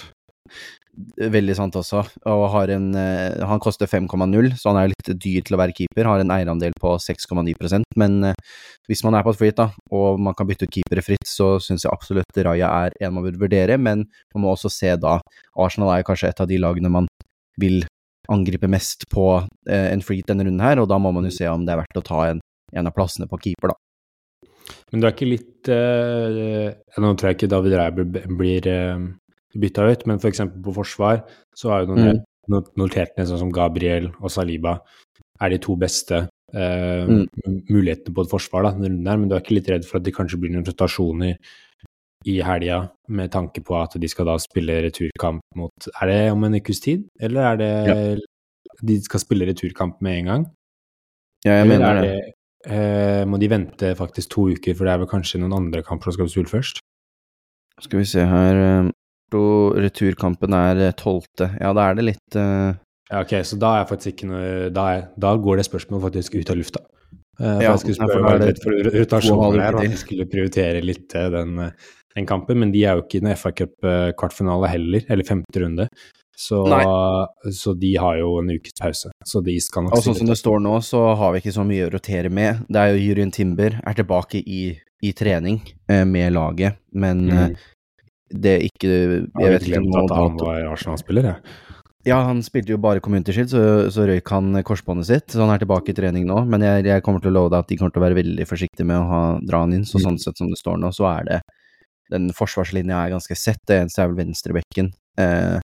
Veldig 1.18 1.56
sant 1.58 1.78
også. 1.80 2.04
Og 2.30 2.44
har 2.54 2.70
en, 2.76 2.92
eh, 2.96 3.40
han 3.50 3.62
koster 3.64 3.90
5,0, 3.90 4.52
så 4.60 4.70
han 4.70 4.82
er 4.82 4.92
litt 4.92 5.10
dyr 5.18 5.42
til 5.42 5.58
å 5.58 5.62
være 5.62 5.74
keeper. 5.74 6.06
Har 6.06 6.22
en 6.22 6.34
eierandel 6.36 6.76
på 6.80 6.98
6,9% 7.02 7.84
men 8.00 8.24
eh, 8.24 8.34
hvis 8.90 9.04
man 9.06 9.18
er 9.18 9.26
på 9.26 9.34
et 9.34 9.40
free 9.40 9.56
da, 9.56 9.70
og 9.94 10.22
man 10.22 10.36
kan 10.38 10.48
bytte 10.50 10.68
ut 10.68 10.74
keepere 10.74 11.04
fritt, 11.06 11.26
så 11.30 11.56
syns 11.64 11.86
jeg 11.86 11.94
absolutt 11.94 12.42
Raja 12.46 12.70
er 12.86 12.98
en 13.02 13.16
man 13.16 13.26
burde 13.26 13.42
vurdere, 13.42 13.78
men 13.80 14.06
man 14.34 14.46
må 14.46 14.54
også 14.54 14.72
se 14.74 14.94
da 15.00 15.20
Arsenal 15.60 15.94
er 15.94 16.08
kanskje 16.08 16.32
et 16.32 16.44
av 16.44 16.50
de 16.50 16.60
lagene 16.62 16.92
man 16.94 17.10
vil 17.62 17.84
angripe 18.32 18.70
mest 18.72 19.06
på 19.12 19.28
eh, 19.70 19.90
en 19.92 20.04
free 20.04 20.26
denne 20.28 20.48
runden 20.48 20.64
her, 20.64 20.82
og 20.82 20.90
da 20.92 21.00
må 21.02 21.14
man 21.16 21.28
jo 21.28 21.34
se 21.36 21.50
om 21.50 21.66
det 21.66 21.76
er 21.76 21.84
verdt 21.84 22.00
å 22.00 22.06
ta 22.06 22.28
en, 22.32 22.44
en 22.74 22.90
av 22.90 22.96
plassene 22.96 23.30
på 23.30 23.42
keeper, 23.48 23.74
da. 23.74 23.80
Men 24.94 25.02
du 25.02 25.08
er 25.08 25.12
ikke 25.12 25.28
litt 25.28 25.68
eh, 25.74 26.70
Nå 27.04 27.10
tror 27.20 27.30
jeg 27.30 27.36
ikke 27.36 27.50
David 27.52 27.74
Reiber 27.76 28.06
blir 28.40 28.68
eh, 28.70 29.02
bytta 29.60 29.86
ut, 29.92 30.06
men 30.08 30.18
f.eks. 30.20 30.40
på 30.64 30.74
forsvar 30.76 31.24
så 31.56 31.70
har 31.70 31.84
jo 31.86 31.96
noen 31.96 32.24
Mm. 32.50 32.64
notert 32.78 33.18
ned 33.18 33.28
sånn 33.28 33.40
som 33.40 33.52
Gabriel 33.52 34.10
og 34.22 34.30
Saliba 34.30 34.80
er 35.42 35.50
de 35.50 35.58
to 35.60 35.76
beste 35.76 36.28
eh, 36.54 37.06
Mm. 37.08 37.28
mulighetene 37.70 38.14
på 38.14 38.22
et 38.26 38.30
forsvar 38.30 38.64
da, 38.64 38.72
denne 38.72 38.90
runden 38.92 39.08
her, 39.08 39.18
men 39.18 39.30
du 39.30 39.36
er 39.36 39.42
ikke 39.42 39.56
litt 39.56 39.70
redd 39.70 39.86
for 39.86 39.98
at 39.98 40.04
det 40.04 40.14
kanskje 40.14 40.40
blir 40.40 40.52
noen 40.52 40.66
rotasjoner 40.68 41.38
i 42.26 42.42
helga 42.42 42.92
med 43.10 43.32
tanke 43.32 43.64
på 43.64 43.76
at 43.82 44.00
de 44.00 44.08
skal 44.08 44.26
da 44.26 44.38
spille 44.38 44.82
returkamp 44.86 45.42
mot 45.56 45.72
Er 46.02 46.08
det 46.08 46.32
om 46.32 46.44
en 46.44 46.54
ukes 46.56 46.80
tid, 46.80 47.08
eller 47.20 47.42
er 47.54 47.58
det 47.58 48.22
de 48.84 49.00
skal 49.02 49.20
spille 49.20 49.46
returkamp 49.48 50.00
med 50.02 50.20
en 50.20 50.26
gang? 50.26 50.46
Ja, 51.46 51.52
jeg 51.64 51.66
Eller 51.66 51.78
mener 51.80 51.96
er 51.98 52.02
det. 52.02 52.12
det, 52.14 52.72
eh, 52.72 53.26
må 53.26 53.40
de 53.40 53.48
vente 53.50 53.96
faktisk 53.96 54.30
to 54.30 54.48
uker, 54.54 54.74
for 54.76 54.86
det 54.86 54.94
er 54.94 54.98
vel 55.00 55.08
kanskje 55.08 55.40
noen 55.42 55.54
andre 55.54 55.82
kamper 55.84 56.12
som 56.12 56.14
skal 56.14 56.30
spille 56.30 56.52
først? 56.54 56.80
Skal 57.82 58.00
vi 58.00 58.06
se 58.06 58.24
her 58.26 58.92
eh, 59.34 59.42
og 59.42 59.78
Returkampen 59.84 60.54
er 60.58 60.82
eh, 60.90 60.94
12. 60.96 61.50
Ja, 61.60 61.74
da 61.74 61.90
er 61.90 62.00
det 62.00 62.06
litt 62.14 62.38
uh... 62.40 62.74
Ja, 63.12 63.20
ok, 63.22 63.34
så 63.46 63.58
da 63.62 63.76
er 63.82 63.86
faktisk 63.86 64.16
ikke 64.16 64.30
noe 64.32 64.70
Da, 64.74 64.84
er, 64.96 65.02
da 65.22 65.36
går 65.38 65.60
det 65.60 65.66
spørsmålet 65.68 66.08
faktisk 66.08 66.38
ut 66.40 66.50
av 66.50 66.58
lufta. 66.58 66.80
Uh, 67.42 67.60
Ja, 67.62 67.74
jeg 67.74 67.82
skulle 67.84 67.98
spørre 68.08 68.40
det 68.42 68.56
for 68.64 68.90
rotasjonen 68.94 69.60
til. 69.60 69.62
at 69.68 69.92
vi 69.92 70.00
skulle 70.00 70.26
prioritere 70.30 70.82
litt 70.86 71.14
eh, 71.18 71.30
den, 71.34 71.60
eh, 71.60 71.94
den 72.16 72.28
kampen, 72.30 72.60
men 72.62 72.72
de 72.74 72.84
er 72.86 72.98
jo 72.98 73.04
ikke 73.06 73.20
i 73.20 73.26
noen 73.26 73.38
FA 73.38 73.52
Cup-kvartfinale 73.58 74.70
heller, 74.72 75.06
eller 75.10 75.26
femte 75.28 75.62
runde. 75.62 75.88
Så, 76.38 76.64
så 77.54 77.74
de 77.78 77.92
har 78.02 78.18
jo 78.18 78.40
en 78.40 78.50
ukes 78.50 78.74
pause. 78.80 79.12
Så 79.26 79.42
de 79.46 79.54
skal 79.62 79.86
nok 79.86 79.94
Og 79.98 80.02
sånn 80.08 80.18
som 80.18 80.30
det 80.32 80.38
står 80.40 80.64
nå, 80.66 80.80
så 80.82 81.04
har 81.20 81.36
vi 81.36 81.44
ikke 81.44 81.54
så 81.54 81.66
mye 81.68 81.86
å 81.86 81.92
rotere 81.94 82.32
med. 82.34 82.64
Det 82.70 82.82
er 82.82 82.96
jo 82.96 83.04
Juryen 83.04 83.34
Timber 83.34 83.78
er 83.84 83.98
tilbake 84.00 84.42
i, 84.42 84.64
i 85.06 85.12
trening 85.14 85.60
eh, 85.90 86.02
med 86.10 86.34
laget, 86.34 86.80
men 86.94 87.28
Mm. 87.30 87.56
Det 88.34 88.52
er 88.58 88.64
ikke 88.68 88.90
Jeg 88.90 89.28
Jeg 89.40 89.54
vet 89.54 89.68
ikke 89.70 89.82
om 89.84 89.96
at 90.04 90.14
han 90.18 90.38
var 90.42 90.66
Arsenal-spiller, 90.74 91.24
jeg. 91.32 91.56
Ja, 92.04 92.18
han 92.28 92.42
spilte 92.44 92.74
jo 92.74 92.78
bare 92.84 93.00
Community 93.00 93.32
Shield, 93.32 93.48
så, 93.54 93.60
så 93.94 94.04
røyk 94.10 94.28
han 94.34 94.58
korsbåndet 94.68 95.08
sitt, 95.08 95.30
så 95.32 95.40
han 95.46 95.54
er 95.54 95.62
tilbake 95.62 95.94
i 95.94 95.96
trening 95.96 96.26
nå. 96.28 96.42
Men 96.52 96.66
jeg, 96.66 96.84
jeg 96.90 97.04
kommer 97.06 97.24
til 97.24 97.32
å 97.32 97.36
love 97.38 97.52
deg 97.54 97.62
at 97.64 97.70
de 97.72 97.78
kommer 97.80 97.94
til 97.96 98.02
å 98.02 98.06
være 98.08 98.18
veldig 98.20 98.48
forsiktige 98.50 98.88
med 98.90 99.00
å 99.00 99.06
ha, 99.08 99.22
dra 99.40 99.62
han 99.64 99.72
inn. 99.78 99.86
Så 99.88 100.02
Mm. 100.02 100.04
sånn 100.10 100.20
sett 100.20 100.38
som 100.42 100.50
det 100.52 100.60
står 100.60 100.82
nå, 100.82 100.92
så 100.92 101.08
er 101.14 101.24
det 101.30 101.42
Den 102.12 102.28
forsvarslinja 102.36 102.98
er 103.06 103.14
ganske 103.16 103.36
sett. 103.40 103.62
Det 103.66 103.78
eneste 103.80 104.04
er 104.04 104.10
vel 104.12 104.20
venstrebekken, 104.20 104.92
eh, 105.18 105.60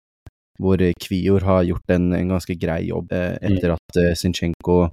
hvor 0.59 0.77
Kvior 1.03 1.43
har 1.43 1.63
gjort 1.67 1.91
en, 1.91 2.13
en 2.15 2.31
ganske 2.31 2.55
grei 2.57 2.87
jobb 2.87 3.11
eh, 3.11 3.35
etter 3.43 3.75
at 3.75 3.99
eh, 3.99 4.15
Sinchenko, 4.15 4.89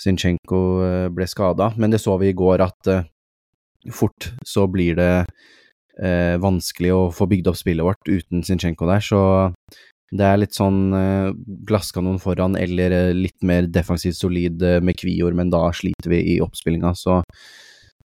Sinchenko 0.00 0.60
eh, 0.84 1.08
ble 1.12 1.26
skada. 1.28 1.70
Men 1.76 1.92
det 1.92 2.00
så 2.00 2.16
vi 2.18 2.32
i 2.32 2.36
går 2.36 2.64
at 2.64 2.90
eh, 2.92 3.04
fort 3.92 4.32
så 4.44 4.66
blir 4.66 4.96
det 4.98 5.12
eh, 6.02 6.36
vanskelig 6.42 6.92
å 6.94 7.02
få 7.14 7.28
bygd 7.30 7.50
opp 7.52 7.58
spillet 7.60 7.86
vårt 7.86 8.08
uten 8.08 8.42
Zinchenko 8.46 8.88
der, 8.90 9.04
så 9.04 9.20
det 10.16 10.22
er 10.22 10.38
litt 10.38 10.54
sånn 10.54 10.92
eh, 10.94 11.30
glasskanon 11.66 12.20
foran 12.22 12.54
eller 12.56 12.92
eh, 12.94 13.12
litt 13.16 13.42
mer 13.42 13.66
defensivt 13.66 14.16
solid 14.20 14.62
eh, 14.62 14.80
med 14.80 14.94
Kvior, 15.00 15.34
men 15.34 15.50
da 15.50 15.64
sliter 15.74 16.12
vi 16.12 16.20
i 16.36 16.40
oppspillinga, 16.44 16.92
så 16.94 17.16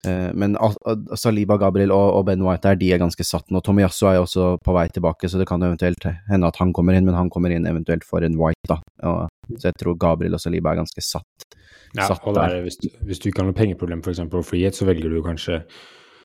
eh, 0.07 0.31
Men 0.35 0.57
Al- 0.57 0.79
Al- 0.89 1.05
Saliba, 1.21 1.59
Gabriel 1.61 1.93
og, 1.93 2.09
og 2.17 2.25
Ben 2.31 2.43
White 2.43 2.65
der, 2.71 2.81
de 2.81 2.89
er 2.97 3.03
ganske 3.03 3.27
satt 3.29 3.53
nå. 3.53 3.61
Tomiyasu 3.61 4.07
er 4.09 4.17
jo 4.17 4.25
også 4.25 4.47
på 4.65 4.75
vei 4.75 4.87
tilbake, 4.89 5.29
så 5.29 5.39
det 5.39 5.47
kan 5.51 5.63
eventuelt 5.63 6.09
hende 6.31 6.49
at 6.49 6.59
han 6.63 6.73
kommer 6.73 6.97
inn, 6.97 7.05
men 7.07 7.15
han 7.19 7.31
kommer 7.31 7.53
inn 7.55 7.69
eventuelt 7.69 8.09
for 8.09 8.25
en 8.25 8.39
White, 8.41 8.65
da. 8.73 8.81
Og, 9.11 9.29
så 9.59 9.69
jeg 9.69 9.77
tror 9.85 9.99
Gabriel 10.01 10.39
og 10.39 10.41
Saliba 10.43 10.73
er 10.73 10.81
ganske 10.81 11.05
satt. 11.05 11.47
Ja, 11.93 12.07
satt 12.09 12.25
og 12.25 12.39
der. 12.39 12.57
er, 12.57 12.63
hvis, 12.65 12.79
du, 12.81 12.89
hvis 13.05 13.21
du 13.21 13.29
ikke 13.29 13.43
har 13.45 13.51
noe 13.51 13.59
pengeproblem 13.59 14.01
f.eks. 14.01 14.23
og 14.25 14.47
frihet, 14.49 14.73
så 14.79 14.89
velger 14.89 15.13
du 15.13 15.21
kanskje 15.27 15.61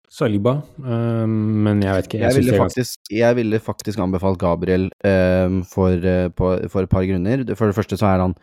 Saliba, 0.07 0.61
um, 0.79 1.31
men 1.65 1.81
jeg 1.83 1.97
vet 1.97 2.05
ikke. 2.07 2.19
Jeg 2.21 2.31
jeg, 2.31 2.39
ville, 2.39 2.59
faktisk, 2.61 3.09
jeg 3.11 3.35
ville 3.35 3.59
faktisk 3.59 3.99
anbefalt 3.99 4.39
Gabriel 4.39 4.87
eh, 5.03 5.57
for, 5.67 5.91
uh, 5.99 6.29
på, 6.31 6.53
for 6.71 6.87
et 6.87 6.91
par 6.93 7.03
grunner. 7.03 7.43
For 7.59 7.67
det 7.67 7.75
første 7.75 7.99
så 7.99 8.07
er 8.13 8.23
han 8.23 8.35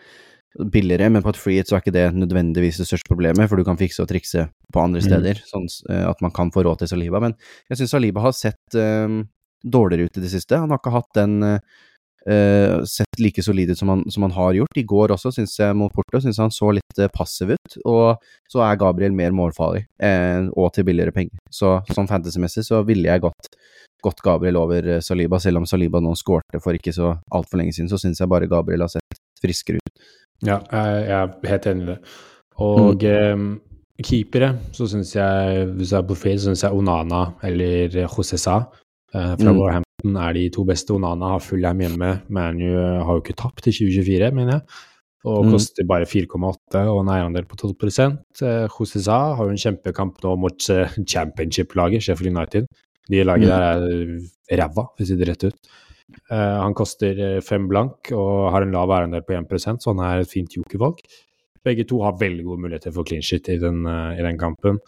billigere, 0.70 1.08
men 1.10 1.24
på 1.24 1.32
et 1.32 1.40
free 1.40 1.56
hit 1.58 1.70
så 1.70 1.78
er 1.78 1.82
ikke 1.82 1.94
det 1.96 2.04
nødvendigvis 2.14 2.76
det 2.78 2.86
største 2.86 3.08
problemet, 3.10 3.48
for 3.50 3.58
du 3.58 3.64
kan 3.66 3.80
fikse 3.80 4.04
og 4.04 4.10
trikse 4.12 4.44
på 4.70 4.82
andre 4.82 5.00
Mm. 5.00 5.06
steder, 5.08 5.40
sånn 5.48 5.64
uh, 5.90 6.04
at 6.12 6.20
man 6.22 6.30
kan 6.36 6.52
få 6.54 6.62
råd 6.68 6.84
til 6.84 6.92
Saliba. 6.92 7.18
Men 7.24 7.34
jeg 7.72 7.80
syns 7.80 7.96
Saliba 7.96 8.20
har 8.22 8.36
sett 8.36 8.76
eh, 8.78 9.24
dårligere 9.64 10.12
ut 10.12 10.20
i 10.20 10.24
det 10.26 10.30
siste. 10.36 10.60
Han 10.60 10.70
har 10.70 10.78
ikke 10.82 10.94
hatt 10.94 11.10
den 11.16 11.42
eh, 11.42 11.58
eh, 12.28 12.82
sett 12.88 13.20
like 13.20 13.42
solid 13.42 13.70
ut 13.70 13.78
som 13.78 13.88
han, 13.92 14.04
som 14.10 14.22
han 14.26 14.34
har 14.36 14.54
gjort. 14.58 14.78
I 14.80 14.84
går 14.88 15.14
også, 15.14 15.32
syns 15.34 15.58
jeg, 15.58 15.76
mot 15.76 15.92
Porto, 15.92 16.20
syns 16.24 16.38
han 16.42 16.50
så 16.54 16.70
litt 16.74 17.00
uh, 17.00 17.08
passiv 17.12 17.54
ut. 17.54 17.76
Og 17.84 18.16
så 18.50 18.62
er 18.64 18.80
Gabriel 18.80 19.12
mer 19.16 19.34
målfarlig, 19.36 19.84
uh, 20.02 20.48
og 20.56 20.72
til 20.74 20.86
billigere 20.88 21.14
penger. 21.14 21.36
Så 21.52 21.76
sånn 21.94 22.10
fantasymessig 22.10 22.64
så 22.66 22.82
ville 22.86 23.10
jeg 23.10 23.24
gått, 23.24 23.50
gått 24.04 24.24
Gabriel 24.24 24.58
over 24.60 25.00
Saliba, 25.04 25.38
selv 25.40 25.62
om 25.62 25.68
Saliba 25.68 26.00
nå 26.00 26.14
skårte 26.18 26.60
for 26.64 26.76
ikke 26.76 26.92
så 26.96 27.14
altfor 27.32 27.60
lenge 27.62 27.76
siden, 27.76 27.88
så 27.92 28.00
syns 28.00 28.20
jeg 28.20 28.30
bare 28.32 28.50
Gabriel 28.50 28.84
har 28.86 28.92
sett 28.92 29.20
friskere 29.42 29.80
ut. 29.80 30.04
Ja, 30.44 30.58
jeg, 30.72 31.06
er 31.14 31.48
helt 31.48 31.66
enig 31.70 31.86
i 31.86 31.92
det. 31.94 32.00
Og 32.64 33.02
Mm. 33.02 33.32
um, 33.32 33.60
keepere, 34.04 34.58
så 34.74 34.88
syns 34.90 35.14
jeg, 35.14 35.66
hvis 35.78 35.92
jeg 35.92 35.98
er 36.02 36.06
på 36.08 36.16
feil, 36.18 36.38
så 36.38 36.50
syns 36.50 36.64
jeg 36.66 36.74
Onana 36.74 37.34
eller 37.46 37.88
Josesa 37.94 38.36
Sa 38.38 38.56
fra 39.12 39.52
Mm. 39.52 39.83
Warhampton 40.04 40.16
er 40.16 40.34
de 40.34 40.50
to 40.50 40.64
beste. 40.64 40.92
Onana 40.92 41.30
har 41.34 41.40
full 41.40 41.60
hjem 41.62 41.80
hjemme. 41.80 42.22
ManU 42.28 42.74
har 43.04 43.14
jo 43.16 43.22
ikke 43.22 43.36
tapt 43.36 43.66
i 43.66 43.72
2024, 43.72 44.32
mener 44.34 44.52
jeg. 44.52 44.62
og 45.26 45.46
Mm. 45.46 45.52
koster 45.52 45.86
bare 45.88 46.04
4,8 46.04 46.84
og 46.86 47.00
en 47.00 47.08
eierandel 47.08 47.46
på 47.46 47.56
12 47.56 48.18
eh, 48.42 48.68
Josesa 48.68 49.34
har 49.34 49.44
jo 49.46 49.48
en 49.48 49.56
kjempekamp 49.56 50.20
nå 50.22 50.36
mot 50.36 50.68
eh, 50.68 50.86
championship-laget, 51.08 52.02
Sheffield 52.02 52.36
United. 52.36 52.66
De 53.08 53.24
laget 53.24 53.48
Mm. 53.48 53.48
der 53.48 54.20
er 54.50 54.58
ræva, 54.58 54.84
for 54.94 55.00
å 55.02 55.06
si 55.06 55.16
det 55.16 55.26
rett 55.28 55.44
ut. 55.44 55.54
Eh, 56.30 56.60
han 56.60 56.74
koster 56.74 57.18
eh, 57.18 57.40
fem 57.40 57.66
blank 57.66 58.12
og 58.12 58.52
har 58.52 58.62
en 58.64 58.72
lav 58.72 58.90
eierandel 58.90 59.22
på 59.22 59.32
1% 59.32 59.80
så 59.80 59.96
han 59.96 60.00
er 60.04 60.20
et 60.20 60.28
fint 60.28 60.50
jokervalg. 60.52 60.98
Begge 61.64 61.88
to 61.88 62.02
har 62.02 62.18
veldig 62.20 62.44
gode 62.44 62.60
muligheter 62.60 62.92
for 62.92 63.02
clean 63.04 63.22
shit 63.22 63.48
i 63.48 63.56
den, 63.56 63.86
eh, 63.86 64.18
i 64.20 64.22
den 64.22 64.36
kampen. 64.36 64.78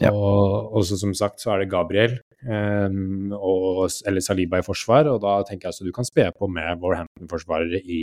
Ja. 0.00 0.10
Og 0.10 0.72
også 0.72 0.96
som 0.98 1.12
sagt 1.12 1.38
så 1.40 1.52
er 1.52 1.58
det 1.58 1.70
Gabriel 1.70 2.12
eh, 2.12 2.35
og, 2.44 3.86
eller 4.06 4.22
Saliba 4.22 4.60
i 4.60 4.66
forsvar, 4.66 5.08
og 5.10 5.22
da 5.24 5.38
tenker 5.48 5.68
jeg 5.70 5.76
at 5.76 5.88
du 5.88 5.94
kan 5.94 6.06
spe 6.06 6.28
på 6.36 6.48
med 6.52 6.82
Warhampton-forsvarere 6.82 7.80
i 7.80 8.02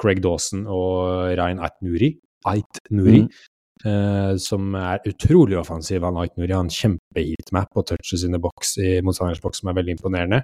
Craig 0.00 0.22
Dawson 0.24 0.64
og 0.66 1.36
Rein 1.38 1.60
Aitnuri, 1.62 2.14
Aitnuri 2.46 3.26
Mm. 3.26 3.52
Uh, 3.84 4.32
som 4.40 4.74
er 4.74 5.04
utrolig 5.06 5.58
offensiv. 5.60 6.00
Han 6.02 6.16
Aitnuri 6.16 6.54
har 6.54 6.64
en 6.64 6.72
kjempeheatmap 6.72 7.76
og 7.76 7.84
touches 7.90 8.22
sine 8.24 8.40
boks 8.40 8.78
i 8.80 9.02
motstanders 9.04 9.42
boks 9.44 9.60
som 9.60 9.68
er 9.68 9.76
veldig 9.76 9.98
imponerende. 9.98 10.40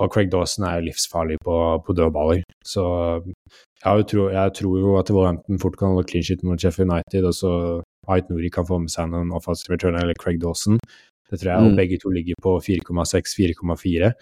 Og 0.00 0.12
Craig 0.14 0.30
Dawson 0.32 0.64
er 0.64 0.84
livsfarlig 0.86 1.36
på, 1.44 1.56
på 1.84 1.92
dødballer. 1.92 2.44
Så 2.64 2.84
jeg, 3.84 4.06
tror, 4.08 4.30
jeg 4.30 4.54
tror 4.60 4.78
jo 4.78 4.94
at 4.96 5.10
Wolverhampton 5.10 5.58
fort 5.58 5.76
kan 5.76 5.92
holde 5.92 6.08
clean 6.08 6.24
shit 6.24 6.44
mot 6.46 6.60
Sheffield 6.60 6.90
United, 6.90 7.26
og 7.28 7.34
så 7.34 7.52
Ait 8.08 8.30
Nuri 8.30 8.48
kan 8.48 8.66
få 8.66 8.78
med 8.78 8.94
seg 8.94 9.10
noen 9.10 9.34
offensive 9.36 9.74
returner, 9.74 10.06
eller 10.06 10.16
Craig 10.22 10.40
Dawson. 10.42 10.78
Det 11.32 11.40
tror 11.40 11.48
jeg, 11.54 11.64
og 11.64 11.70
Mm. 11.72 11.76
begge 11.80 11.98
to 12.02 12.12
ligger 12.12 12.36
på 12.44 12.58
4,6-4,4. 12.60 14.12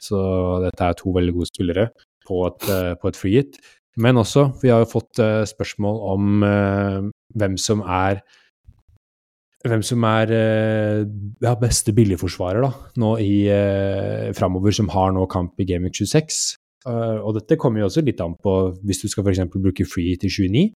Så 0.00 0.16
dette 0.62 0.86
er 0.86 0.94
to 0.96 1.10
veldig 1.12 1.34
gode 1.34 1.50
spillere 1.50 1.88
på 2.26 2.46
et, 2.46 2.68
eh, 2.70 2.94
på 2.94 3.10
et 3.10 3.16
free 3.18 3.40
hit. 3.40 3.58
Men 3.98 4.16
også, 4.16 4.52
vi 4.62 4.70
har 4.70 4.84
jo 4.84 4.92
fått 4.92 5.18
eh, 5.18 5.42
spørsmål 5.44 5.96
om 6.14 6.44
uh, 6.46 7.10
hvem 7.34 7.58
som 7.58 7.82
er 7.82 8.22
hvem 9.60 9.82
som 9.84 10.04
er 10.08 10.30
ja, 11.44 11.50
beste 11.60 11.92
billigforsvarer 11.92 12.62
da, 12.64 12.70
nå 12.96 13.10
i 13.20 13.44
eh, 13.52 14.30
framover, 14.32 14.72
som 14.72 14.88
har 14.88 15.12
nå 15.12 15.26
kamp 15.28 15.60
i 15.60 15.66
Game 15.68 15.90
26. 15.92 16.56
Eh, 16.86 17.18
og 17.20 17.34
dette 17.36 17.58
kommer 17.60 17.80
jo 17.82 17.88
også 17.90 18.04
litt 18.04 18.20
an 18.24 18.36
på 18.40 18.54
hvis 18.84 19.02
du 19.02 19.08
skal 19.08 19.24
f.eks. 19.26 19.42
bruke 19.52 19.84
free 19.86 20.16
til 20.16 20.30
29. 20.30 20.72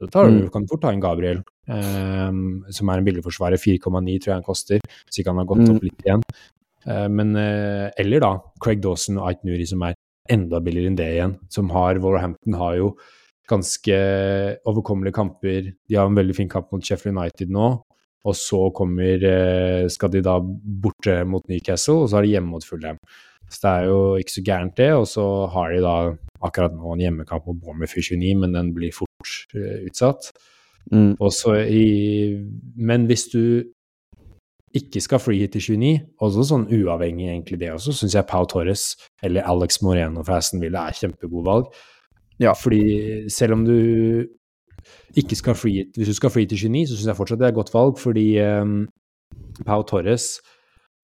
Så 0.00 0.08
tar 0.10 0.26
du, 0.30 0.38
Mm. 0.42 0.50
kan 0.50 0.62
du 0.62 0.68
fort 0.68 0.80
ta 0.82 0.88
en 0.90 1.00
Gabriel, 1.00 1.42
um, 1.68 2.64
som 2.70 2.88
er 2.88 2.98
en 2.98 3.04
billigforsvarer. 3.06 3.60
4,9 3.60 4.18
tror 4.18 4.32
jeg 4.32 4.34
han 4.34 4.42
koster, 4.42 4.80
så 5.08 5.20
ikke 5.20 5.30
han 5.30 5.36
har 5.38 5.46
gått 5.46 5.58
Mm. 5.68 5.76
opp 5.76 5.82
litt 5.84 6.02
igjen. 6.04 6.22
Uh, 6.88 7.08
men, 7.08 7.36
uh, 7.36 7.90
eller 7.96 8.18
da 8.20 8.40
Craig 8.60 8.80
Dawson 8.82 9.18
og 9.18 9.28
Ait 9.28 9.44
Nuri, 9.44 9.64
som 9.68 9.82
er 9.82 9.94
enda 10.28 10.58
billigere 10.60 10.86
enn 10.90 10.96
det 10.96 11.06
igjen. 11.14 11.38
Som 11.48 11.68
har 11.70 11.94
Wolverhampton 12.00 12.54
har 12.54 12.76
jo 12.76 12.96
ganske 13.48 13.94
overkommelige 14.66 15.14
kamper. 15.14 15.72
De 15.88 15.94
har 15.94 16.06
en 16.06 16.14
veldig 16.16 16.34
fin 16.34 16.48
kamp 16.48 16.72
mot 16.72 16.82
Sheffield 16.82 17.16
United 17.16 17.50
nå. 17.50 17.82
Og 18.24 18.34
så 18.34 18.72
kommer, 18.72 19.18
skal 19.90 20.08
de 20.10 20.20
da 20.22 20.38
borte 20.40 21.24
mot 21.26 21.42
Newcastle, 21.48 22.02
og 22.04 22.08
så 22.08 22.14
har 22.16 22.22
de 22.22 22.28
hjemme 22.36 22.50
mot 22.54 22.62
Fulham. 22.64 22.98
Så 23.52 23.60
det 23.62 23.72
er 23.72 23.90
jo 23.90 23.98
ikke 24.16 24.32
så 24.32 24.44
gærent, 24.46 24.76
det. 24.80 24.92
Og 24.96 25.06
så 25.10 25.26
har 25.52 25.72
de 25.72 25.82
da 25.84 25.96
akkurat 26.42 26.74
nå 26.74 26.94
en 26.94 27.04
hjemmekamp 27.04 27.46
mot 27.46 27.60
Bournemouth 27.60 27.98
i 27.98 28.02
29, 28.02 28.40
men 28.40 28.56
den 28.56 28.72
blir 28.74 28.94
fort 28.96 29.44
eh, 29.54 29.84
utsatt. 29.86 30.32
Mm. 30.90 31.14
Og 31.20 31.30
så 31.32 31.60
i, 31.68 31.84
men 32.76 33.06
hvis 33.06 33.28
du 33.32 33.42
ikke 34.74 35.00
skal 35.04 35.20
fly 35.20 35.36
hit 35.38 35.52
til 35.52 35.76
29, 35.76 36.00
også 36.24 36.46
sånn 36.48 36.68
uavhengig 36.72 37.28
egentlig 37.28 37.58
det 37.60 37.74
også, 37.74 37.92
syns 37.92 38.16
jeg 38.16 38.28
Pau 38.28 38.46
Torres 38.48 38.94
eller 39.22 39.44
Alex 39.48 39.82
Moreno 39.84 40.24
fra 40.24 40.40
Aston 40.40 40.62
Villa 40.62 40.86
er 40.88 40.96
kjempegode 40.96 41.44
valg. 41.46 41.68
Ja. 42.40 42.54
Fordi 42.56 43.28
selv 43.30 43.58
om 43.58 43.66
du 43.68 43.76
ikke 45.20 45.36
skal 45.36 45.54
fly 45.54 45.74
hit, 45.76 45.92
hvis 45.96 46.08
du 46.08 46.16
skal 46.16 46.32
fly 46.32 46.46
til 46.48 46.58
29, 46.72 46.88
så 46.88 46.96
syns 46.96 47.12
jeg 47.12 47.20
fortsatt 47.20 47.42
det 47.42 47.50
er 47.50 47.54
et 47.54 47.60
godt 47.60 47.74
valg, 47.74 48.00
fordi 48.00 48.26
um, 48.40 48.78
Pau 49.68 49.84
Torres 49.84 50.38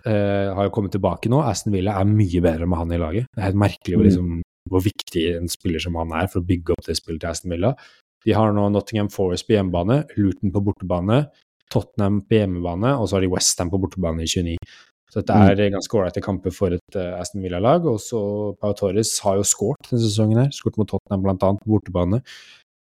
eh, 0.06 0.54
har 0.54 0.68
jo 0.68 0.70
kommet 0.74 0.92
tilbake 0.92 1.28
nå. 1.32 1.40
Aston 1.44 1.72
Villa 1.72 1.96
er 2.00 2.04
mye 2.04 2.40
bedre 2.44 2.66
med 2.68 2.78
han 2.78 2.92
i 2.92 2.98
laget. 2.98 3.26
Det 3.34 3.42
er 3.42 3.48
helt 3.50 3.62
merkelig 3.64 3.96
hvor, 3.96 4.04
Mm. 4.04 4.10
liksom, 4.10 4.42
hvor 4.70 4.82
viktig 4.84 5.36
en 5.36 5.48
spiller 5.48 5.80
som 5.80 5.94
han 5.96 6.12
er 6.12 6.26
for 6.28 6.40
å 6.40 6.46
bygge 6.46 6.72
opp 6.76 6.84
det 6.86 6.96
spillet 6.96 7.20
til 7.20 7.30
Aston 7.30 7.50
Villa. 7.50 7.74
De 8.24 8.32
har 8.32 8.52
nå 8.52 8.68
Nottingham 8.72 9.08
Forest 9.08 9.46
på 9.48 9.54
hjemmebane, 9.56 10.04
Luton 10.16 10.50
på 10.52 10.62
bortebane, 10.64 11.30
Tottenham 11.70 12.22
på 12.22 12.38
hjemmebane, 12.40 12.98
og 12.98 13.08
så 13.08 13.16
har 13.16 13.20
de 13.22 13.28
Westham 13.28 13.70
på 13.70 13.78
bortebane 13.80 14.22
i 14.22 14.26
29. 14.26 14.56
Så 15.10 15.22
dette 15.22 15.32
Mm. 15.34 15.58
er 15.58 15.70
ganske 15.70 15.94
ålreite 15.96 16.20
kamper 16.22 16.50
for 16.52 16.68
et 16.68 16.96
uh, 16.96 17.18
Aston 17.20 17.40
Villa-lag. 17.42 17.86
Og 17.86 17.98
så 17.98 18.54
Pau 18.60 18.72
Torres 18.74 19.18
har 19.20 19.36
jo 19.36 19.42
skåret 19.42 19.88
denne 19.90 20.02
sesongen 20.04 20.36
her, 20.36 20.50
skåret 20.50 20.76
mot 20.76 20.86
Tottenham 20.88 21.24
annet 21.24 21.60
på 21.64 21.80
bortebane. 21.80 22.22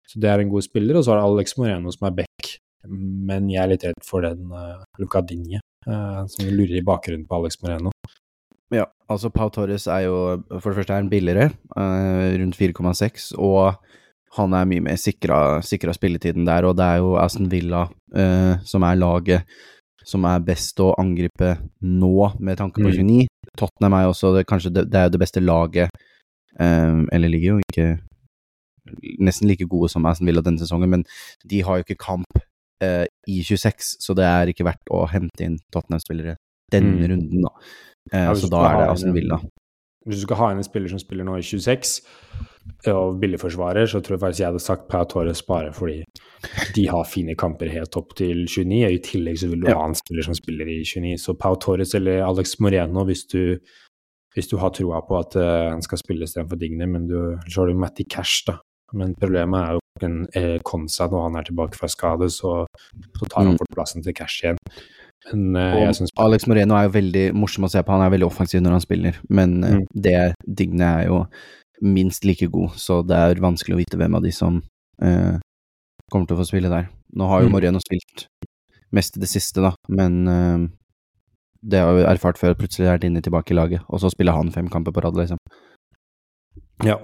Så 0.07 0.19
det 0.19 0.29
er 0.29 0.39
en 0.39 0.49
god 0.49 0.63
spiller. 0.63 0.95
Og 0.97 1.03
så 1.05 1.11
har 1.13 1.21
det 1.21 1.29
Alex 1.29 1.57
Moreno 1.57 1.91
som 1.91 2.07
er 2.07 2.15
back, 2.23 2.59
men 2.87 3.47
jeg 3.49 3.61
er 3.61 3.67
litt 3.67 3.83
redd 3.83 4.01
for 4.03 4.21
den 4.21 4.51
uh, 4.51 4.83
Luca 4.97 5.21
Dinje, 5.21 5.57
uh, 5.59 5.74
som 5.85 6.47
lurer 6.49 6.79
i 6.79 6.85
bakgrunnen 6.85 7.27
på 7.29 7.37
Alex 7.37 7.59
Moreno. 7.61 7.91
Ja, 8.73 8.87
altså 9.09 9.29
Pau 9.29 9.51
Torres 9.53 9.85
er 9.87 10.07
jo 10.07 10.15
For 10.59 10.71
det 10.71 10.79
første 10.79 10.95
er 10.95 11.03
han 11.03 11.09
billigere, 11.11 11.51
eh, 11.77 12.31
rundt 12.41 12.57
4,6, 12.57 13.33
og 13.37 13.75
han 14.35 14.53
er 14.53 14.65
mye 14.65 14.83
mer 14.83 14.97
sikra, 14.99 15.61
sikra 15.63 15.93
spilletiden 15.93 16.47
der, 16.47 16.65
og 16.65 16.75
det 16.75 16.85
er 16.85 16.97
jo 17.03 17.15
Aston 17.21 17.51
Villa 17.51 17.85
eh, 18.15 18.57
som 18.65 18.83
er 18.83 18.97
laget 18.99 19.45
som 20.05 20.25
er 20.29 20.43
best 20.45 20.79
å 20.83 20.91
angripe 21.01 21.55
nå, 21.81 22.39
med 22.39 22.57
tanke 22.57 22.81
på 22.81 22.89
Mm. 22.91 22.93
29. 22.93 23.27
Tottenham 23.57 23.93
er 23.93 24.09
også 24.09 24.35
det, 24.35 24.45
kanskje 24.45 24.73
det, 24.73 24.91
det 24.91 24.99
er 24.99 25.09
det 25.09 25.19
beste 25.19 25.41
laget, 25.41 25.89
um, 26.59 27.07
eller 27.11 27.31
ligger 27.31 27.55
jo 27.55 27.61
ikke 27.63 27.99
nesten 29.19 29.47
like 29.49 29.65
gode 29.65 29.89
som 29.89 30.05
Aston 30.05 30.27
Villa 30.27 30.41
denne 30.45 30.61
sesongen, 30.61 30.89
men 30.89 31.05
de 31.49 31.63
har 31.63 31.77
jo 31.79 31.85
ikke 31.87 32.03
kamp 32.05 32.37
eh, 32.81 33.05
i 33.27 33.41
26, 33.43 33.95
så 34.01 34.15
det 34.15 34.25
er 34.25 34.47
ikke 34.53 34.65
verdt 34.67 34.91
å 34.91 35.05
hente 35.09 35.41
inn 35.45 35.57
Tottenham-spillere 35.71 36.35
denne 36.71 36.97
Mm. 36.97 37.09
runden, 37.11 37.41
da. 37.41 37.49
Eh, 38.13 38.25
Ja, 38.25 38.33
så 38.33 38.49
da 38.49 38.65
er 38.69 38.77
det 38.81 38.89
Aston 38.91 39.13
Villa. 39.13 39.39
Hvis 40.05 40.19
du 40.21 40.27
skal 40.27 40.37
ha 40.37 40.51
inn 40.51 40.57
en 40.57 40.63
spiller 40.63 40.87
som 40.89 40.99
spiller 40.99 41.23
nå 41.25 41.37
i 41.39 41.41
26, 41.41 42.01
og 42.91 43.19
billigforsvarer, 43.21 43.87
så 43.89 44.01
tror 44.01 44.15
jeg 44.17 44.21
faktisk 44.21 44.39
jeg 44.43 44.47
hadde 44.51 44.61
sagt 44.61 44.87
Pau 44.89 45.03
Torres 45.05 45.41
bare 45.47 45.71
fordi 45.73 46.03
de 46.75 46.85
har 46.87 47.03
fine 47.09 47.35
kamper 47.35 47.69
helt 47.73 47.95
opp 47.97 48.13
til 48.15 48.45
29. 48.45 48.85
og 48.85 48.91
I 48.93 48.99
tillegg 49.05 49.37
så 49.41 49.49
vil 49.49 49.61
du 49.61 49.67
Ja. 49.69 49.75
ha 49.79 49.85
en 49.87 49.95
spiller 49.95 50.23
som 50.23 50.33
spiller 50.37 50.65
i 50.67 50.83
29. 50.83 51.17
Så 51.17 51.33
Pau 51.37 51.55
Torres 51.55 51.93
eller 51.95 52.21
Alex 52.25 52.59
Moreno, 52.59 53.03
hvis 53.05 53.25
du, 53.27 53.57
hvis 54.35 54.47
du 54.49 54.57
har 54.57 54.69
troa 54.69 55.01
på 55.07 55.17
at 55.19 55.35
uh, 55.37 55.69
han 55.71 55.81
skal 55.81 55.97
spille 55.97 56.23
istedenfor 56.23 56.59
Digne, 56.59 56.85
men 56.87 57.07
du, 57.07 57.37
så 57.49 57.61
har 57.61 57.67
du 57.67 57.73
Matty 57.79 58.03
Cash, 58.09 58.43
da. 58.45 58.59
Men 58.93 59.15
problemet 59.15 59.61
er 59.63 59.73
jo 59.73 59.79
en 60.05 60.27
eh, 60.35 60.59
Konsa 60.63 61.07
når 61.09 61.23
han 61.23 61.35
er 61.39 61.43
tilbake 61.47 61.75
fra 61.79 61.87
skade, 61.89 62.27
så, 62.31 62.65
så 63.17 63.25
tar 63.31 63.41
han 63.43 63.53
Mm. 63.53 63.57
fort 63.57 63.73
plassen 63.75 64.03
til 64.03 64.13
Cash 64.13 64.43
igjen. 64.43 64.57
Men 65.31 65.55
eh, 65.55 65.79
jeg 65.87 65.95
synes 65.95 66.11
Alex 66.21 66.45
Moreno 66.47 66.75
er 66.77 66.83
jo 66.85 66.93
veldig 66.99 67.23
morsom 67.33 67.65
å 67.65 67.69
se 67.71 67.81
på, 67.81 67.91
han 67.91 68.03
er 68.05 68.11
veldig 68.13 68.27
offensiv 68.27 68.61
når 68.61 68.71
han 68.77 68.81
spiller, 68.85 69.19
men 69.29 69.63
eh, 69.63 69.75
Mm. 69.79 69.85
det 69.95 70.33
Digne 70.45 70.83
er 71.01 71.07
jo 71.07 71.25
minst 71.81 72.23
like 72.25 72.47
god, 72.47 72.71
så 72.79 73.01
det 73.05 73.17
er 73.17 73.41
vanskelig 73.41 73.73
å 73.75 73.81
vite 73.81 73.97
hvem 73.97 74.15
av 74.15 74.21
de 74.23 74.31
som 74.31 74.61
eh, 75.01 75.39
kommer 76.11 76.27
til 76.27 76.37
å 76.37 76.39
få 76.43 76.45
spille 76.47 76.69
der. 76.69 76.87
Nå 77.15 77.27
har 77.27 77.41
jo 77.41 77.47
Mm. 77.49 77.51
Moreno 77.57 77.79
spilt 77.83 78.27
mest 78.93 79.17
i 79.17 79.19
det 79.19 79.27
siste, 79.29 79.59
da, 79.61 79.73
men 79.89 80.69
det 81.65 81.79
har 81.81 81.91
jo 81.97 82.05
erfart 82.05 82.37
før, 82.37 82.53
plutselig 82.55 82.87
er 82.87 82.99
Dinne 83.01 83.21
tilbake 83.25 83.51
i 83.51 83.55
laget, 83.57 83.81
og 83.89 83.99
så 83.99 84.11
spiller 84.13 84.33
han 84.37 84.51
fem 84.53 84.67
kamper 84.69 84.91
på 84.93 85.01
rad, 85.03 85.15
liksom. 85.17 85.37
Ja. 86.85 86.99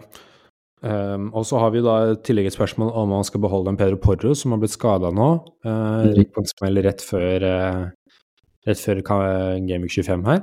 Um, 0.81 1.27
og 1.37 1.45
så 1.45 1.59
har 1.61 1.69
vi 1.75 1.81
da 1.85 1.95
i 2.09 2.15
tillegg 2.25 2.47
et 2.49 2.55
spørsmål 2.55 2.89
om 2.97 3.11
man 3.13 3.23
skal 3.27 3.41
beholde 3.43 3.69
en 3.69 3.77
Pedro 3.77 3.99
Porro, 4.01 4.33
som 4.33 4.51
har 4.55 4.61
blitt 4.63 4.73
skada 4.73 5.11
nå. 5.13 5.27
Uh, 5.65 6.07
Mhm. 6.09 6.31
På 6.33 6.41
en 6.41 6.49
smell 6.49 6.81
rett 6.81 7.01
før, 7.05 7.43
uh, 7.45 7.89
rett 8.65 8.81
før 8.81 9.01
ka- 9.05 9.59
Game 9.67 9.81
Week 9.85 9.91
25 9.93 10.25
her. 10.25 10.41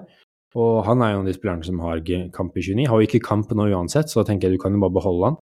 Og 0.55 0.85
han 0.87 1.03
er 1.03 1.13
jo 1.13 1.19
en 1.21 1.27
av 1.27 1.33
de 1.33 1.39
spillerne 1.39 1.65
som 1.65 1.79
har 1.81 1.99
kamp 2.33 2.57
i 2.57 2.61
29. 2.63 2.87
Har 2.87 3.01
jo 3.01 3.07
ikke 3.07 3.23
kamp 3.23 3.51
nå 3.51 3.67
uansett, 3.69 4.07
så 4.09 4.23
da 4.23 4.33
tenker 4.33 4.49
jeg 4.49 4.59
du 4.59 4.63
kan 4.63 4.73
jo 4.73 4.81
bare 4.81 4.95
beholde 4.95 5.25
han. 5.25 5.37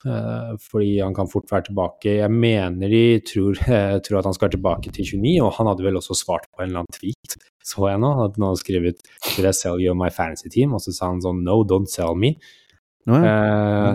Uh, 0.00 0.56
fordi 0.56 0.98
han 1.04 1.12
kan 1.14 1.28
fort 1.28 1.44
være 1.50 1.66
tilbake. 1.68 2.16
Jeg 2.16 2.30
mener 2.32 2.88
de 2.88 3.20
tror, 3.20 3.52
tror 4.00 4.18
at 4.18 4.24
han 4.24 4.32
skal 4.34 4.48
tilbake 4.48 4.90
til 4.90 5.04
29, 5.04 5.42
og 5.44 5.52
han 5.52 5.66
hadde 5.68 5.84
vel 5.84 6.00
også 6.00 6.16
svart 6.16 6.48
på 6.56 6.62
en 6.64 6.70
eller 6.70 6.80
annen 6.80 6.96
tweet, 6.96 7.36
så 7.62 7.90
jeg 7.92 8.00
nå. 8.00 8.08
At 8.24 8.36
han 8.40 8.46
hadde 8.48 8.62
skrevet 8.64 8.96
'Did 9.36 9.44
I 9.44 9.52
sell 9.52 9.76
you 9.78 9.92
my 9.94 10.08
fantasy 10.08 10.48
team?' 10.48 10.72
Og 10.72 10.80
så 10.80 10.92
sa 10.96 11.12
han 11.12 11.20
sånn 11.20 11.44
'No, 11.44 11.62
don't 11.62 11.86
sell 11.92 12.16
me'. 12.16 12.36
Nå, 13.08 13.16
ja. 13.16 13.36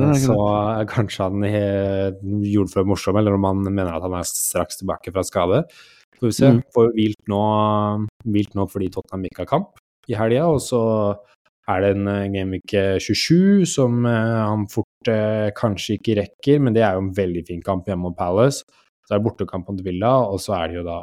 Eh, 0.01 0.15
så 0.23 0.37
eh, 0.49 0.85
kanskje 0.89 1.27
han 1.27 1.45
eh, 1.45 2.15
gjorde 2.49 2.71
det 2.71 2.73
for 2.73 2.89
morsom, 2.89 3.19
eller 3.19 3.37
om 3.37 3.45
han 3.45 3.61
mener 3.67 3.93
at 3.93 4.05
han 4.05 4.17
er 4.17 4.25
straks 4.29 4.81
tilbake 4.81 5.13
fra 5.13 5.23
skade. 5.27 5.61
Får 6.17 6.31
vi 6.31 6.35
se. 6.39 6.51
Mm. 6.55 6.63
Får 6.73 6.91
hvilt 6.95 7.31
nå, 7.31 7.43
hvilt 8.33 8.57
nå 8.57 8.65
fordi 8.71 8.89
Tottenham 8.93 9.27
ikke 9.29 9.43
har 9.43 9.51
kamp 9.51 9.81
i 10.09 10.17
helga, 10.17 10.47
og 10.53 10.61
så 10.63 10.81
er 11.71 11.81
det 11.81 11.91
en 11.95 12.09
eh, 12.11 12.25
Gameweek 12.33 12.75
27 13.01 13.65
som 13.69 14.05
eh, 14.05 14.41
han 14.45 14.67
fort 14.71 15.11
eh, 15.11 15.49
kanskje 15.57 15.97
ikke 15.99 16.19
rekker, 16.21 16.61
men 16.61 16.75
det 16.75 16.85
er 16.85 16.97
jo 16.97 17.05
en 17.05 17.15
veldig 17.17 17.45
fin 17.47 17.63
kamp 17.65 17.89
hjemme 17.89 18.07
mot 18.07 18.17
Palace. 18.17 18.65
Så 19.05 19.13
er 19.13 19.19
det 19.19 19.25
bortekamp 19.27 19.69
mot 19.69 19.81
Villa, 19.85 20.13
og 20.29 20.39
så 20.41 20.55
er 20.59 20.69
det 20.69 20.79
jo 20.79 20.85
da 20.87 20.99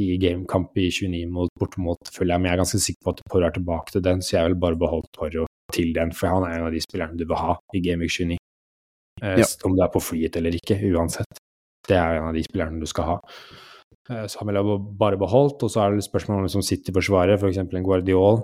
i 0.00 0.14
gamekamp 0.22 0.78
i 0.78 0.86
29 0.94 1.26
mot, 1.34 1.50
bortimot 1.58 2.10
Fulham. 2.14 2.46
Jeg 2.46 2.54
er 2.54 2.62
ganske 2.62 2.80
sikker 2.82 3.04
på 3.04 3.14
at 3.14 3.22
Porro 3.30 3.46
er 3.46 3.54
tilbake 3.54 3.94
til 3.94 4.04
den, 4.06 4.22
så 4.22 4.36
jeg 4.36 4.50
vil 4.50 4.60
bare 4.62 4.78
beholde 4.78 5.10
Porro 5.16 5.46
til 5.72 5.92
den, 5.96 6.12
for 6.16 6.28
han 6.32 6.44
er 6.48 6.58
en 6.58 6.66
av 6.68 6.72
de 6.74 6.80
spillerne 6.82 7.16
du 7.18 7.24
vil 7.26 7.36
ha 7.40 7.56
i 7.74 7.80
Gameweek 7.84 8.10
29. 8.10 8.38
eh, 9.22 9.36
Ja. 9.38 9.46
om 9.64 9.76
du 9.76 9.82
er 9.82 9.88
på 9.92 10.00
flyet 10.02 10.36
eller 10.36 10.50
ikke, 10.56 10.78
uansett. 10.94 11.40
Det 11.88 11.96
er 11.96 12.18
en 12.20 12.28
av 12.28 12.34
de 12.34 12.42
spillerne 12.42 12.80
du 12.80 12.86
skal 12.86 13.04
ha. 13.04 13.18
Eh, 14.10 14.26
så 14.26 14.38
han 14.40 14.48
ville 14.48 14.62
ha 14.62 14.78
bare 14.78 15.16
beholdt, 15.18 15.62
og 15.62 15.70
så 15.70 15.84
er 15.86 15.96
det 15.96 16.04
spørsmål 16.06 16.42
om 16.44 16.48
som 16.48 16.62
sitter 16.62 16.90
i 16.90 16.96
forsvaret, 17.00 17.38
f.eks. 17.40 17.56
For 17.70 17.76
en 17.78 17.84
Guardiol. 17.84 18.42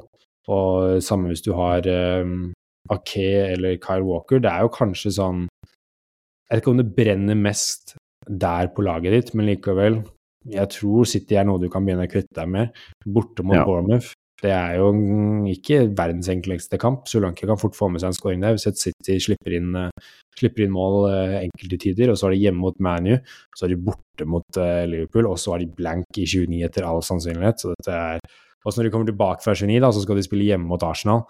Og 0.48 1.02
samme 1.02 1.28
hvis 1.32 1.42
du 1.42 1.52
har 1.58 1.82
um, 2.22 2.52
Ake 2.90 3.50
eller 3.52 3.76
Kyle 3.82 4.04
Walker. 4.06 4.38
Det 4.38 4.46
er 4.50 4.60
jo 4.62 4.68
kanskje 4.70 5.10
sånn 5.16 5.46
Jeg 6.46 6.52
vet 6.54 6.62
ikke 6.62 6.70
om 6.70 6.76
det 6.78 6.94
brenner 6.94 7.34
mest 7.34 7.96
der 8.28 8.68
på 8.68 8.84
laget 8.86 9.10
ditt, 9.16 9.34
men 9.34 9.46
likevel. 9.48 10.04
Jeg 10.46 10.68
tror 10.70 11.04
City 11.10 11.34
er 11.34 11.44
noe 11.48 11.58
du 11.58 11.66
kan 11.68 11.82
begynne 11.84 12.06
å 12.06 12.10
kvitte 12.12 12.30
deg 12.38 12.46
med. 12.48 12.70
Borte 13.04 13.42
mot 13.42 13.56
Ja. 13.56 13.64
Bournemouth. 13.66 14.12
Det 14.42 14.50
er 14.52 14.74
jo 14.76 14.90
ikke 15.48 15.78
verdens 15.96 16.28
enkleste 16.28 16.76
kamp. 16.80 17.06
Solanke 17.08 17.46
kan 17.48 17.60
fort 17.60 17.76
få 17.76 17.88
med 17.88 18.02
seg 18.02 18.12
en 18.12 18.16
scoring 18.18 18.42
der. 18.44 18.56
Hvis 18.56 18.68
et 18.68 18.80
City 18.80 19.16
slipper 19.24 19.54
inn, 19.56 19.70
eh, 19.80 20.10
slipper 20.36 20.66
inn 20.66 20.74
mål 20.74 21.06
eh, 21.08 21.36
enkelte 21.46 21.78
tider, 21.80 22.12
og 22.12 22.18
så 22.20 22.28
er 22.28 22.34
de 22.34 22.42
hjemme 22.42 22.60
mot 22.66 22.76
ManU, 22.84 23.14
så 23.56 23.64
er 23.64 23.72
de 23.72 23.80
borte 23.86 24.28
mot 24.28 24.60
eh, 24.60 24.82
Liverpool, 24.92 25.30
og 25.30 25.40
så 25.40 25.54
er 25.54 25.64
de 25.64 25.70
blank 25.78 26.20
i 26.20 26.26
29 26.28 26.60
etter 26.68 26.84
all 26.84 27.00
sannsynlighet. 27.06 27.64
Så 27.64 27.72
dette 27.72 27.96
er 27.96 28.20
Også 28.66 28.80
når 28.80 28.88
de 28.88 28.90
kommer 28.90 29.06
tilbake 29.06 29.44
fra 29.44 29.52
29, 29.54 29.80
da, 29.80 29.88
så 29.94 30.00
skal 30.02 30.18
de 30.18 30.22
spille 30.26 30.48
hjemme 30.48 30.66
mot 30.66 30.82
Arsenal. 30.82 31.20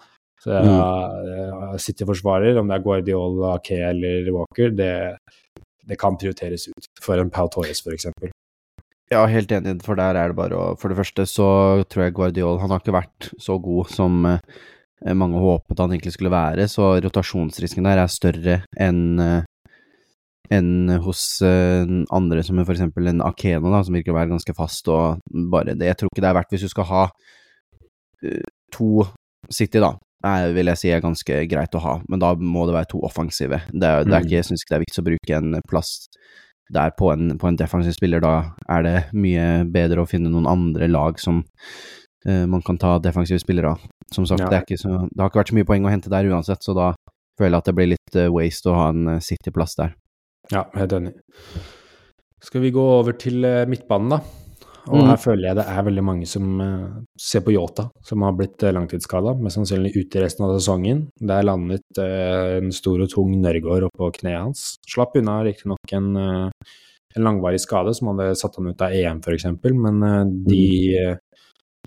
Så 0.41 0.57
mm. 0.57 1.77
City-forsvarer, 1.81 2.57
om 2.57 2.67
det 2.67 2.75
er 2.75 2.81
Guardiola, 2.81 3.51
Ake 3.59 3.77
eller 3.91 4.31
Walker, 4.33 4.73
det, 4.73 4.89
det 5.85 5.99
kan 6.01 6.17
prioriteres 6.17 6.65
ut 6.71 6.89
for 7.01 7.21
en 7.21 7.29
Pau 7.29 7.45
Torres, 7.53 7.83
f.eks. 7.85 8.09
Ja, 9.11 9.21
helt 9.31 9.51
enig, 9.55 9.77
for 9.85 9.95
der 9.95 10.17
er 10.19 10.27
det 10.33 10.35
bare 10.35 10.57
å 10.59 10.63
For 10.79 10.91
det 10.91 10.97
første 10.99 11.23
så 11.31 11.45
tror 11.87 12.03
jeg 12.07 12.15
Guardiol 12.17 12.57
Han 12.59 12.73
har 12.73 12.81
ikke 12.81 12.91
vært 12.97 13.29
så 13.39 13.55
god 13.63 13.87
som 13.93 14.17
eh, 14.27 15.13
mange 15.15 15.39
håpet 15.39 15.79
han 15.79 15.93
egentlig 15.93 16.15
skulle 16.17 16.33
være, 16.33 16.65
så 16.67 16.95
rotasjonsrisken 17.05 17.85
der 17.87 18.01
er 18.01 18.09
større 18.11 18.57
enn 18.81 19.19
eh, 19.23 19.43
enn 20.51 20.89
hos 21.03 21.21
eh, 21.43 21.83
andre, 22.15 22.39
som 22.43 22.59
for 22.63 22.71
eksempel 22.75 23.09
en 23.11 23.19
Akeno, 23.23 23.67
da, 23.73 23.81
som 23.83 23.95
virker 23.95 24.13
å 24.13 24.17
være 24.17 24.31
ganske 24.31 24.53
fast 24.55 24.87
og 24.91 25.19
bare 25.51 25.73
det 25.75 25.89
Jeg 25.89 25.97
tror 25.99 26.11
ikke 26.11 26.23
det 26.23 26.29
er 26.31 26.37
verdt 26.39 26.53
hvis 26.55 26.63
du 26.67 26.71
skal 26.71 26.87
ha 26.91 27.01
to 28.73 29.05
City, 29.53 29.79
da, 29.79 29.93
er, 30.27 30.49
vil 30.55 30.67
jeg 30.73 30.79
si 30.81 30.89
er 30.91 31.03
ganske 31.03 31.35
greit 31.51 31.75
å 31.77 31.81
ha, 31.83 31.97
men 32.09 32.19
da 32.19 32.33
må 32.35 32.65
det 32.67 32.73
være 32.75 32.89
to 32.91 32.99
offensive. 33.05 33.61
Det, 33.71 33.85
er- 33.87 34.03
det 34.03 34.11
er 34.15 34.19
Mm. 34.23 34.25
ikke, 34.25 34.35
jeg 34.41 34.47
syns 34.49 34.63
ikke 34.65 34.73
det 34.73 34.79
er 34.79 34.85
viktig 34.87 35.01
å 35.03 35.07
bruke 35.07 35.37
en 35.37 35.61
plass 35.69 35.91
der 36.73 36.91
på 36.97 37.11
en, 37.13 37.37
på 37.39 37.47
en 37.49 37.57
defensiv 37.59 37.95
spiller. 37.95 38.23
Da 38.23 38.33
er 38.69 38.83
det 38.85 38.95
mye 39.17 39.65
bedre 39.71 40.03
å 40.03 40.09
finne 40.09 40.31
noen 40.33 40.49
andre 40.49 40.89
lag 40.91 41.19
som 41.21 41.43
uh, 41.43 42.45
man 42.49 42.63
kan 42.65 42.79
ta 42.81 42.97
defensive 43.03 43.39
spillere 43.43 43.75
av. 43.75 43.85
Som 44.13 44.27
sagt, 44.27 44.45
Ja. 44.45 44.49
det, 44.49 44.79
så, 44.79 45.03
det 45.11 45.19
har 45.19 45.31
ikke 45.31 45.41
vært 45.41 45.53
så 45.53 45.57
mye 45.59 45.67
poeng 45.67 45.87
å 45.87 45.91
hente 45.91 46.11
der 46.11 46.29
uansett, 46.31 46.63
så 46.63 46.75
da 46.77 46.93
føler 47.37 47.57
jeg 47.57 47.63
at 47.63 47.69
det 47.69 47.75
blir 47.75 47.91
litt 47.93 48.19
uh, 48.19 48.27
waste 48.33 48.71
å 48.71 48.77
ha 48.77 48.89
en 48.93 49.17
uh, 49.17 49.19
City-plass 49.23 49.75
der. 49.79 49.95
Ja, 50.53 50.65
helt 50.77 50.95
enig. 50.95 51.15
Skal 52.43 52.63
vi 52.63 52.71
gå 52.71 52.83
over 52.99 53.17
til 53.19 53.43
midtbanen, 53.67 54.13
da? 54.15 54.21
Og 54.87 55.01
Mm. 55.01 55.07
her 55.09 55.17
føler 55.19 55.47
jeg 55.49 55.55
det 55.59 55.65
er 55.67 55.83
veldig 55.83 56.03
mange 56.03 56.25
som 56.29 56.61
eh, 56.61 57.03
ser 57.19 57.41
på 57.43 57.51
Yota, 57.51 57.89
som 58.03 58.21
har 58.23 58.33
blitt 58.37 58.63
uh, 58.63 58.71
langtidsskada, 58.71 59.33
mest 59.41 59.59
sannsynlig 59.59 59.93
ute 59.97 60.19
i 60.19 60.23
resten 60.23 60.45
av 60.47 60.53
sesongen. 60.55 61.07
Der 61.19 61.43
landet 61.43 61.83
eh, 61.99 62.57
en 62.61 62.71
stor 62.71 63.01
og 63.03 63.09
tung 63.11 63.33
Nørgaard 63.41 63.89
oppå 63.89 64.11
kneet 64.19 64.39
hans. 64.39 64.77
Slapp 64.87 65.17
unna 65.19 65.41
riktignok 65.43 65.93
en, 65.97 66.15
en 66.17 67.23
langvarig 67.23 67.59
skade 67.63 67.93
som 67.97 68.11
hadde 68.13 68.35
satt 68.39 68.55
han 68.59 68.69
ut 68.71 68.83
av 68.83 68.93
EM, 68.95 69.21
f.eks., 69.23 69.47
men 69.75 70.03
eh, 70.03 70.23
de, 70.47 70.65
eh, 70.97 71.15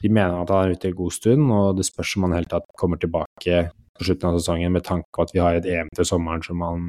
de 0.02 0.08
mener 0.12 0.40
at 0.42 0.50
han 0.52 0.66
er 0.66 0.76
ute 0.76 0.90
en 0.90 0.98
god 1.00 1.14
stund, 1.16 1.50
og 1.52 1.76
det 1.78 1.88
spørs 1.88 2.16
om 2.16 2.28
han 2.28 2.36
helt 2.38 2.52
tatt 2.52 2.68
kommer 2.78 3.00
tilbake 3.00 3.68
på 3.96 4.06
slutten 4.06 4.30
av 4.30 4.38
sesongen 4.40 4.72
med 4.72 4.84
tanke 4.86 5.08
på 5.12 5.24
at 5.24 5.32
vi 5.34 5.42
har 5.44 5.56
et 5.58 5.66
EM 5.68 5.88
til 5.96 6.08
sommeren 6.08 6.44
som 6.44 6.62
han 6.64 6.84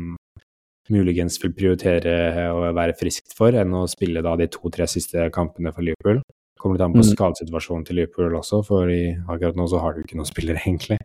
muligens 0.92 1.40
vil 1.42 1.54
prioritere 1.56 2.14
å 2.52 2.70
være 2.76 2.96
friskt 3.00 3.34
for, 3.38 3.56
enn 3.58 3.74
å 3.78 3.86
spille 3.90 4.22
da 4.26 4.36
de 4.40 4.48
to-tre 4.52 4.88
siste 4.92 5.30
kampene 5.34 5.72
for 5.74 5.82
Liverpool. 5.88 6.22
Kommer 6.62 6.78
litt 6.78 6.86
an 6.86 6.94
på 6.94 7.02
Mm. 7.02 7.10
skadesituasjonen 7.16 7.86
til 7.88 7.96
Liverpool 8.02 8.36
også, 8.38 8.62
for 8.66 8.90
i, 8.92 9.16
akkurat 9.28 9.56
nå 9.58 9.66
så 9.72 9.80
har 9.82 9.94
du 9.96 10.04
ikke 10.04 10.20
noen 10.20 10.30
spillere, 10.30 10.62
egentlig. 10.68 11.00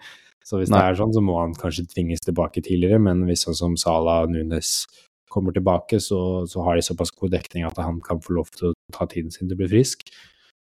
Så 0.47 0.61
hvis 0.61 0.71
Nei. 0.71 0.79
det 0.79 0.87
er 0.93 0.99
sånn, 1.01 1.15
så 1.17 1.23
må 1.25 1.41
han 1.41 1.55
kanskje 1.59 1.87
tvinges 1.91 2.21
tilbake 2.23 2.63
tidligere, 2.63 3.01
men 3.03 3.25
hvis 3.27 3.47
sånn 3.47 3.57
som 3.59 3.77
Salah 3.81 4.23
og 4.27 4.31
Nunes 4.31 4.85
kommer 5.33 5.53
tilbake, 5.53 5.99
så, 5.99 6.47
så 6.47 6.63
har 6.63 6.77
de 6.77 6.83
såpass 6.87 7.11
god 7.19 7.33
dekning 7.35 7.65
at 7.67 7.77
han 7.83 7.99
kan 8.01 8.21
få 8.23 8.37
lov 8.37 8.51
til 8.55 8.69
å 8.71 8.75
ta 8.95 9.07
tiden 9.11 9.33
sin 9.35 9.49
til 9.49 9.57
å 9.57 9.63
bli 9.65 9.69
frisk. 9.73 10.05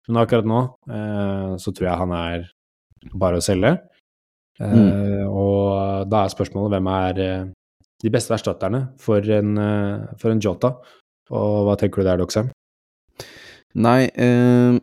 Men 0.08 0.22
akkurat 0.24 0.46
nå 0.48 0.62
eh, 0.88 1.58
så 1.60 1.74
tror 1.76 1.90
jeg 1.90 2.00
han 2.00 2.12
er 2.16 2.46
bare 3.14 3.38
å 3.42 3.44
selge. 3.44 3.74
Eh, 4.62 5.26
Og 5.28 6.08
da 6.10 6.24
er 6.24 6.32
spørsmålet 6.34 6.74
hvem 6.78 6.90
er 6.94 7.20
eh, 7.24 7.46
de 8.04 8.12
beste 8.14 8.36
erstatterne 8.36 8.88
for 9.00 9.24
en, 9.36 9.58
eh, 9.58 10.08
for 10.20 10.34
en 10.34 10.42
Jota? 10.44 10.76
Og 11.32 11.68
hva 11.68 11.78
tenker 11.80 12.04
du 12.04 12.10
der, 12.10 12.20
Doxham? 12.20 12.52
Nei, 13.74 14.10
eh, 14.14 14.80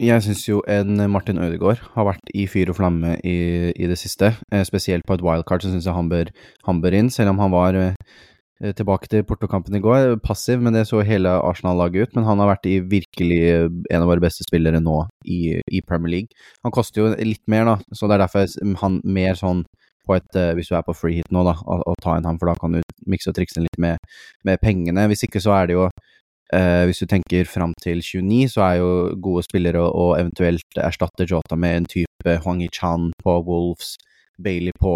jeg 0.00 0.24
syns 0.24 0.46
jo 0.46 0.62
en 0.70 0.96
Martin 1.12 1.40
Ødegaard 1.42 1.82
har 1.92 2.06
vært 2.08 2.32
i 2.32 2.46
fyr 2.48 2.70
og 2.72 2.78
flamme 2.78 3.18
i, 3.26 3.36
i 3.74 3.88
det 3.90 3.98
siste. 4.00 4.32
Eh, 4.48 4.64
spesielt 4.64 5.04
på 5.04 5.18
et 5.18 5.24
wildcard 5.24 5.64
så 5.64 5.72
syns 5.72 5.88
jeg 5.88 5.96
han 5.96 6.08
bør, 6.08 6.30
han 6.64 6.80
bør 6.80 6.96
inn, 6.96 7.10
selv 7.12 7.34
om 7.34 7.42
han 7.42 7.52
var 7.52 7.76
eh, 7.76 8.72
tilbake 8.78 9.10
til 9.12 9.26
Porto-kampen 9.28 9.76
i 9.76 9.82
går. 9.84 10.14
Passiv, 10.24 10.62
men 10.64 10.76
det 10.76 10.86
så 10.88 11.02
hele 11.04 11.34
Arsenal-laget 11.44 12.08
ut. 12.08 12.16
Men 12.16 12.28
han 12.30 12.40
har 12.40 12.54
vært 12.54 12.70
i 12.70 12.78
virkelig 12.80 13.40
eh, 13.50 13.68
en 13.90 14.00
av 14.00 14.08
våre 14.08 14.24
beste 14.24 14.46
spillere 14.46 14.80
nå 14.80 15.02
i, 15.28 15.58
i 15.60 15.84
Premier 15.84 16.14
League. 16.16 16.40
Han 16.64 16.72
koster 16.72 17.02
jo 17.02 17.12
litt 17.20 17.44
mer, 17.50 17.68
da, 17.68 17.76
så 17.92 18.08
det 18.08 18.16
er 18.16 18.24
derfor 18.24 18.80
han 18.86 19.00
mer 19.04 19.36
sånn 19.36 19.66
et, 20.16 20.30
eh, 20.36 20.52
hvis 20.58 20.70
du 20.70 20.76
er 20.78 20.86
på 20.86 20.96
free 20.96 21.20
hit 21.20 21.30
nå, 21.34 21.44
da, 21.46 21.54
å, 21.60 21.80
å 21.92 21.94
ta 22.02 22.16
inn 22.18 22.26
ham, 22.26 22.38
for 22.40 22.50
da 22.50 22.56
kan 22.58 22.74
du 22.74 22.80
mikse 23.10 23.30
og 23.30 23.36
trikse 23.36 23.62
litt 23.62 23.78
med, 23.78 24.00
med 24.44 24.60
pengene. 24.62 25.06
Hvis 25.10 25.26
ikke 25.28 25.42
så 25.42 25.54
er 25.58 25.70
det 25.70 25.78
jo 25.78 25.90
Eh, 26.50 26.84
hvis 26.88 26.98
du 26.98 27.06
tenker 27.06 27.46
fram 27.46 27.74
til 27.78 28.00
29, 28.02 28.48
så 28.50 28.64
er 28.64 28.78
jo 28.80 28.90
gode 29.22 29.44
spillere 29.46 29.78
å, 29.78 29.90
å 29.94 30.06
eventuelt 30.18 30.80
erstatte 30.82 31.26
Jota 31.30 31.54
med 31.54 31.76
en 31.76 31.86
type 31.92 32.34
Hwang 32.42 32.64
Chan 32.74 33.12
på 33.22 33.36
Wolves, 33.46 33.94
Bailey 34.42 34.74
på, 34.74 34.94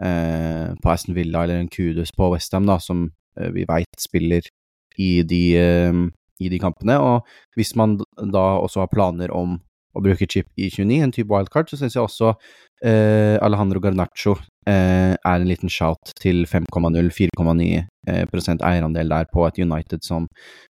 eh, 0.00 0.70
på 0.80 0.92
Aston 0.92 1.18
Villa 1.18 1.44
eller 1.44 1.60
en 1.60 1.68
Kudus 1.68 2.14
på 2.16 2.30
Westham, 2.32 2.64
da, 2.70 2.78
som 2.80 3.10
eh, 3.36 3.50
vi 3.52 3.66
veit 3.68 4.00
spiller 4.00 4.48
i 4.96 5.10
de, 5.20 5.42
eh, 5.60 6.00
i 6.40 6.48
de 6.48 6.62
kampene. 6.62 6.96
Og 6.96 7.28
hvis 7.60 7.74
man 7.76 7.98
da 8.16 8.46
også 8.62 8.86
har 8.86 8.94
planer 8.94 9.36
om 9.36 9.58
å 9.94 10.02
bruke 10.04 10.28
chip 10.30 10.46
i 10.56 10.68
29, 10.70 11.02
en 11.02 11.12
type 11.14 11.30
wildcard, 11.32 11.70
så 11.70 11.78
syns 11.80 11.96
jeg 11.96 12.04
også 12.04 12.32
eh, 12.84 13.36
Alejandro 13.42 13.80
Garnaccio 13.82 14.36
eh, 14.68 15.14
er 15.16 15.36
en 15.36 15.48
liten 15.48 15.72
shout 15.72 16.12
til 16.20 16.44
5,0, 16.46 17.10
4,9 17.10 17.66
eh, 18.06 18.24
eierandel 18.70 19.08
der 19.10 19.30
på 19.32 19.46
et 19.48 19.58
United 19.58 20.06
som 20.06 20.28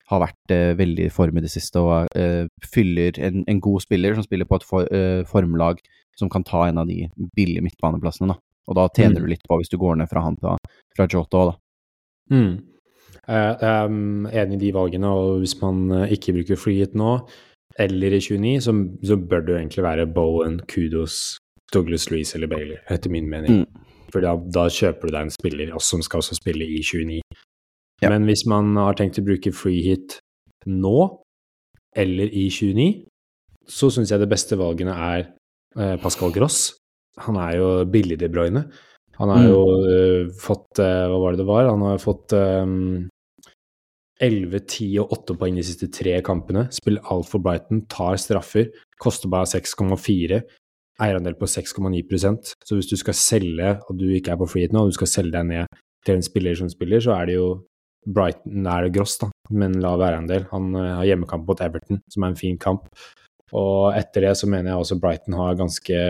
har 0.08 0.22
vært 0.24 0.54
eh, 0.54 0.72
veldig 0.78 1.08
i 1.08 1.12
form 1.12 1.38
i 1.38 1.44
det 1.44 1.50
siste 1.52 1.82
og 1.82 2.06
eh, 2.16 2.46
fyller 2.64 3.18
en, 3.20 3.42
en 3.48 3.60
god 3.64 3.84
spiller 3.84 4.14
som 4.16 4.24
spiller 4.26 4.48
på 4.48 4.60
et 4.60 4.68
for, 4.68 4.88
eh, 4.94 5.24
formlag 5.28 5.82
som 6.18 6.30
kan 6.32 6.46
ta 6.46 6.66
en 6.68 6.78
av 6.78 6.88
de 6.88 7.08
billige 7.36 7.62
midtbaneplassene. 7.62 8.32
da. 8.32 8.38
Og 8.68 8.76
da 8.76 8.88
tjener 8.88 9.20
Mm. 9.20 9.26
du 9.26 9.30
litt 9.34 9.44
på 9.48 9.58
hvis 9.58 9.70
du 9.70 9.78
går 9.78 9.96
ned 9.96 10.08
fra 10.10 10.22
han 10.24 10.36
fra, 10.36 10.56
fra 10.96 11.06
Jota 11.06 11.38
òg, 11.42 11.52
da. 11.52 12.34
Mm. 12.36 12.56
Jeg 13.28 13.56
er 13.62 13.88
mm, 13.88 14.26
enig 14.32 14.56
i 14.56 14.60
de 14.62 14.72
valgene, 14.72 15.08
og 15.08 15.38
hvis 15.42 15.54
man 15.60 16.08
ikke 16.08 16.34
bruker 16.36 16.56
freehit 16.60 16.94
nå, 16.96 17.14
eller 17.78 18.16
i 18.16 18.20
29, 18.20 18.60
så, 18.64 18.72
så 19.06 19.16
bør 19.16 19.44
det 19.46 19.52
jo 19.54 19.58
egentlig 19.60 19.84
være 19.84 20.06
Bowen, 20.14 20.60
Kudos, 20.70 21.36
Douglas 21.72 22.08
Louise 22.10 22.34
eller 22.38 22.50
Bailey, 22.50 22.78
etter 22.90 23.10
min 23.12 23.28
mening. 23.30 23.60
Mm. 23.62 23.84
For 24.12 24.24
da, 24.24 24.32
da 24.54 24.64
kjøper 24.72 25.08
du 25.10 25.14
deg 25.14 25.26
en 25.28 25.34
spiller 25.34 25.72
som 25.84 26.02
skal 26.02 26.22
også 26.22 26.38
spille 26.38 26.64
i 26.64 26.80
29. 26.82 27.20
Ja. 28.02 28.10
Men 28.12 28.24
hvis 28.28 28.46
man 28.48 28.72
har 28.78 28.96
tenkt 28.98 29.18
å 29.20 29.24
bruke 29.26 29.52
free 29.52 29.82
hit 29.84 30.18
nå, 30.66 30.96
eller 31.98 32.30
i 32.32 32.46
29, 32.52 32.88
så 33.68 33.90
syns 33.92 34.10
jeg 34.12 34.22
det 34.22 34.30
beste 34.30 34.56
valgene 34.58 34.94
er 34.94 35.24
eh, 35.76 35.96
Pascal 36.00 36.32
Gross. 36.32 36.72
Han 37.26 37.36
er 37.42 37.56
jo 37.58 37.68
billig 37.90 38.16
De 38.20 38.28
Bruyne. 38.32 38.64
Han 39.18 39.32
har 39.34 39.42
Mm. 39.42 39.48
jo 39.50 39.62
eh, 39.90 40.28
fått 40.38 40.78
uh, 40.78 41.08
Hva 41.10 41.16
var 41.18 41.34
det 41.34 41.40
det 41.42 41.48
var? 41.48 41.66
Han 41.72 41.82
har 41.82 41.98
fått 41.98 42.32
um, 42.38 43.08
11, 44.20 44.60
10 44.66 44.88
og 45.02 45.12
8 45.14 45.36
poeng 45.38 45.58
de 45.58 45.64
siste 45.66 45.88
tre 45.94 46.16
kampene. 46.26 46.66
Spiller 46.74 47.04
alt 47.12 47.28
for 47.30 47.42
Brighton, 47.42 47.84
tar 47.90 48.18
straffer, 48.20 48.70
koster 49.00 49.30
bare 49.30 49.48
6,4. 49.50 50.40
Eierandel 50.98 51.36
på 51.38 51.46
6,9% 51.46 52.54
Så 52.66 52.74
hvis 52.74 52.88
du 52.90 52.96
skal 52.98 53.14
selge, 53.14 53.76
og 53.86 53.98
du 54.00 54.08
ikke 54.10 54.32
er 54.34 54.40
på 54.40 54.48
freehit 54.50 54.72
nå, 54.74 54.82
og 54.82 54.90
du 54.90 54.96
skal 54.96 55.10
selge 55.10 55.36
deg 55.36 55.46
ned 55.46 55.78
til 56.06 56.18
en 56.18 56.24
spiller 56.26 56.56
som 56.58 56.70
spiller, 56.72 57.02
så 57.04 57.14
er 57.14 57.30
det 57.30 57.36
jo 57.36 57.52
Brighton 58.08 58.66
er 58.66 58.86
det 58.86 58.94
Gross, 58.96 59.18
da, 59.20 59.28
med 59.50 59.70
en 59.70 59.82
lav 59.84 60.02
eierandel. 60.02 60.46
Han 60.52 60.72
eh, 60.78 60.94
har 60.96 61.08
hjemmekamp 61.10 61.46
mot 61.48 61.60
Everton, 61.62 62.00
som 62.10 62.24
er 62.24 62.32
en 62.32 62.40
fin 62.40 62.58
kamp. 62.58 62.88
Og 63.56 63.94
etter 63.96 64.26
det 64.26 64.34
så 64.40 64.48
mener 64.48 64.72
jeg 64.72 64.82
også 64.82 64.98
Brighton 65.02 65.36
har 65.38 65.58
ganske, 65.58 66.00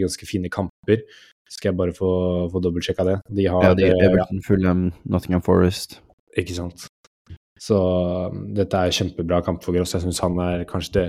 ganske 0.00 0.28
fine 0.28 0.50
kamper. 0.52 1.04
Skal 1.50 1.72
jeg 1.72 1.78
bare 1.78 1.94
få, 1.96 2.12
få 2.52 2.62
dobbeltsjekka 2.64 3.06
det. 3.10 3.18
De 3.36 3.46
har 3.50 3.68
Ja, 3.68 3.74
de, 3.76 3.90
eh, 3.90 4.06
Everton, 4.06 4.42
Fulham, 4.46 4.90
Nottingham 5.04 5.42
Forest. 5.42 6.00
ikke 6.38 6.54
sant. 6.56 6.88
Så 7.62 7.78
um, 7.78 8.46
dette 8.56 8.78
er 8.78 8.94
kjempebra 8.94 9.42
kamp 9.46 9.62
for 9.62 9.76
Gross. 9.76 9.94
Jeg 9.94 10.04
syns 10.04 10.22
han 10.24 10.38
er 10.42 10.64
kanskje 10.68 10.94
det 10.96 11.06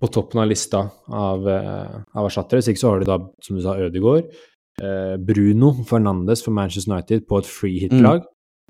på 0.00 0.10
toppen 0.12 0.42
av 0.42 0.50
lista 0.50 0.82
av, 1.08 1.46
eh, 1.48 1.94
av 2.18 2.26
erstattere. 2.28 2.60
Hvis 2.60 2.72
ikke 2.74 2.82
så 2.82 2.90
har 2.90 3.00
du 3.00 3.08
da, 3.08 3.18
som 3.46 3.56
du 3.56 3.62
sa, 3.64 3.76
Ødegaard. 3.80 4.28
Eh, 4.82 5.14
Bruno 5.22 5.70
Fernandes 5.86 6.42
for 6.44 6.52
Manchester 6.52 6.92
United 6.92 7.28
på 7.30 7.38
et 7.40 7.48
free 7.48 7.78
hit-lag. 7.84 8.24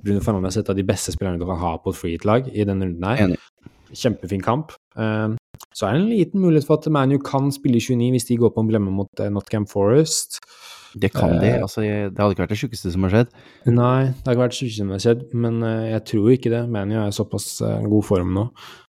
Bruno 0.04 0.20
Fernandes 0.20 0.58
er 0.58 0.64
et 0.64 0.70
av 0.70 0.76
de 0.76 0.84
beste 0.84 1.14
spillerne 1.14 1.40
du 1.40 1.46
kan 1.48 1.58
ha 1.58 1.76
på 1.80 1.94
et 1.94 1.98
freehit-lag 1.98 2.50
i 2.52 2.66
denne 2.68 2.90
runden 2.90 3.08
her. 3.08 3.24
Enig. 3.24 3.40
Kjempefin 3.94 4.42
kamp. 4.44 4.74
Eh, 4.98 5.34
så 5.74 5.88
er 5.88 5.96
det 5.96 6.02
en 6.02 6.10
liten 6.12 6.44
mulighet 6.44 6.68
for 6.68 6.78
at 6.78 6.90
ManU 6.92 7.18
kan 7.24 7.50
spille 7.54 7.80
i 7.80 7.84
29 7.84 8.10
hvis 8.14 8.28
de 8.28 8.38
går 8.42 8.52
på 8.54 8.62
en 8.62 8.70
blemme 8.70 8.92
mot 8.92 9.20
eh, 9.20 9.32
Nottingham 9.32 9.66
Forest. 9.70 10.42
Det 10.94 11.10
kan 11.12 11.32
de. 11.40 11.48
Eh. 11.56 11.60
Altså, 11.62 11.80
det 11.82 12.14
hadde 12.18 12.34
ikke 12.36 12.44
vært 12.44 12.52
det 12.54 12.58
sjukeste 12.60 12.92
som 12.94 13.02
har 13.06 13.12
skjedd. 13.14 13.34
Nei, 13.66 14.00
det 14.14 14.24
har 14.28 14.36
ikke 14.36 14.44
vært 14.44 14.56
sykeste 14.58 14.80
som 14.84 14.92
har 14.94 15.02
skjedd, 15.02 15.22
men 15.34 15.60
eh, 15.66 15.90
jeg 15.94 16.04
tror 16.12 16.30
ikke 16.36 16.52
det. 16.54 16.62
ManU 16.70 16.94
er 17.00 17.08
i 17.10 17.16
såpass 17.16 17.48
eh, 17.66 17.86
god 17.90 18.04
form 18.06 18.34
nå. 18.38 18.46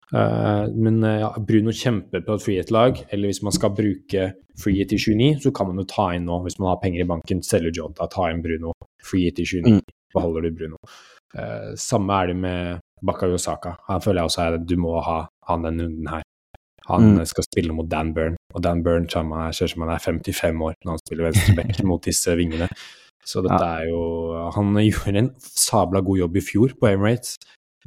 Men 0.07 1.01
ja, 1.03 1.33
Bruno 1.43 1.73
kjemper 1.75 2.21
på 2.23 2.37
et 2.37 2.43
frihet-lag, 2.45 3.01
eller 3.11 3.27
hvis 3.27 3.41
man 3.43 3.51
skal 3.51 3.73
bruke 3.75 4.29
frihet 4.61 4.93
i 4.95 4.99
29, 5.03 5.41
så 5.43 5.51
kan 5.51 5.67
man 5.67 5.81
jo 5.81 5.83
ta 5.91 6.05
inn 6.15 6.23
nå, 6.29 6.37
hvis 6.45 6.55
man 6.61 6.69
har 6.71 6.77
penger 6.79 7.03
i 7.03 7.07
banken, 7.09 7.41
selge 7.43 7.73
Jota, 7.75 8.07
ta 8.07 8.29
inn 8.31 8.39
Bruno, 8.45 8.71
Frihet 9.03 9.41
i 9.43 9.45
29, 9.45 9.73
Mm. 9.73 9.81
beholder 10.15 10.47
du 10.47 10.51
Bruno. 10.55 10.77
Samme 11.75 12.21
er 12.21 12.27
det 12.31 12.37
med 12.39 12.79
Bakayosaka. 13.03 13.75
Her 13.89 13.99
føler 13.99 14.21
jeg 14.23 14.29
også 14.31 14.47
at 14.55 14.65
du 14.67 14.77
må 14.79 14.95
ha 15.03 15.25
han 15.49 15.67
denne 15.67 15.83
runden 15.89 16.07
her. 16.07 16.23
Han 16.87 17.17
Mm. 17.17 17.25
skal 17.25 17.43
spille 17.43 17.73
mot 17.75 17.87
Dan 17.89 18.13
Burn, 18.15 18.35
og 18.55 18.61
Dan 18.63 18.81
Burn 18.83 19.07
kommer, 19.11 19.51
ser 19.53 19.65
ut 19.65 19.71
som 19.75 19.81
han 19.87 19.95
er 19.95 19.99
55 19.99 20.61
år 20.61 20.73
når 20.85 20.91
han 20.95 20.99
spiller 21.05 21.27
venstreback 21.31 21.83
mot 21.89 22.01
disse 22.03 22.35
vingene. 22.39 22.69
Så 23.27 23.41
dette 23.43 23.59
er 23.59 23.89
jo 23.89 24.51
Han 24.55 24.73
gjorde 24.79 25.17
en 25.19 25.31
sabla 25.41 25.99
god 26.01 26.17
jobb 26.21 26.37
i 26.37 26.41
fjor 26.41 26.73
på 26.79 26.87
Emirates. 26.93 27.35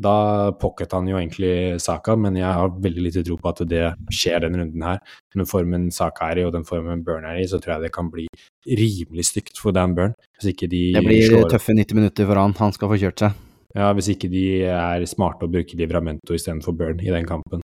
Da 0.00 0.50
pocket 0.56 0.92
han 0.92 1.08
jo 1.08 1.16
egentlig 1.16 1.78
Saka, 1.80 2.14
men 2.16 2.34
jeg 2.36 2.48
har 2.48 2.70
veldig 2.72 3.02
lite 3.04 3.22
tro 3.24 3.36
på 3.36 3.48
at 3.50 3.58
det 3.68 3.82
skjer 4.12 4.40
denne 4.40 4.60
runden 4.62 4.82
her. 4.82 4.98
Den 5.34 5.44
formen 5.48 5.90
Saka 5.92 6.30
er 6.32 6.38
i, 6.40 6.44
og 6.44 6.52
den 6.54 6.64
formen 6.64 7.02
Burn 7.04 7.24
er 7.28 7.36
i, 7.40 7.44
så 7.48 7.60
tror 7.60 7.74
jeg 7.74 7.82
det 7.88 7.92
kan 7.92 8.08
bli 8.12 8.26
rimelig 8.68 9.26
stygt 9.28 9.58
for 9.60 9.72
Dan 9.76 9.94
Burn. 9.94 10.14
Hvis 10.40 10.54
ikke 10.54 10.68
de 10.72 10.92
Det 10.94 11.04
blir 11.04 11.24
slår 11.28 11.50
tøffe 11.52 11.72
90 11.76 11.94
minutter 11.94 12.26
for 12.26 12.34
han. 12.40 12.52
Han 12.60 12.72
skal 12.72 12.88
få 12.88 12.96
kjørt 13.00 13.18
seg. 13.24 13.32
ja, 13.76 13.92
hvis 13.94 14.08
ikke 14.10 14.28
de 14.30 14.44
er 14.66 15.04
smarte 15.06 15.44
og 15.46 15.52
bruker 15.52 15.76
Livramento 15.78 16.34
istedenfor 16.34 16.76
Burn 16.76 17.00
i 17.00 17.10
den 17.12 17.24
kampen 17.28 17.60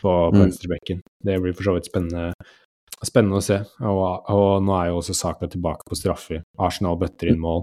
på, 0.00 0.12
på 0.32 0.38
Mm. 0.38 1.00
Det 1.24 1.40
blir 1.42 1.54
for 1.54 1.62
så 1.68 1.74
vidt 1.76 1.88
spennende, 1.90 2.32
spennende 3.04 3.38
å 3.40 3.42
se. 3.44 3.58
Og, 3.80 4.28
og 4.30 4.62
nå 4.62 4.74
er 4.78 4.88
jo 4.90 4.98
også 5.00 5.14
Saka 5.16 5.46
tilbake 5.50 5.82
på 5.88 5.96
straffer. 5.98 6.42
Arsenal 6.58 6.96
bøtter 6.98 7.28
inn 7.32 7.40
mål. 7.40 7.62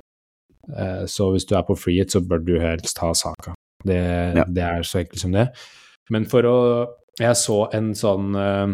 Eh, 0.76 1.06
så 1.06 1.32
hvis 1.34 1.46
du 1.48 1.56
er 1.56 1.64
på 1.68 1.76
freehit, 1.78 2.12
så 2.12 2.22
bør 2.26 2.44
du 2.46 2.56
helst 2.60 2.98
ha 3.04 3.14
Saka. 3.14 3.54
Det, 3.86 4.00
Ja. 4.36 4.44
det 4.48 4.64
er 4.64 4.82
så 4.84 5.00
enkelt 5.04 5.20
som 5.22 5.32
det. 5.32 5.50
Men 6.10 6.26
for 6.26 6.42
å 6.44 6.58
Jeg 7.18 7.32
så 7.40 7.70
en 7.74 7.94
sånn 7.96 8.36
eh, 8.36 8.74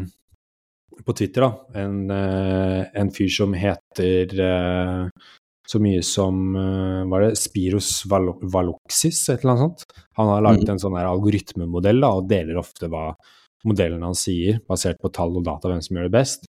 på 1.05 1.13
Twitter, 1.15 1.41
da. 1.45 1.81
En, 1.83 2.09
eh, 2.11 2.85
en 2.95 3.11
fyr 3.13 3.29
som 3.29 3.53
heter 3.53 4.33
eh, 4.39 5.09
så 5.67 5.79
mye 5.79 6.01
som 6.03 6.55
eh, 6.57 7.03
Var 7.07 7.21
det 7.21 7.37
Spiros 7.37 8.03
Valoxis, 8.09 9.29
et 9.29 9.43
eller 9.43 9.53
annet 9.53 9.61
sånt? 9.79 9.85
Han 10.17 10.27
har 10.27 10.41
laget 10.41 10.63
Mhm. 10.65 10.69
en 10.73 10.79
sånn 10.79 10.97
her 10.97 11.05
algoritmemodell 11.11 12.01
da, 12.01 12.09
og 12.17 12.27
deler 12.27 12.57
ofte 12.57 12.89
hva 12.89 13.13
modellen 13.67 14.03
han 14.05 14.15
sier, 14.17 14.59
basert 14.69 14.99
på 15.01 15.11
tall 15.13 15.35
og 15.37 15.45
data, 15.45 15.69
hvem 15.69 15.81
som 15.81 15.97
gjør 15.97 16.09
det 16.09 16.15
best. 16.15 16.47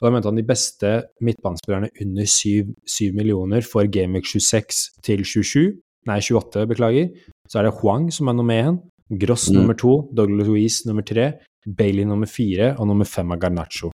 Og 0.00 0.08
da 0.08 0.10
mente 0.14 0.30
han 0.30 0.38
de 0.40 0.46
beste 0.46 0.92
midtbanespillerne 1.22 1.90
under 2.02 2.26
7, 2.26 2.72
7 2.90 3.12
millioner 3.14 3.62
for 3.62 3.86
Gameweek 3.86 4.26
26 4.26 4.80
til 5.06 5.22
27, 5.24 5.76
nei 6.10 6.18
28, 6.18 6.66
beklager. 6.66 7.12
Så 7.48 7.60
er 7.60 7.68
det 7.68 7.76
Huang 7.80 8.08
som 8.12 8.28
er 8.28 8.38
nummer 8.38 8.58
én, 8.58 8.80
Gross 9.12 9.50
Mm. 9.50 9.56
nummer 9.58 9.74
to, 9.74 10.08
Douglas 10.16 10.46
Louise 10.48 10.86
nummer 10.88 11.02
tre, 11.02 11.32
Bailey 11.76 12.04
nummer 12.04 12.26
fire 12.26 12.74
og 12.78 12.86
nummer 12.88 13.04
fem 13.04 13.30
er 13.30 13.36
Garnaccio. 13.36 13.90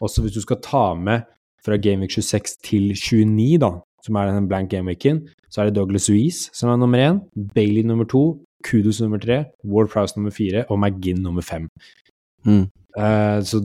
Også 0.00 0.22
hvis 0.22 0.32
du 0.34 0.40
skal 0.40 0.56
ta 0.62 0.94
med 0.94 1.22
fra 1.64 1.76
Gameweek 1.76 2.10
26 2.10 2.56
til 2.64 2.94
29, 2.94 3.58
da, 3.58 3.70
som 4.02 4.16
er 4.16 4.32
den 4.32 4.48
blank 4.48 4.70
gameweeken, 4.70 5.28
så 5.50 5.60
er 5.60 5.64
det 5.68 5.74
Douglas 5.76 6.08
Louise 6.08 6.50
som 6.52 6.70
er 6.70 6.76
nummer 6.76 6.98
én, 6.98 7.20
Bailey 7.54 7.82
nummer 7.82 8.04
to, 8.04 8.40
Kudos 8.64 9.00
nummer 9.00 9.20
tre, 9.22 9.44
Ward 9.64 9.90
Prowse 9.92 10.16
nummer 10.18 10.34
fire 10.34 10.64
og 10.68 10.78
McGinn 10.78 11.22
nummer 11.22 11.42
fem. 11.46 11.68
Mm. 12.46 12.66
Uh, 12.98 13.38
så 13.46 13.62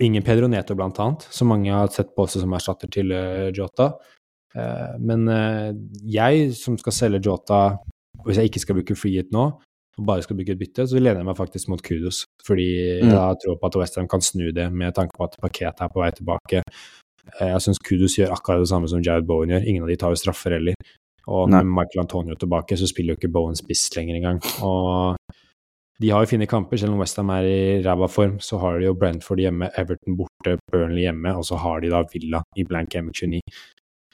ingen 0.00 0.22
Pedro 0.22 0.46
Neto, 0.48 0.74
blant 0.78 0.98
annet, 1.00 1.24
som 1.32 1.48
mange 1.50 1.72
har 1.72 1.88
sett 1.94 2.14
på 2.14 2.26
også 2.26 2.42
som 2.42 2.52
erstatter 2.54 2.90
til 2.92 3.12
uh, 3.14 3.48
Jota. 3.54 3.92
Uh, 4.56 4.94
men 5.00 5.26
jeg 6.08 6.52
som 6.56 6.76
skal 6.80 6.92
selge 6.96 7.22
Jota, 7.26 7.78
hvis 8.26 8.38
jeg 8.40 8.50
ikke 8.50 8.62
skal 8.64 8.78
bruke 8.80 8.96
freehit 8.98 9.32
nå, 9.34 9.48
og 9.98 10.06
bare 10.06 10.22
skal 10.22 10.36
bruke 10.38 10.52
et 10.54 10.60
bytte, 10.60 10.84
så 10.86 11.00
lener 11.00 11.24
jeg 11.24 11.26
meg 11.26 11.38
faktisk 11.38 11.68
mot 11.72 11.82
Kudos. 11.82 12.22
Fordi 12.46 12.68
Mm. 13.02 13.08
jeg 13.10 13.18
har 13.18 13.34
tro 13.42 13.56
på 13.58 13.66
at 13.66 13.76
Westham 13.76 14.06
kan 14.08 14.20
snu 14.22 14.52
det, 14.52 14.72
med 14.72 14.94
tanke 14.94 15.16
på 15.16 15.24
at 15.24 15.34
paketet 15.42 15.80
er 15.82 15.88
på 15.90 16.00
vei 16.02 16.10
tilbake. 16.14 16.62
Jeg 17.40 17.60
syns 17.60 17.78
Kudos 17.82 18.14
gjør 18.16 18.30
akkurat 18.32 18.62
det 18.62 18.68
samme 18.70 18.88
som 18.88 19.02
Jared 19.02 19.26
Bowen 19.26 19.50
gjør. 19.50 19.66
Ingen 19.66 19.82
av 19.82 19.88
de 19.88 19.96
tar 19.96 20.14
jo 20.14 20.20
straffer 20.20 20.54
heller. 20.54 20.74
Og 21.28 21.50
med 21.50 21.68
Michael 21.68 22.04
Antonio 22.06 22.34
tilbake, 22.40 22.76
så 22.80 22.88
spiller 22.88 23.14
jo 23.14 23.18
ikke 23.20 23.32
Bowen 23.32 23.56
spiss 23.58 23.88
lenger 23.96 24.16
engang. 24.16 24.38
Og 24.64 25.16
de 26.00 26.10
har 26.14 26.22
jo 26.22 26.30
fine 26.30 26.46
kamper, 26.46 26.78
selv 26.80 26.94
om 26.94 27.00
Westham 27.02 27.28
er 27.34 27.42
i 27.48 27.82
ræva 27.84 28.06
form. 28.08 28.38
Så 28.40 28.58
har 28.62 28.78
de 28.78 28.86
jo 28.86 28.94
Brentford 28.94 29.42
hjemme, 29.42 29.68
Everton 29.76 30.16
borte, 30.16 30.56
Burnley 30.72 31.04
hjemme, 31.04 31.34
og 31.36 31.44
så 31.44 31.58
har 31.60 31.80
de 31.84 31.90
da 31.92 32.04
Villa 32.12 32.40
i 32.56 32.64
blank 32.64 32.94
M29. 32.94 33.40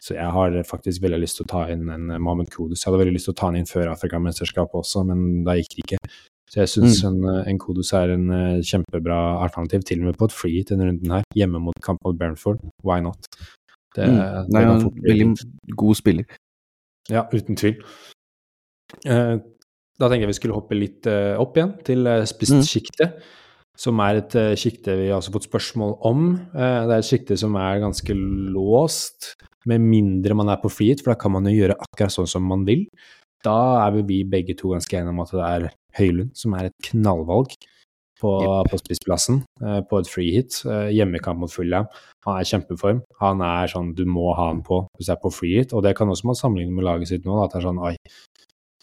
Så 0.00 0.14
jeg 0.18 0.30
har 0.36 0.56
faktisk 0.68 1.02
veldig 1.02 1.20
lyst 1.22 1.38
til 1.38 1.46
å 1.46 1.52
ta 1.52 1.64
inn 1.72 1.88
en 1.88 2.10
Mohammed 2.20 2.50
Kodus. 2.52 2.82
Jeg 2.82 2.90
hadde 2.90 3.00
veldig 3.04 3.14
lyst 3.14 3.28
til 3.30 3.34
å 3.36 3.38
ta 3.40 3.46
han 3.46 3.56
inn 3.56 3.68
før 3.68 3.92
Afrikamesterskapet 3.94 4.80
også, 4.82 5.04
men 5.08 5.44
da 5.46 5.54
gikk 5.56 5.76
det 5.76 5.84
ikke. 5.84 6.00
Så 6.50 6.60
jeg 6.60 6.68
syns 6.74 6.98
en, 7.08 7.22
en 7.24 7.58
Kodus 7.58 7.92
er 7.96 8.12
en 8.12 8.26
eh, 8.30 8.60
kjempebra 8.62 9.16
alternativ, 9.42 9.82
til 9.88 10.02
og 10.02 10.10
med 10.10 10.18
på 10.20 10.28
et 10.28 10.34
free 10.36 10.64
denne 10.68 10.90
runden 10.90 11.14
her. 11.16 11.24
Hjemme 11.34 11.62
mot 11.62 11.78
kamp 11.84 12.02
mot 12.04 12.18
Brentford. 12.18 12.60
Why 12.84 13.00
not? 13.00 13.28
Det, 13.96 14.04
Mm. 14.04 14.16
det 14.18 14.52
Nei, 14.52 14.64
han 14.64 14.80
er 14.80 14.84
en 14.88 15.02
veldig 15.04 15.76
god 15.76 15.94
spiller. 15.94 16.24
Ja, 17.12 17.26
uten 17.32 17.58
tvil. 17.60 17.80
Eh, 19.04 19.36
da 19.94 20.10
tenker 20.10 20.24
jeg 20.24 20.32
vi 20.32 20.36
skulle 20.40 20.56
hoppe 20.56 20.76
litt 20.76 21.06
eh, 21.10 21.34
opp 21.40 21.56
igjen 21.58 21.74
til 21.86 22.06
uh, 22.08 22.24
Mm. 22.24 23.10
som 23.78 24.00
er 24.04 24.20
et 24.20 24.34
uh, 24.38 24.52
sjikte 24.58 24.94
vi 24.98 25.08
har 25.10 25.18
også 25.18 25.34
fått 25.34 25.48
spørsmål 25.48 25.96
om. 26.06 26.24
Eh, 26.54 26.80
det 26.86 26.94
er 26.94 27.00
et 27.02 27.08
sjikte 27.08 27.38
som 27.38 27.56
er 27.58 27.82
ganske 27.82 28.14
låst, 28.54 29.34
med 29.66 29.80
mindre 29.80 30.36
man 30.36 30.50
er 30.52 30.60
på 30.62 30.70
frihet, 30.70 31.02
for 31.02 31.14
da 31.14 31.18
kan 31.20 31.32
man 31.32 31.46
jo 31.48 31.56
gjøre 31.56 31.78
akkurat 31.80 32.12
sånn 32.12 32.28
som 32.30 32.44
man 32.46 32.66
vil. 32.68 32.84
Da 33.44 33.86
er 33.86 33.96
vi 34.04 34.22
begge 34.24 34.56
to 34.56 34.72
ganske 34.72 34.96
enige 34.96 35.12
om 35.12 35.22
at 35.24 35.32
det 35.34 35.46
er 35.48 35.70
Høylund 35.94 36.34
som 36.36 36.54
er 36.58 36.70
et 36.70 36.90
knallvalg 36.90 37.54
på, 38.20 38.32
på 38.70 38.80
spissplassen, 38.80 39.42
eh, 39.62 39.80
på 39.88 40.00
et 40.00 40.10
free 40.10 40.34
hit. 40.36 40.60
hjemmekamp 40.64 41.40
mot 41.42 41.52
Fulham. 41.52 41.88
Han 42.26 42.38
er 42.38 42.46
i 42.46 42.50
kjempeform. 42.52 43.02
Han 43.20 43.42
er 43.44 43.72
sånn 43.72 43.92
du 43.96 44.04
må 44.08 44.32
ha 44.38 44.48
han 44.52 44.62
på 44.66 44.84
hvis 44.96 45.10
det 45.10 45.16
er 45.16 45.22
på 45.24 45.34
free 45.34 45.60
hit. 45.60 45.74
og 45.74 45.84
det 45.84 45.96
kan 45.98 46.08
også 46.08 46.30
man 46.30 46.38
sammenligne 46.38 46.74
med 46.74 46.86
laget 46.86 47.10
sitt 47.10 47.26
nå. 47.26 47.42
At 47.42 47.54
det 47.54 47.60
er 47.60 47.68
sånn 47.68 47.82
oi, 47.82 47.94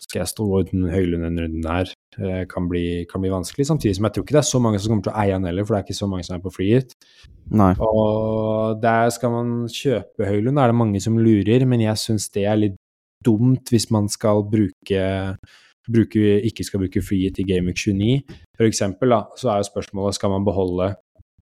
skal 0.01 0.23
jeg 0.23 0.31
stå 0.31 0.45
uten 0.65 0.85
Høylund 0.91 1.25
denne 1.27 1.45
runden 1.45 1.67
her? 1.69 1.91
Eh, 2.19 2.43
kan, 2.51 2.67
bli, 2.69 3.05
kan 3.09 3.23
bli 3.23 3.31
vanskelig. 3.31 3.67
Samtidig 3.69 3.95
som 3.97 4.07
jeg 4.07 4.15
tror 4.15 4.25
ikke 4.25 4.35
det 4.35 4.43
er 4.43 4.49
så 4.49 4.61
mange 4.63 4.81
som 4.81 4.91
kommer 4.91 5.07
til 5.07 5.13
å 5.13 5.23
eie 5.23 5.35
han 5.35 5.47
heller, 5.47 5.65
for 5.65 5.75
det 5.75 5.81
er 5.81 5.87
ikke 5.87 6.01
så 6.01 6.09
mange 6.11 6.27
som 6.27 6.37
er 6.37 6.43
på 6.43 6.53
free 6.53 6.77
hit. 6.79 6.95
Nei. 7.53 7.71
Og 7.85 8.81
der 8.83 9.11
skal 9.15 9.33
man 9.33 9.51
kjøpe 9.71 10.27
Høylund, 10.27 10.57
da 10.57 10.65
er 10.65 10.73
det 10.73 10.79
mange 10.81 11.03
som 11.03 11.19
lurer, 11.21 11.67
men 11.69 11.85
jeg 11.85 12.01
syns 12.01 12.27
det 12.35 12.47
er 12.49 12.59
litt 12.59 12.79
dumt 13.23 13.69
hvis 13.69 13.87
man 13.93 14.09
skal 14.11 14.43
bruke, 14.49 15.03
bruke 15.89 16.41
ikke 16.47 16.65
skal 16.67 16.83
bruke 16.83 17.01
freehit 17.01 17.39
i 17.41 17.45
Gameweek 17.47 17.77
29. 17.77 18.37
For 18.57 18.67
eksempel, 18.67 19.09
da, 19.15 19.23
så 19.39 19.49
er 19.53 19.61
jo 19.61 19.69
spørsmålet 19.71 20.17
skal 20.17 20.29
man 20.33 20.45
beholde 20.45 20.91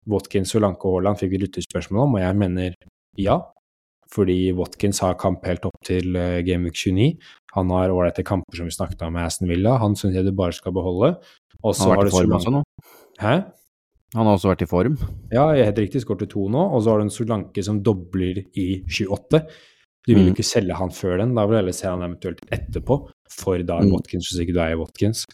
Watkins, 0.10 0.54
Solanke 0.54 0.88
og 0.88 1.00
Haaland, 1.00 1.20
fikk 1.20 1.34
vi 1.36 1.42
lyttespørsmål 1.44 2.06
om, 2.08 2.16
og 2.18 2.24
jeg 2.24 2.38
mener 2.40 2.78
ja. 3.20 3.40
Fordi 4.10 4.52
Watkins 4.58 5.04
har 5.04 5.20
kamp 5.22 5.44
helt 5.46 5.68
opp 5.68 5.76
til 5.86 6.16
uh, 6.18 6.40
Gameweek 6.42 6.74
29. 6.74 7.12
Han 7.54 7.70
har 7.76 7.92
ålreite 7.94 8.24
kamper 8.26 8.58
som 8.58 8.66
vi 8.66 8.74
snakket 8.74 9.04
om 9.06 9.14
med 9.14 9.28
Aston 9.28 9.50
Villa. 9.52 9.76
Han 9.78 9.94
syns 10.00 10.16
jeg 10.18 10.26
du 10.26 10.32
bare 10.34 10.56
skal 10.58 10.74
beholde. 10.74 11.12
Og 11.62 11.76
så 11.76 11.84
Han 11.84 11.92
har 11.92 12.00
har 12.00 12.10
du 12.10 12.16
Solanke 12.16 12.40
også 12.40 12.54
nå. 12.56 12.64
Hæ? 13.22 13.36
Han 14.16 14.26
har 14.26 14.34
også 14.40 14.50
vært 14.50 14.64
i 14.66 14.70
form. 14.72 14.96
Ja, 15.30 15.52
jeg 15.54 15.68
helt 15.68 15.84
riktig, 15.84 16.02
skåret 16.02 16.32
to 16.32 16.48
nå, 16.50 16.64
og 16.74 16.82
så 16.82 16.90
har 16.96 17.04
du 17.04 17.06
en 17.06 17.14
Solanke 17.14 17.62
som 17.62 17.84
dobler 17.86 18.40
i 18.58 18.82
28. 18.90 19.44
Du 20.08 20.16
vil 20.16 20.24
jo 20.24 20.32
Mm. 20.32 20.34
ikke 20.34 20.48
selge 20.48 20.74
han 20.74 20.90
før 20.90 21.20
den, 21.22 21.36
da 21.36 21.46
vil 21.46 21.54
du 21.54 21.60
heller 21.60 21.76
se 21.78 21.86
han 21.86 22.02
eventuelt 22.02 22.42
etterpå, 22.50 22.98
for 23.32 23.58
da 23.64 23.80
Mm. 23.80 23.92
Watkins 23.94 24.30
hvis 24.32 24.42
ikke 24.46 24.54
du 24.58 24.60
eier 24.64 24.80
Watkins. 24.80 25.26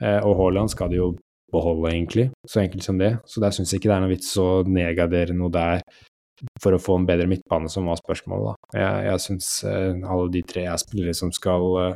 Eh, 0.00 0.20
og 0.24 0.36
Haaland 0.38 0.70
skal 0.70 0.88
de 0.90 0.96
jo 0.96 1.12
beholde, 1.52 1.86
egentlig, 1.92 2.30
så 2.48 2.60
enkelt 2.64 2.82
som 2.82 2.98
det. 2.98 3.12
Så 3.26 3.40
der 3.40 3.50
syns 3.54 3.70
jeg 3.72 3.80
ikke 3.80 3.90
det 3.92 3.96
er 3.96 4.00
noe 4.02 4.14
vits 4.16 4.32
å 4.42 4.64
nedgradere 4.66 5.34
noe 5.36 5.50
der 5.54 5.80
for 6.60 6.74
å 6.74 6.80
få 6.82 6.96
en 6.98 7.06
bedre 7.06 7.28
midtbane, 7.30 7.70
som 7.70 7.86
var 7.86 7.96
spørsmålet, 7.96 8.50
da. 8.50 8.80
Jeg, 8.80 9.06
jeg 9.06 9.20
syns 9.22 9.64
eh, 9.64 9.94
alle 10.02 10.30
de 10.34 10.42
tre 10.42 10.64
er 10.66 10.76
spillere 10.82 11.14
som 11.14 11.30
skal, 11.32 11.62
eh, 11.78 11.94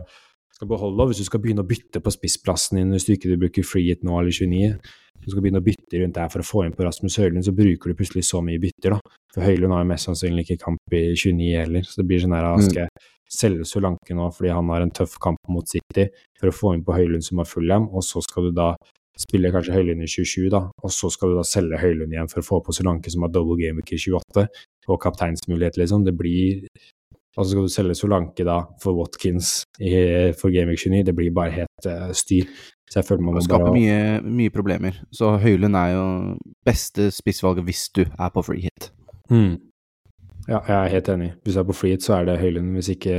skal 0.55 0.69
beholde, 0.71 1.03
og 1.03 1.11
hvis 1.11 1.19
du 1.19 1.27
skal 1.27 1.41
begynne 1.43 1.65
å 1.65 1.69
bytte 1.69 2.01
på 2.01 2.13
spissplassen 2.15 2.79
din 2.79 2.95
hvis 2.95 3.05
du 3.09 3.13
ikke 3.17 3.35
bruker 3.39 3.67
freehit 3.67 4.05
nå 4.07 4.15
eller 4.21 4.31
29, 4.31 4.79
du 5.19 5.27
skal 5.33 5.43
begynne 5.43 5.59
å 5.59 5.67
bytte 5.67 5.99
rundt 6.01 6.15
der 6.15 6.31
for 6.31 6.39
å 6.41 6.47
få 6.47 6.65
inn 6.65 6.73
på 6.79 6.87
Rasmus 6.87 7.19
Høylund, 7.19 7.43
så 7.45 7.53
bruker 7.53 7.91
du 7.91 7.99
plutselig 7.99 8.23
så 8.31 8.39
mye 8.47 8.63
bytter, 8.63 8.95
da. 8.95 9.01
For 9.35 9.43
Høylund 9.43 9.75
har 9.75 9.83
jo 9.83 9.91
mest 9.91 10.07
sannsynlig 10.07 10.47
ikke 10.47 10.63
kamp 10.63 10.95
i 10.95 11.03
29 11.19 11.59
heller, 11.59 11.83
så 11.83 11.99
det 11.99 12.07
blir 12.07 12.23
sånn 12.23 12.37
her, 12.39 12.47
aske 12.55 12.63
Mm. 12.63 12.71
skal 12.71 12.83
jeg 12.87 13.07
selge 13.33 13.67
Solanke 13.69 14.17
nå 14.17 14.29
fordi 14.35 14.53
han 14.55 14.71
har 14.73 14.85
en 14.85 14.95
tøff 14.95 15.19
kamp 15.23 15.41
mot 15.53 15.69
City, 15.69 16.09
for 16.39 16.51
å 16.51 16.55
få 16.55 16.75
inn 16.77 16.85
på 16.87 16.97
Høylund 16.97 17.27
som 17.27 17.43
har 17.43 17.49
Fulham, 17.51 17.91
og 17.93 18.05
så 18.07 18.23
skal 18.25 18.49
du 18.49 18.57
da 18.57 18.73
spille 19.19 19.51
kanskje 19.51 19.75
Høylund 19.75 20.05
i 20.05 20.11
27, 20.11 20.47
da, 20.55 20.63
og 20.71 20.95
så 20.95 21.11
skal 21.11 21.33
du 21.33 21.41
da 21.41 21.47
selge 21.47 21.81
Høylund 21.81 22.15
igjen 22.15 22.31
for 22.31 22.43
å 22.43 22.47
få 22.47 22.61
på 22.67 22.75
Solanke 22.77 23.11
som 23.13 23.27
har 23.27 23.35
double 23.35 23.59
gameweek 23.61 23.97
i 23.97 24.01
28, 24.05 24.47
og 24.89 25.03
kapteinsmulighet, 25.03 25.81
liksom. 25.81 26.07
Det 26.07 26.15
blir 26.17 26.63
og 27.39 27.45
så 27.45 27.53
skal 27.53 27.67
du 27.69 27.71
selge 27.71 27.95
Solanke 27.95 28.43
da 28.47 28.57
for 28.83 28.99
Watkins 28.99 29.61
i, 29.79 29.93
for 30.35 30.51
Gameweek 30.51 30.81
29. 30.83 31.05
Det 31.07 31.15
blir 31.15 31.31
bare 31.35 31.55
helt 31.55 31.87
uh, 31.87 32.11
styr. 32.11 32.49
Så 32.91 32.99
jeg 32.99 33.07
føler 33.07 33.23
man 33.29 33.37
må 33.37 33.43
skaper 33.45 33.69
bare 33.69 33.77
mye, 33.77 34.01
mye 34.41 34.51
problemer. 34.51 34.99
Så 35.15 35.37
Høylund 35.39 35.79
er 35.79 35.93
jo 35.95 36.07
beste 36.67 37.13
spissvalget 37.15 37.69
hvis 37.69 37.85
du 37.95 38.03
er 38.09 38.33
på 38.35 38.43
free 38.43 38.67
hit. 38.67 38.91
Mm. 39.31 39.55
Ja, 40.49 40.63
jeg 40.65 40.77
er 40.77 40.93
helt 40.95 41.09
enig. 41.13 41.33
Hvis 41.45 41.59
du 41.59 41.61
er 41.61 41.67
på 41.69 41.77
free 41.77 41.99
så 42.01 42.15
er 42.17 42.29
det 42.29 42.39
Høylund. 42.41 42.73
Hvis 42.79 42.89
ikke 42.95 43.17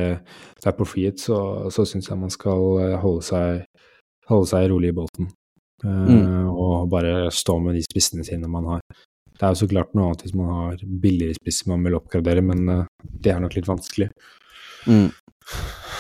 du 0.63 0.69
er 0.69 0.77
på 0.77 0.87
free 0.89 1.11
så, 1.17 1.69
så 1.73 1.85
syns 1.85 2.09
jeg 2.09 2.17
man 2.17 2.33
skal 2.33 2.63
eh, 2.81 2.95
holde 3.03 3.25
seg, 3.27 3.61
holde 4.31 4.49
seg 4.49 4.65
rolig 4.71 4.93
i 4.93 4.97
båten. 5.03 5.29
Uh, 5.85 6.09
Mm. 6.09 6.49
Og 6.49 6.89
bare 6.91 7.29
stå 7.31 7.55
med 7.63 7.77
de 7.77 7.85
spissene 7.85 8.25
sine 8.27 8.49
man 8.51 8.65
har. 8.67 8.81
Det 9.31 9.45
er 9.45 9.53
jo 9.53 9.61
så 9.61 9.69
klart 9.71 9.93
noe 9.95 10.09
annet 10.09 10.25
hvis 10.25 10.35
man 10.35 10.49
har 10.51 10.81
billigere 10.83 11.37
spisser 11.37 11.69
man 11.71 11.85
vil 11.87 11.95
oppgradere, 11.95 12.41
men 12.43 12.65
uh, 12.67 12.85
det 12.99 13.31
er 13.31 13.39
nok 13.39 13.55
litt 13.55 13.69
vanskelig. 13.69 14.09
Mm. 14.89 15.07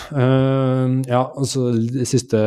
Uh, 0.09 0.99
ja, 1.07 1.21
altså 1.21 1.69
det 1.77 2.09
siste, 2.09 2.41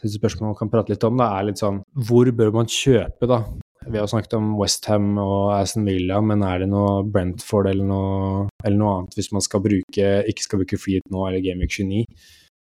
siste 0.00 0.16
spørsmålet 0.16 0.48
man 0.48 0.58
kan 0.58 0.72
prate 0.72 0.94
litt 0.94 1.06
om, 1.06 1.20
da, 1.20 1.28
er 1.36 1.50
litt 1.50 1.60
sånn 1.60 1.82
Hvor 2.08 2.30
bør 2.32 2.54
man 2.56 2.70
kjøpe, 2.70 3.28
da? 3.28 3.44
Vi 3.90 3.98
har 3.98 4.06
snakket 4.06 4.36
om 4.38 4.52
Westham 4.54 5.16
og 5.18 5.48
Aston 5.56 5.88
Villa, 5.88 6.20
men 6.22 6.44
er 6.46 6.60
det 6.62 6.68
noe 6.70 7.00
Brentford 7.02 7.66
eller 7.72 7.88
noe, 7.88 8.44
eller 8.62 8.76
noe 8.78 8.92
annet 9.00 9.16
hvis 9.18 9.32
man 9.34 9.42
skal 9.42 9.64
bruke, 9.64 10.10
ikke 10.30 10.44
skal 10.44 10.60
bruke 10.60 10.78
Freehit 10.78 11.08
nå 11.10 11.24
eller 11.26 11.42
Gameweek 11.42 11.74
29? 11.74 12.04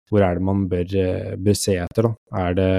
Hvor 0.09 0.25
er 0.25 0.39
det 0.39 0.45
man 0.47 0.63
bør, 0.71 0.95
eh, 0.97 1.35
bør 1.37 1.59
se 1.59 1.75
etter, 1.83 2.07
da? 2.07 2.41
Er 2.47 2.57
det, 2.57 2.71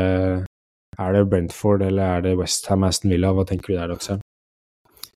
er 0.98 1.14
det 1.14 1.22
Brentford 1.30 1.84
eller 1.86 2.16
er 2.16 2.26
det 2.26 2.34
Westham, 2.40 2.88
Aston 2.88 3.14
Villa? 3.14 3.30
Hva 3.36 3.46
tenker 3.46 3.70
du 3.70 3.78
der, 3.78 3.94
Aksel? 3.94 4.18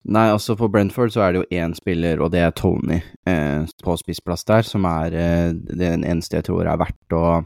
Nei, 0.04 0.28
altså 0.30 0.54
for 0.60 0.70
Brentford 0.70 1.10
så 1.10 1.24
er 1.24 1.34
det 1.34 1.42
jo 1.42 1.58
én 1.58 1.74
spiller, 1.74 2.22
og 2.22 2.30
det 2.36 2.44
er 2.44 2.54
Tony 2.54 3.00
eh, 3.26 3.66
på 3.82 3.98
spissplass 3.98 4.46
der, 4.46 4.62
som 4.68 4.86
er 4.86 5.18
eh, 5.18 5.50
den 5.74 6.06
eneste 6.06 6.38
jeg 6.38 6.52
tror 6.52 6.70
er 6.70 6.78
verdt 6.78 7.18
å, 7.18 7.40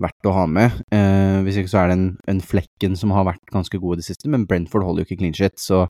verdt 0.00 0.28
å 0.28 0.34
ha 0.34 0.44
med. 0.48 0.78
Eh, 0.94 1.40
hvis 1.44 1.58
ikke 1.60 1.72
så 1.72 1.82
er 1.82 1.90
det 1.90 1.96
en, 1.98 2.06
en 2.30 2.42
Flekken 2.44 2.94
som 2.98 3.12
har 3.14 3.26
vært 3.28 3.52
ganske 3.52 3.80
god 3.80 3.96
i 3.96 4.02
det 4.02 4.06
siste, 4.08 4.30
men 4.32 4.46
Brentford 4.48 4.86
holder 4.86 5.04
jo 5.04 5.10
ikke 5.10 5.20
clean 5.20 5.36
shit, 5.36 5.58
så 5.60 5.84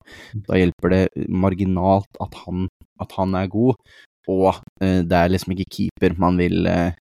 da 0.48 0.58
hjelper 0.58 0.94
det 0.94 1.02
marginalt 1.30 2.22
at 2.22 2.34
han, 2.44 2.66
at 3.02 3.14
han 3.18 3.36
er 3.38 3.52
god, 3.52 3.78
og 4.32 4.48
eh, 4.82 5.00
det 5.06 5.18
er 5.18 5.32
liksom 5.32 5.54
ikke 5.54 5.70
keeper 5.76 6.16
man 6.20 6.38
vil 6.40 6.66
eh, 6.70 6.98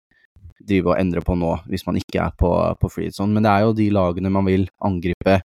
drive 0.61 0.93
og 0.93 0.99
endre 1.01 1.23
på 1.25 1.35
nå, 1.37 1.55
hvis 1.69 1.85
man 1.87 1.97
ikke 1.99 2.21
er 2.23 2.35
på, 2.37 2.51
på 2.81 2.91
free 2.93 3.13
zone. 3.13 3.33
Men 3.33 3.45
det 3.45 3.53
er 3.53 3.65
jo 3.65 3.77
de 3.77 3.87
lagene 3.93 4.33
man 4.33 4.47
vil 4.49 4.67
angripe. 4.85 5.39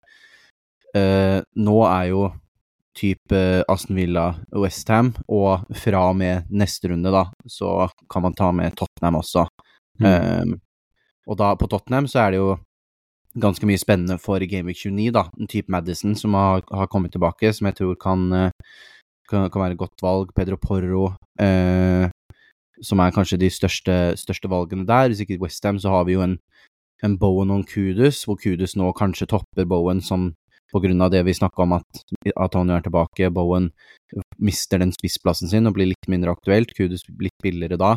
Eh, 0.97 1.39
nå 1.41 1.79
er 1.89 2.11
jo 2.13 2.27
type 2.97 3.41
Aston 3.69 3.99
Villa, 3.99 4.31
Westham, 4.57 5.11
og 5.29 5.67
fra 5.77 6.07
og 6.11 6.17
med 6.17 6.49
neste 6.49 6.89
runde, 6.93 7.13
da, 7.13 7.27
så 7.45 7.91
kan 8.13 8.25
man 8.25 8.37
ta 8.37 8.49
med 8.57 8.77
Tottenham 8.77 9.19
også. 9.21 9.45
Mm. 10.01 10.57
Og 11.27 11.39
da, 11.41 11.55
på 11.59 11.69
Tottenham, 11.71 12.07
så 12.11 12.25
er 12.25 12.35
det 12.35 12.41
jo 12.41 12.51
ganske 13.41 13.69
mye 13.69 13.81
spennende 13.81 14.19
for 14.23 14.41
Gameweek 14.41 14.79
29, 14.79 15.11
da. 15.13 15.27
En 15.39 15.51
type 15.51 15.73
Madison 15.73 16.15
som 16.17 16.35
har, 16.39 16.63
har 16.71 16.91
kommet 16.93 17.13
tilbake, 17.13 17.53
som 17.53 17.69
jeg 17.69 17.79
tror 17.81 17.97
kan, 18.01 18.27
eh, 18.33 18.79
kan, 19.29 19.51
kan 19.51 19.63
være 19.63 19.77
et 19.77 19.83
godt 19.83 20.03
valg. 20.03 20.33
Pedro 20.37 20.57
Porro, 20.61 21.11
eh, 21.43 22.09
som 22.83 23.01
er 23.01 23.13
kanskje 23.13 23.41
de 23.41 23.51
største, 23.53 24.17
største 24.21 24.51
valgene 24.53 24.87
der. 24.89 25.11
Hvis 25.11 25.25
ikke 25.25 25.41
Westham, 25.43 25.81
så 25.83 25.93
har 25.93 26.07
vi 26.09 26.17
jo 26.17 26.25
en, 26.25 26.39
en 27.05 27.19
Bowen 27.19 27.51
og 27.51 27.63
en 27.63 27.69
Kudus, 27.69 28.25
hvor 28.25 28.39
Kudus 28.41 28.77
nå 28.77 28.93
kanskje 28.97 29.29
topper 29.35 29.69
Bowen 29.69 30.01
som 30.01 30.33
på 30.73 30.81
grunn 30.83 31.03
av 31.05 31.13
det 31.13 31.23
vi 31.27 31.35
snakka 31.37 31.63
om 31.63 31.77
at 31.77 32.01
Antonio 32.35 32.75
er 32.75 32.83
tilbake, 32.83 33.31
Bowen 33.31 33.71
mister 34.43 34.81
den 34.83 34.93
spissplassen 34.95 35.49
sin 35.51 35.69
og 35.69 35.77
blir 35.77 35.93
litt 35.93 36.09
mindre 36.11 36.35
aktuelt, 36.35 36.75
Kudus 36.75 37.05
blir 37.07 37.31
litt 37.31 37.45
billigere 37.45 37.79
da. 37.81 37.93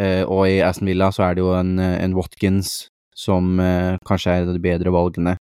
Eh, 0.00 0.22
og 0.24 0.46
i 0.48 0.60
Aston 0.64 0.88
Villa 0.88 1.10
så 1.12 1.26
er 1.28 1.36
det 1.36 1.44
jo 1.44 1.52
en, 1.58 1.76
en 1.78 2.16
Watkins 2.16 2.88
som 3.16 3.58
eh, 3.60 3.98
kanskje 4.08 4.32
er 4.32 4.44
et 4.44 4.50
av 4.50 4.56
de 4.56 4.62
bedre 4.64 4.92
valgene 4.94 5.34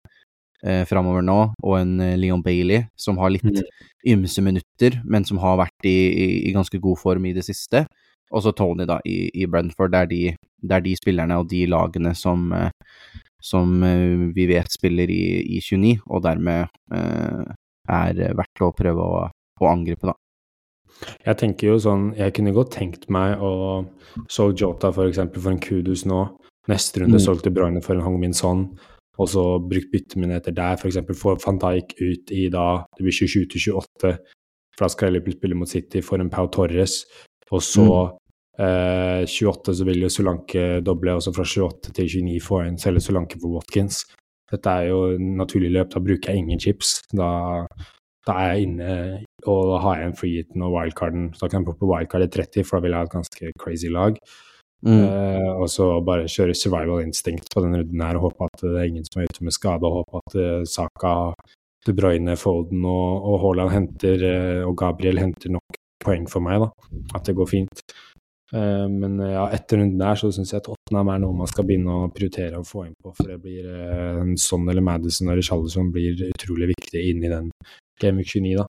eh, 0.66 0.84
framover 0.90 1.24
nå, 1.24 1.38
og 1.64 1.76
en 1.78 1.94
eh, 2.04 2.18
Leon 2.20 2.44
Bailey 2.44 2.84
som 3.00 3.20
har 3.22 3.32
litt 3.36 3.46
Mm. 3.48 3.64
ymse 4.14 4.42
minutter, 4.44 5.02
men 5.04 5.26
som 5.28 5.40
har 5.44 5.58
vært 5.60 5.88
i, 5.88 5.96
i, 6.08 6.26
i 6.50 6.54
ganske 6.56 6.80
god 6.80 7.00
form 7.02 7.26
i 7.28 7.34
det 7.36 7.44
siste. 7.48 7.86
Og 8.32 8.44
så 8.46 8.54
Tony, 8.56 8.86
da, 8.88 9.00
i, 9.08 9.30
i 9.42 9.48
Brentford. 9.50 9.92
Det 9.92 10.00
er, 10.00 10.08
de, 10.12 10.20
det 10.62 10.76
er 10.76 10.84
de 10.86 10.94
spillerne 10.96 11.40
og 11.42 11.50
de 11.50 11.66
lagene 11.68 12.14
som, 12.16 12.46
som 13.44 13.74
vi 14.36 14.46
vet 14.52 14.72
spiller 14.72 15.10
i, 15.12 15.24
i 15.58 15.60
29, 15.66 15.98
og 16.08 16.24
dermed 16.24 16.70
eh, 16.96 17.52
er 17.90 18.22
verdt 18.38 18.64
å 18.64 18.72
prøve 18.78 19.08
å, 19.08 19.24
å 19.60 19.72
angripe, 19.72 20.12
da. 20.12 20.16
Jeg 21.26 21.38
tenker 21.40 21.68
jo 21.72 21.76
sånn 21.80 22.10
Jeg 22.18 22.34
kunne 22.36 22.52
godt 22.54 22.72
tenkt 22.76 23.10
meg 23.10 23.40
å 23.40 23.86
solge 24.30 24.62
Jota 24.66 24.92
for 24.92 25.08
eksempel 25.08 25.42
for 25.42 25.52
en 25.52 25.60
Kudus 25.64 26.06
nå. 26.06 26.26
Neste 26.70 27.02
runde 27.02 27.18
Mm. 27.18 27.24
solgte 27.26 27.54
Bruyne 27.54 27.82
for 27.82 27.96
en 27.96 28.02
Hong 28.02 28.20
Min 28.20 28.34
Son, 28.34 28.78
og 29.18 29.28
så 29.28 29.44
brukt 29.60 29.92
byttemuligheter 29.92 30.54
der. 30.54 30.76
For 30.78 30.88
eksempel 30.88 31.16
få 31.16 31.36
van 31.46 31.58
Dijk 31.60 31.96
ut 32.02 32.32
i 32.32 32.50
da 32.50 32.86
Det 32.98 33.04
blir 33.04 33.12
27 33.12 33.48
28, 33.74 34.18
for 34.78 34.86
da 34.86 34.90
skal 34.90 35.14
Liverpool 35.14 35.34
spille 35.38 35.56
mot 35.56 35.68
City 35.70 36.02
for 36.02 36.20
en 36.20 36.30
Pau 36.30 36.48
Torres. 36.48 37.06
Og 37.52 37.62
så 37.62 37.88
eh, 38.60 39.26
28 39.26 39.74
så 39.76 39.86
vil 39.86 40.02
jo 40.02 40.10
Solanke 40.10 40.82
doble, 40.84 41.16
og 41.16 41.22
så 41.24 41.34
fra 41.34 41.44
28 41.44 41.94
til 41.94 42.06
29 42.06 42.40
får 42.42 42.68
en 42.68 42.78
selge 42.78 43.02
Solanke 43.02 43.40
for 43.40 43.56
Watkins. 43.58 44.04
Dette 44.52 44.70
er 44.70 44.90
jo 44.90 45.18
naturlig 45.18 45.72
løp. 45.72 45.90
Da 45.94 46.00
bruker 46.00 46.32
jeg 46.32 46.38
ingen 46.44 46.60
chips. 46.60 47.02
Da, 47.14 47.66
da 48.28 48.34
er 48.34 48.54
jeg 48.54 48.68
inne, 48.68 49.24
og 49.48 49.74
da 49.74 49.80
har 49.86 50.00
jeg 50.00 50.10
en 50.10 50.20
freehiten 50.20 50.64
og 50.66 50.76
wildcarden. 50.76 51.32
Så 51.34 51.46
da 51.46 51.52
kan 51.52 51.64
jeg 51.64 51.72
poppe 51.72 51.90
wildcard 51.90 52.26
i 52.26 52.32
30, 52.36 52.68
for 52.68 52.78
da 52.78 52.86
vil 52.86 52.96
jeg 52.96 53.04
ha 53.04 53.10
et 53.10 53.18
ganske 53.18 53.52
crazy 53.62 53.92
lag. 53.94 54.20
Mm. 54.80 55.02
Uh, 55.04 55.50
og 55.60 55.68
så 55.68 55.86
bare 56.08 56.30
kjøre 56.32 56.56
survival 56.56 57.02
instinct 57.04 57.50
på 57.52 57.64
denne 57.66 57.82
runden 57.82 58.04
her 58.06 58.16
og 58.16 58.30
håpe 58.30 58.48
at 58.48 58.62
det 58.64 58.78
er 58.80 58.86
ingen 58.88 59.08
som 59.08 59.20
er 59.20 59.28
ute 59.28 59.44
med 59.44 59.56
skade, 59.56 59.88
og 59.88 59.98
håpe 60.00 60.22
at 60.22 60.38
uh, 60.40 60.68
Saka, 60.68 61.16
De 61.88 61.96
Bruyne, 61.96 62.38
Foden 62.40 62.86
og, 62.88 63.28
og 63.28 63.42
Haaland 63.44 63.74
henter, 63.76 64.24
uh, 64.24 64.70
og 64.70 64.78
Gabriel 64.80 65.20
henter 65.20 65.52
nok 65.58 65.80
poeng 66.00 66.30
for 66.32 66.44
meg, 66.44 66.64
da. 66.64 66.72
At 67.18 67.28
det 67.28 67.36
går 67.36 67.52
fint. 67.58 67.84
Men 68.50 69.20
ja, 69.22 69.44
etter 69.54 69.78
runden 69.78 70.00
der 70.02 70.18
så 70.18 70.32
syns 70.34 70.50
jeg 70.56 70.64
at 70.64 70.66
Tottenham 70.66 71.12
er 71.14 71.20
noe 71.22 71.36
man 71.38 71.50
skal 71.52 71.68
begynne 71.70 71.94
å 71.94 72.08
prioritere 72.10 72.58
å 72.58 72.66
få 72.66 72.88
inn 72.88 72.96
på, 72.98 73.12
for 73.14 73.30
det 73.30 73.36
blir 73.44 73.68
en 73.70 74.32
sånn 74.42 74.66
eller 74.72 74.82
Madison 74.82 75.30
eller 75.30 75.46
Charleston 75.46 75.92
blir 75.94 76.18
utrolig 76.32 76.72
viktig 76.72 77.04
inn 77.12 77.28
i 77.28 77.30
den 77.30 77.52
Game 78.02 78.24
Week 78.24 78.32
29, 78.32 78.56
da. 78.58 78.66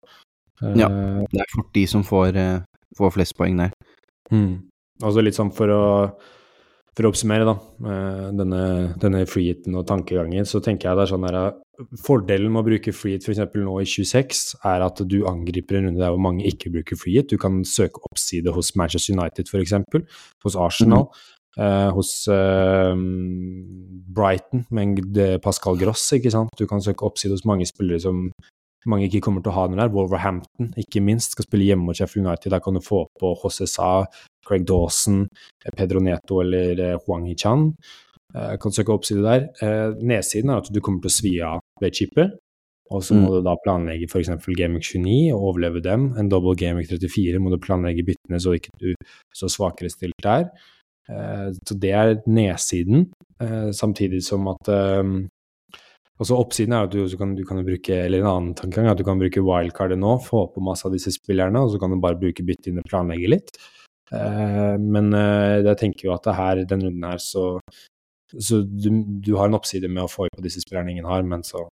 Eh, 0.63 0.77
Ja. 0.77 0.89
Det 1.31 1.41
er 1.41 1.55
fort 1.55 1.73
de 1.75 1.87
som 1.87 2.03
får, 2.03 2.37
eh, 2.37 2.61
får 2.99 3.13
flest 3.13 3.37
poeng 3.37 3.57
der. 3.57 3.73
Mm. 4.31 4.63
Altså 5.03 5.23
litt 5.25 5.35
sånn 5.35 5.53
for 5.55 5.73
å, 5.73 5.83
for 6.95 7.07
å 7.07 7.11
oppsummere, 7.13 7.47
da, 7.49 7.55
eh, 7.89 8.31
denne, 8.37 8.63
denne 9.01 9.25
freehiten 9.27 9.75
og 9.79 9.87
tankegangen, 9.87 10.45
så 10.45 10.61
tenker 10.63 10.91
jeg 10.91 10.97
det 10.99 11.07
er 11.07 11.13
sånn 11.17 11.29
eh, 11.31 11.51
Fordelen 12.05 12.53
med 12.53 12.61
å 12.61 12.67
bruke 12.67 12.93
freehit 12.93 13.25
f.eks. 13.25 13.39
nå 13.57 13.81
i 13.81 13.89
26, 13.89 14.57
er 14.69 14.83
at 14.85 15.01
du 15.09 15.23
angriper 15.25 15.79
en 15.79 15.87
runde 15.89 16.03
der 16.03 16.13
hvor 16.13 16.21
mange 16.21 16.45
ikke 16.45 16.69
bruker 16.75 16.99
freehit. 17.01 17.31
Du 17.31 17.39
kan 17.39 17.63
søke 17.65 18.03
oppside 18.11 18.53
hos 18.53 18.75
Manchester 18.77 19.17
United 19.17 19.49
f.eks., 19.49 19.73
hos 20.45 20.57
Arsenal, 20.61 21.09
eh, 21.57 21.89
hos 21.97 22.29
eh, 22.29 22.93
Brighton 24.13 24.67
med 24.71 25.41
Pascal 25.41 25.81
Gross, 25.81 26.05
ikke 26.13 26.31
sant. 26.31 26.53
Du 26.59 26.67
kan 26.69 26.85
søke 26.85 27.09
oppside 27.09 27.33
hos 27.33 27.47
mange 27.49 27.65
spillere 27.65 28.05
som 28.05 28.27
mange 28.87 29.09
ikke 29.09 29.21
kommer 29.27 29.43
til 29.43 29.53
å 29.53 29.57
ha 29.59 29.67
noe 29.69 29.77
der. 29.77 29.91
Wolverhampton, 29.93 30.73
ikke 30.81 31.03
minst, 31.05 31.33
skal 31.33 31.45
spille 31.45 31.67
hjemme 31.69 31.85
mot 31.85 31.97
Sheffield 31.97 32.27
United. 32.27 32.51
Der 32.55 32.61
kan 32.65 32.75
du 32.75 32.81
få 32.81 33.07
på 33.21 33.35
José 33.43 33.67
Sa, 33.69 34.07
Craig 34.47 34.65
Dawson, 34.67 35.27
eh, 35.65 35.71
Pedro 35.77 36.01
Neto 36.01 36.41
eller 36.41 36.79
eh, 36.81 36.99
Huang 37.07 37.27
Hichan. 37.29 37.75
Eh, 38.35 38.57
kan 38.63 38.73
søke 38.73 38.95
oppside 38.95 39.23
der. 39.27 39.49
Eh, 39.61 39.93
nedsiden 40.01 40.51
er 40.51 40.63
at 40.63 40.71
du 40.73 40.81
kommer 40.81 41.03
til 41.03 41.11
å 41.11 41.19
svi 41.19 41.35
av 41.45 41.61
ved 41.81 41.93
chipet. 41.93 42.39
Og 42.91 43.03
så 43.07 43.15
må 43.15 43.29
Mm. 43.29 43.35
du 43.37 43.43
da 43.47 43.55
planlegge 43.65 44.09
f.eks. 44.11 44.29
Gamic 44.59 44.83
29 44.83 45.33
og 45.33 45.43
overleve 45.55 45.81
dem. 45.81 46.09
En 46.19 46.29
double 46.29 46.57
Gamic 46.57 46.89
34 46.89 47.39
må 47.39 47.51
du 47.53 47.59
planlegge 47.59 48.03
byttene 48.03 48.41
så 48.43 48.57
ikke 48.59 48.71
du 48.81 48.95
står 49.37 49.49
svakere 49.49 49.91
stilt 49.93 50.15
der. 50.25 50.51
Eh, 51.09 51.53
så 51.69 51.79
det 51.79 51.93
er 51.93 52.17
nedsiden, 52.27 53.11
eh, 53.41 53.71
samtidig 53.71 54.23
som 54.25 54.49
at 54.49 54.69
eh, 56.21 56.23
også 56.23 56.37
oppsiden 56.37 56.75
er 56.77 56.87
at 56.87 56.93
du, 56.95 57.01
så 57.09 57.19
kan, 57.21 57.35
du 57.37 57.45
kan 57.49 57.63
bruke 57.65 57.97
eller 57.97 58.21
en 58.21 58.31
annen 58.31 58.55
tankegang, 58.59 58.91
at 58.93 59.01
du 59.01 59.07
kan 59.07 59.21
bruke 59.21 59.43
wildcardet 59.45 59.99
nå, 60.01 60.19
få 60.25 60.47
på 60.53 60.63
masse 60.65 60.87
av 60.87 60.95
disse 60.95 61.13
spillerne, 61.15 61.63
og 61.65 61.73
så 61.73 61.81
kan 61.81 61.95
du 61.95 62.01
bare 62.03 62.19
bruke 62.21 62.45
byttet 62.47 62.71
inn 62.71 62.83
og 62.83 62.89
planlegge 62.89 63.33
litt. 63.33 63.55
Uh, 64.11 64.75
men 64.77 65.13
uh, 65.15 65.63
jeg 65.63 65.79
tenker 65.79 66.09
jo 66.09 66.15
at 66.17 66.25
det 66.27 66.35
her, 66.37 66.63
den 66.69 66.83
runden 66.89 67.07
her, 67.07 67.21
så, 67.23 67.45
så 68.35 68.61
du, 68.67 68.91
du 69.23 69.37
har 69.39 69.49
en 69.49 69.57
oppside 69.57 69.89
med 69.89 70.05
å 70.05 70.11
få 70.11 70.27
på 70.35 70.45
disse 70.45 70.63
spillerne 70.65 70.93
ingen 70.93 71.09
har, 71.09 71.23
men 71.27 71.47
så 71.47 71.69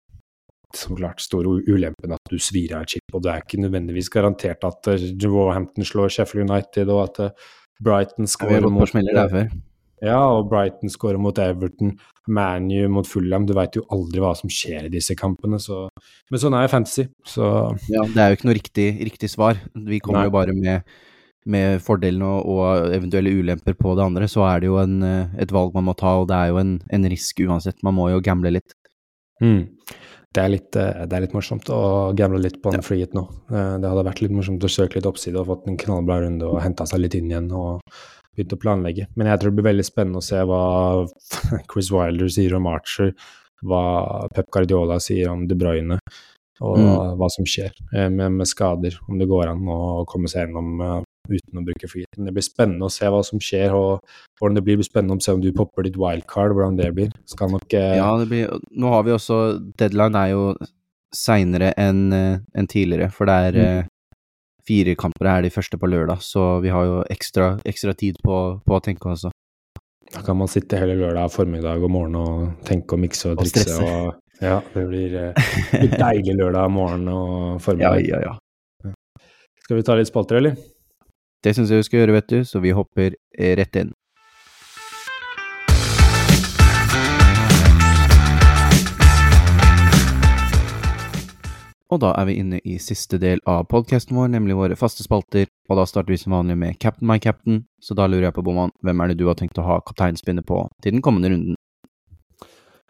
som 0.76 0.98
klart 0.98 1.22
store 1.24 1.62
ulempen 1.64 2.12
at 2.12 2.30
du 2.30 2.36
svir 2.40 2.74
av 2.76 2.84
et 2.84 2.96
chip, 2.96 3.14
og 3.16 3.24
det 3.24 3.32
er 3.32 3.44
ikke 3.44 3.60
nødvendigvis 3.62 4.10
garantert 4.12 4.64
at 4.68 4.90
Wolverhampton 5.24 5.86
slår 5.88 6.12
Sheffield 6.12 6.48
United, 6.48 6.92
og 6.92 7.06
at 7.08 7.46
Brighton 7.84 8.28
scorer 8.28 8.68
mot. 8.68 8.88
Ja, 10.04 10.18
og 10.30 10.46
Brighton 10.50 10.92
skårer 10.92 11.18
mot 11.20 11.38
Everton, 11.42 11.94
ManU 12.28 12.88
mot 12.92 13.08
Fulham. 13.08 13.46
Du 13.48 13.54
veit 13.56 13.76
jo 13.78 13.84
aldri 13.94 14.22
hva 14.22 14.34
som 14.38 14.50
skjer 14.52 14.86
i 14.86 14.92
disse 14.92 15.16
kampene, 15.18 15.60
så 15.62 15.86
Men 16.30 16.42
sånn 16.42 16.56
er 16.56 16.66
jo 16.66 16.72
fantasy, 16.74 17.08
så 17.26 17.50
Ja, 17.90 18.04
det 18.06 18.22
er 18.22 18.32
jo 18.32 18.38
ikke 18.38 18.50
noe 18.50 18.58
riktig, 18.58 18.88
riktig 19.10 19.30
svar. 19.32 19.60
Vi 19.74 20.00
kommer 20.04 20.22
Nei. 20.22 20.28
jo 20.28 20.34
bare 20.36 20.56
med, 20.56 20.98
med 21.46 21.82
fordelene 21.84 22.28
og, 22.28 22.50
og, 22.52 22.90
eventuelle 22.94 23.32
ulemper 23.32 23.78
på 23.78 23.96
det 23.98 24.04
andre, 24.04 24.28
så 24.30 24.44
er 24.50 24.60
det 24.62 24.70
jo 24.70 24.78
en, 24.82 25.00
eh, 25.02 25.40
et 25.42 25.54
valg 25.54 25.74
man 25.74 25.88
må 25.88 25.96
ta, 25.98 26.18
og 26.20 26.28
det 26.30 26.36
er 26.36 26.52
jo 26.52 26.60
en, 26.62 26.76
en 26.92 27.08
risk 27.10 27.42
uansett. 27.46 27.82
Man 27.86 27.96
må 27.98 28.10
jo 28.12 28.22
gamble 28.24 28.54
litt. 28.58 28.76
Mm. 29.42 29.64
Det, 30.28 30.42
er 30.42 30.52
litt, 30.52 30.76
eh, 30.76 31.04
det 31.08 31.16
er 31.16 31.24
litt 31.24 31.34
morsomt 31.34 31.70
å 31.72 31.80
gamble 32.18 32.42
litt 32.44 32.60
på 32.62 32.70
en 32.70 32.78
ja. 32.78 32.84
free 32.84 33.02
hit 33.02 33.16
nå. 33.16 33.24
Eh, 33.48 33.74
det 33.80 33.88
hadde 33.88 34.06
vært 34.06 34.20
litt 34.22 34.34
morsomt 34.36 34.62
å 34.62 34.70
søke 34.70 34.98
litt 34.98 35.08
oppside 35.08 35.40
og 35.40 35.48
fått 35.48 35.70
en 35.70 35.78
knallbra 35.80 36.20
runde 36.26 36.46
og 36.46 36.60
henta 36.62 36.86
seg 36.86 37.02
litt 37.02 37.16
inn 37.18 37.30
igjen 37.32 37.48
og 37.56 37.80
begynt 38.38 38.54
å 38.56 38.60
planlegge. 38.62 39.08
Men 39.18 39.30
jeg 39.32 39.42
tror 39.42 39.52
det 39.52 39.58
blir 39.58 39.70
veldig 39.72 39.86
spennende 39.86 40.22
å 40.22 40.28
se 40.28 40.40
hva 40.46 40.62
Chris 41.72 41.92
Wilder 41.94 42.32
sier 42.32 42.56
om 42.58 42.70
Archer, 42.70 43.12
hva 43.66 43.84
Pep 44.34 44.50
Guardiola 44.54 45.00
sier 45.02 45.32
om 45.32 45.46
De 45.50 45.58
Bruyne, 45.58 45.98
og 46.58 46.78
mm. 46.78 47.18
hva 47.18 47.28
som 47.30 47.46
skjer 47.46 47.74
med, 48.10 48.38
med, 48.40 48.46
skader, 48.50 48.96
om 49.10 49.18
det 49.18 49.28
går 49.30 49.52
an 49.52 49.68
å 49.70 50.06
komme 50.10 50.30
seg 50.30 50.46
gjennom 50.46 51.04
uten 51.28 51.60
å 51.60 51.64
bruke 51.64 51.90
freehiten. 51.90 52.26
Det 52.26 52.34
blir 52.34 52.46
spennende 52.46 52.88
å 52.88 52.92
se 52.92 53.08
hva 53.10 53.20
som 53.26 53.40
skjer, 53.42 53.74
og 53.76 54.40
hvordan 54.40 54.58
det 54.58 54.64
blir. 54.64 54.78
Det 54.78 54.82
blir 54.82 54.88
spennende 54.88 55.18
å 55.18 55.24
se 55.24 55.34
om 55.36 55.42
du 55.44 55.50
popper 55.56 55.86
ditt 55.86 55.98
wildcard, 56.00 56.54
hvordan 56.56 56.78
det 56.80 56.88
blir. 56.96 57.12
Skal 57.28 57.52
nok 57.54 57.76
eh... 57.76 57.98
Ja, 58.00 58.10
det 58.20 58.28
blir 58.30 58.58
Nå 58.78 58.92
har 58.94 59.06
vi 59.06 59.14
også 59.14 59.38
Deadline 59.78 60.18
er 60.18 60.32
jo 60.32 60.42
seinere 61.14 61.72
enn 61.80 62.02
eh, 62.12 62.40
en 62.58 62.68
tidligere, 62.68 63.08
for 63.14 63.28
det 63.28 63.36
er 63.48 63.58
mm. 63.58 63.92
Eh, 64.68 64.70
fire 64.70 64.94
kamper 64.98 65.26
er 65.26 65.42
de 65.42 65.50
første 65.50 65.78
på 65.80 65.88
lørdag, 65.90 66.22
så 66.24 66.60
vi 66.60 66.72
har 66.72 66.84
jo 66.84 67.02
ekstra, 67.10 67.58
ekstra 67.64 67.94
tid 67.94 68.20
på, 68.24 68.60
på, 68.64 68.76
å 68.76 68.84
tenke 68.84 69.08
også. 69.08 69.32
Da 70.12 70.22
kan 70.24 70.38
man 70.40 70.48
sitte 70.48 70.78
hele 70.80 70.96
lørdag 70.96 71.32
formiddag 71.32 71.82
og 71.84 71.92
morgen 71.92 72.16
og 72.16 72.64
tenke 72.64 72.96
og 72.96 73.02
mikse 73.02 73.34
og 73.34 73.42
trikse. 73.42 73.76
Og, 73.76 74.14
og 74.38 74.44
ja, 74.44 74.60
det 74.74 74.86
blir 74.88 75.16
eh, 75.20 75.52
litt 75.82 75.98
deilig 75.98 76.38
lørdag 76.38 76.72
morgen 76.72 77.08
og 77.12 77.62
formiddag. 77.64 78.04
Ja, 78.06 78.20
ja, 78.22 78.32
ja. 78.32 78.92
Skal 79.64 79.80
vi 79.80 79.84
ta 79.84 79.98
litt 79.98 80.08
spalter, 80.08 80.38
eller? 80.40 80.56
Det 81.44 81.52
syns 81.54 81.70
jeg 81.70 81.82
vi 81.82 81.86
skal 81.86 82.00
gjøre, 82.02 82.14
vet 82.16 82.30
du, 82.32 82.38
så 82.48 82.60
vi 82.64 82.74
hopper 82.74 83.12
eh, 83.12 83.54
rett 83.58 83.76
inn. 83.76 83.92
Og 91.88 92.02
da 92.02 92.10
er 92.20 92.26
vi 92.28 92.36
inne 92.36 92.58
i 92.68 92.76
siste 92.82 93.16
del 93.20 93.40
av 93.48 93.62
podkasten 93.72 94.16
vår, 94.16 94.28
nemlig 94.34 94.58
våre 94.58 94.76
faste 94.76 95.04
spalter. 95.04 95.48
Og 95.70 95.78
da 95.78 95.86
starter 95.88 96.12
vi 96.12 96.20
som 96.20 96.34
vanlig 96.36 96.58
med 96.60 96.76
Captain 96.82 97.08
my 97.08 97.16
captain, 97.22 97.62
så 97.80 97.96
da 97.96 98.04
lurer 98.08 98.28
jeg 98.28 98.36
på, 98.36 98.44
Boman, 98.44 98.74
hvem 98.84 99.00
er 99.00 99.08
det 99.08 99.18
du 99.20 99.24
har 99.28 99.38
tenkt 99.38 99.60
å 99.60 99.64
ha 99.64 99.78
kapteinspinnet 99.86 100.44
på 100.48 100.66
til 100.84 100.96
den 100.96 101.04
kommende 101.04 101.32
runden? 101.32 101.56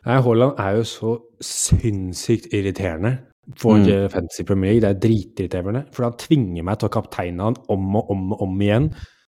Nei, 0.07 0.19
Haaland 0.25 0.59
er 0.63 0.79
jo 0.79 0.87
så 0.89 1.15
sinnssykt 1.45 2.51
irriterende 2.55 3.19
for 3.59 3.79
mm. 3.79 4.09
Fantasy 4.13 4.45
Premier 4.47 4.75
League. 4.75 4.83
Det 4.83 4.91
er 4.91 5.03
dritirriterende, 5.05 5.85
for 5.95 6.09
han 6.09 6.19
tvinger 6.19 6.67
meg 6.67 6.81
til 6.81 6.91
å 6.91 6.95
kapteine 6.99 7.49
han 7.51 7.59
om 7.71 8.01
og 8.01 8.11
om 8.15 8.27
og 8.35 8.45
om 8.49 8.63
igjen. 8.67 8.91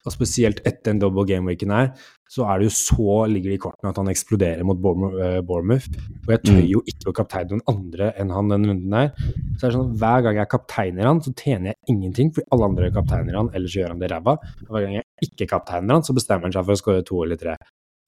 Og 0.07 0.15
spesielt 0.15 0.63
etter 0.65 0.95
en 0.95 1.01
double 1.03 1.27
game-weeken 1.29 1.73
her, 1.75 1.91
så 2.31 2.47
er 2.49 2.61
det 2.61 2.69
jo 2.69 2.75
så 2.77 3.17
ligger 3.29 3.53
det 3.53 3.59
i 3.59 3.63
kortene 3.65 3.91
at 3.91 3.99
han 4.01 4.09
eksploderer 4.13 4.65
mot 4.65 4.79
eh, 4.79 5.41
Bournemouth. 5.45 5.91
Og 6.23 6.31
jeg 6.33 6.43
tør 6.47 6.61
mm. 6.61 6.69
jo 6.71 6.83
ikke 6.93 7.11
å 7.11 7.17
kapteine 7.19 7.59
noen 7.59 7.67
andre 7.75 8.13
enn 8.21 8.33
han 8.33 8.53
den 8.53 8.69
runden 8.71 8.97
her. 8.97 9.11
Så 9.19 9.61
det 9.61 9.69
er 9.69 9.77
sånn 9.77 9.93
hver 10.01 10.25
gang 10.27 10.41
jeg 10.41 10.53
kapteiner 10.55 11.11
han, 11.11 11.21
så 11.25 11.35
tjener 11.35 11.73
jeg 11.73 11.97
ingenting, 11.97 12.33
fordi 12.37 12.49
alle 12.55 12.71
andre 12.71 12.93
kapteiner 12.95 13.41
han, 13.43 13.53
ellers 13.59 13.77
gjør 13.77 13.93
han 13.93 14.01
det 14.01 14.11
ræva. 14.15 14.39
Og 14.69 14.73
hver 14.73 14.87
gang 14.87 14.97
jeg 15.01 15.29
ikke 15.29 15.51
kapteiner 15.53 15.99
han, 15.99 16.07
så 16.07 16.17
bestemmer 16.17 16.49
han 16.49 16.57
seg 16.57 16.65
for 16.65 16.79
å 16.79 16.83
skåre 16.85 17.07
to 17.11 17.21
eller 17.27 17.41
tre. 17.41 17.59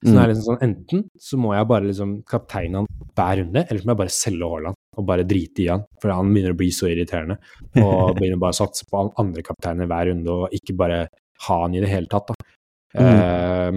Så 0.02 0.10
det 0.10 0.18
er 0.18 0.24
mm. 0.24 0.30
liksom 0.32 0.46
sånn, 0.48 0.62
Enten 0.66 1.02
så 1.22 1.38
må 1.38 1.52
jeg 1.54 1.68
bare 1.70 1.86
liksom 1.86 2.14
kapteine 2.26 2.80
han 2.80 2.88
hver 3.12 3.36
runde, 3.38 3.62
eller 3.62 3.82
så 3.82 3.86
må 3.86 3.92
jeg 3.92 4.00
bare 4.00 4.14
selge 4.16 4.48
Haaland 4.50 4.78
og 4.98 5.06
bare 5.08 5.26
drite 5.28 5.62
i 5.62 5.68
han. 5.70 5.84
For 6.02 6.12
han 6.12 6.32
begynner 6.32 6.56
å 6.56 6.58
bli 6.58 6.70
så 6.74 6.88
irriterende. 6.90 7.36
Og 7.78 8.14
begynner 8.18 8.40
bare 8.42 8.56
å 8.56 8.60
satse 8.62 8.88
på 8.88 9.04
andre 9.20 9.44
kapteiner 9.46 9.90
hver 9.90 10.10
runde, 10.10 10.38
og 10.38 10.56
ikke 10.56 10.74
bare 10.78 11.04
ha 11.48 11.58
han 11.64 11.74
i 11.76 11.82
det 11.82 11.90
hele 11.90 12.10
tatt. 12.10 12.32
da. 12.32 12.48
Mm. 12.92 13.08
Uh, 13.08 13.72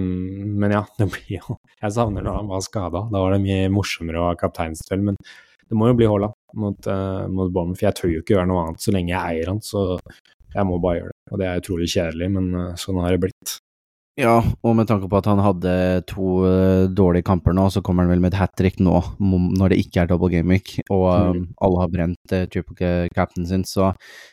men 0.60 0.74
ja, 0.76 0.82
det 0.98 1.06
blir 1.08 1.38
jo 1.38 1.54
Jeg 1.80 1.94
savner 1.94 2.24
når 2.24 2.40
han 2.42 2.50
var 2.52 2.64
skada. 2.64 3.06
Da 3.12 3.22
var 3.22 3.32
det 3.32 3.42
mye 3.44 3.70
morsommere 3.72 4.20
å 4.20 4.30
ha 4.30 4.38
kapteinstuell, 4.38 5.04
Men 5.08 5.16
det 5.66 5.78
må 5.78 5.88
jo 5.90 5.96
bli 5.98 6.08
Haaland 6.10 6.36
mot, 6.54 6.88
uh, 6.88 7.26
mot 7.28 7.52
Bournemouth, 7.52 7.80
for 7.80 7.88
jeg 7.88 7.98
tør 7.98 8.12
jo 8.12 8.24
ikke 8.24 8.36
gjøre 8.36 8.50
noe 8.50 8.66
annet 8.66 8.84
så 8.84 8.94
lenge 8.94 9.14
jeg 9.14 9.38
eier 9.38 9.52
han. 9.52 9.62
Så 9.64 9.86
jeg 10.52 10.68
må 10.68 10.80
bare 10.82 11.00
gjøre 11.00 11.14
det. 11.14 11.20
Og 11.32 11.40
det 11.40 11.48
er 11.48 11.62
utrolig 11.62 11.88
kjedelig, 11.92 12.28
men 12.36 12.52
uh, 12.54 12.74
sånn 12.80 13.00
har 13.02 13.16
det 13.16 13.24
blitt. 13.26 13.56
Ja, 14.16 14.38
og 14.64 14.72
med 14.78 14.88
tanke 14.88 15.10
på 15.12 15.18
at 15.18 15.26
han 15.28 15.42
hadde 15.44 15.72
to 16.08 16.38
uh, 16.48 16.88
dårlige 16.88 17.26
kamper 17.28 17.52
nå, 17.52 17.66
så 17.68 17.82
kommer 17.84 18.06
han 18.06 18.14
vel 18.14 18.22
med 18.24 18.32
et 18.32 18.38
hat 18.40 18.54
trick 18.56 18.78
nå, 18.80 18.94
når 19.20 19.74
det 19.74 19.80
ikke 19.82 20.00
er 20.02 20.08
double 20.08 20.30
game 20.32 20.48
week, 20.54 20.78
og 20.88 21.04
um, 21.36 21.42
alle 21.60 21.82
har 21.82 21.90
brent 21.92 22.32
uh, 22.32 22.46
triple 22.48 22.94
captain 23.12 23.44
sin, 23.44 23.66
så 23.68 23.90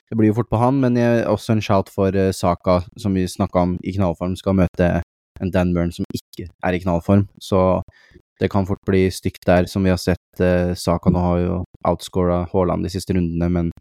det 0.07 0.15
blir 0.15 0.31
jo 0.31 0.37
fort 0.37 0.47
på 0.53 0.61
han. 0.61 0.79
Men 0.79 0.95
jeg, 0.95 1.25
også 1.27 1.57
en 1.57 1.65
shout 1.67 1.91
for 1.91 2.15
uh, 2.15 2.29
Saka, 2.31 2.77
som 2.95 3.19
vi 3.19 3.25
snakka 3.27 3.65
om 3.65 3.75
i 3.83 3.95
knallform, 3.97 4.37
skal 4.39 4.55
møte 4.61 4.89
en 5.43 5.51
Dan 5.51 5.75
Burn 5.75 5.91
som 5.91 6.07
ikke 6.15 6.47
er 6.47 6.77
i 6.77 6.79
knallform, 6.79 7.27
så 7.43 7.83
det 8.39 8.53
kan 8.55 8.69
fort 8.69 8.79
bli 8.87 9.09
stygt 9.11 9.43
der, 9.51 9.67
som 9.67 9.83
vi 9.83 9.91
har 9.91 9.99
sett. 9.99 10.43
Saka 10.79 11.11
nå 11.11 11.27
har 11.27 11.43
jo 11.43 11.59
outscora 11.87 12.45
Haaland 12.53 12.87
de 12.87 12.95
siste 12.95 13.15
rundene, 13.15 13.51
men 13.51 13.75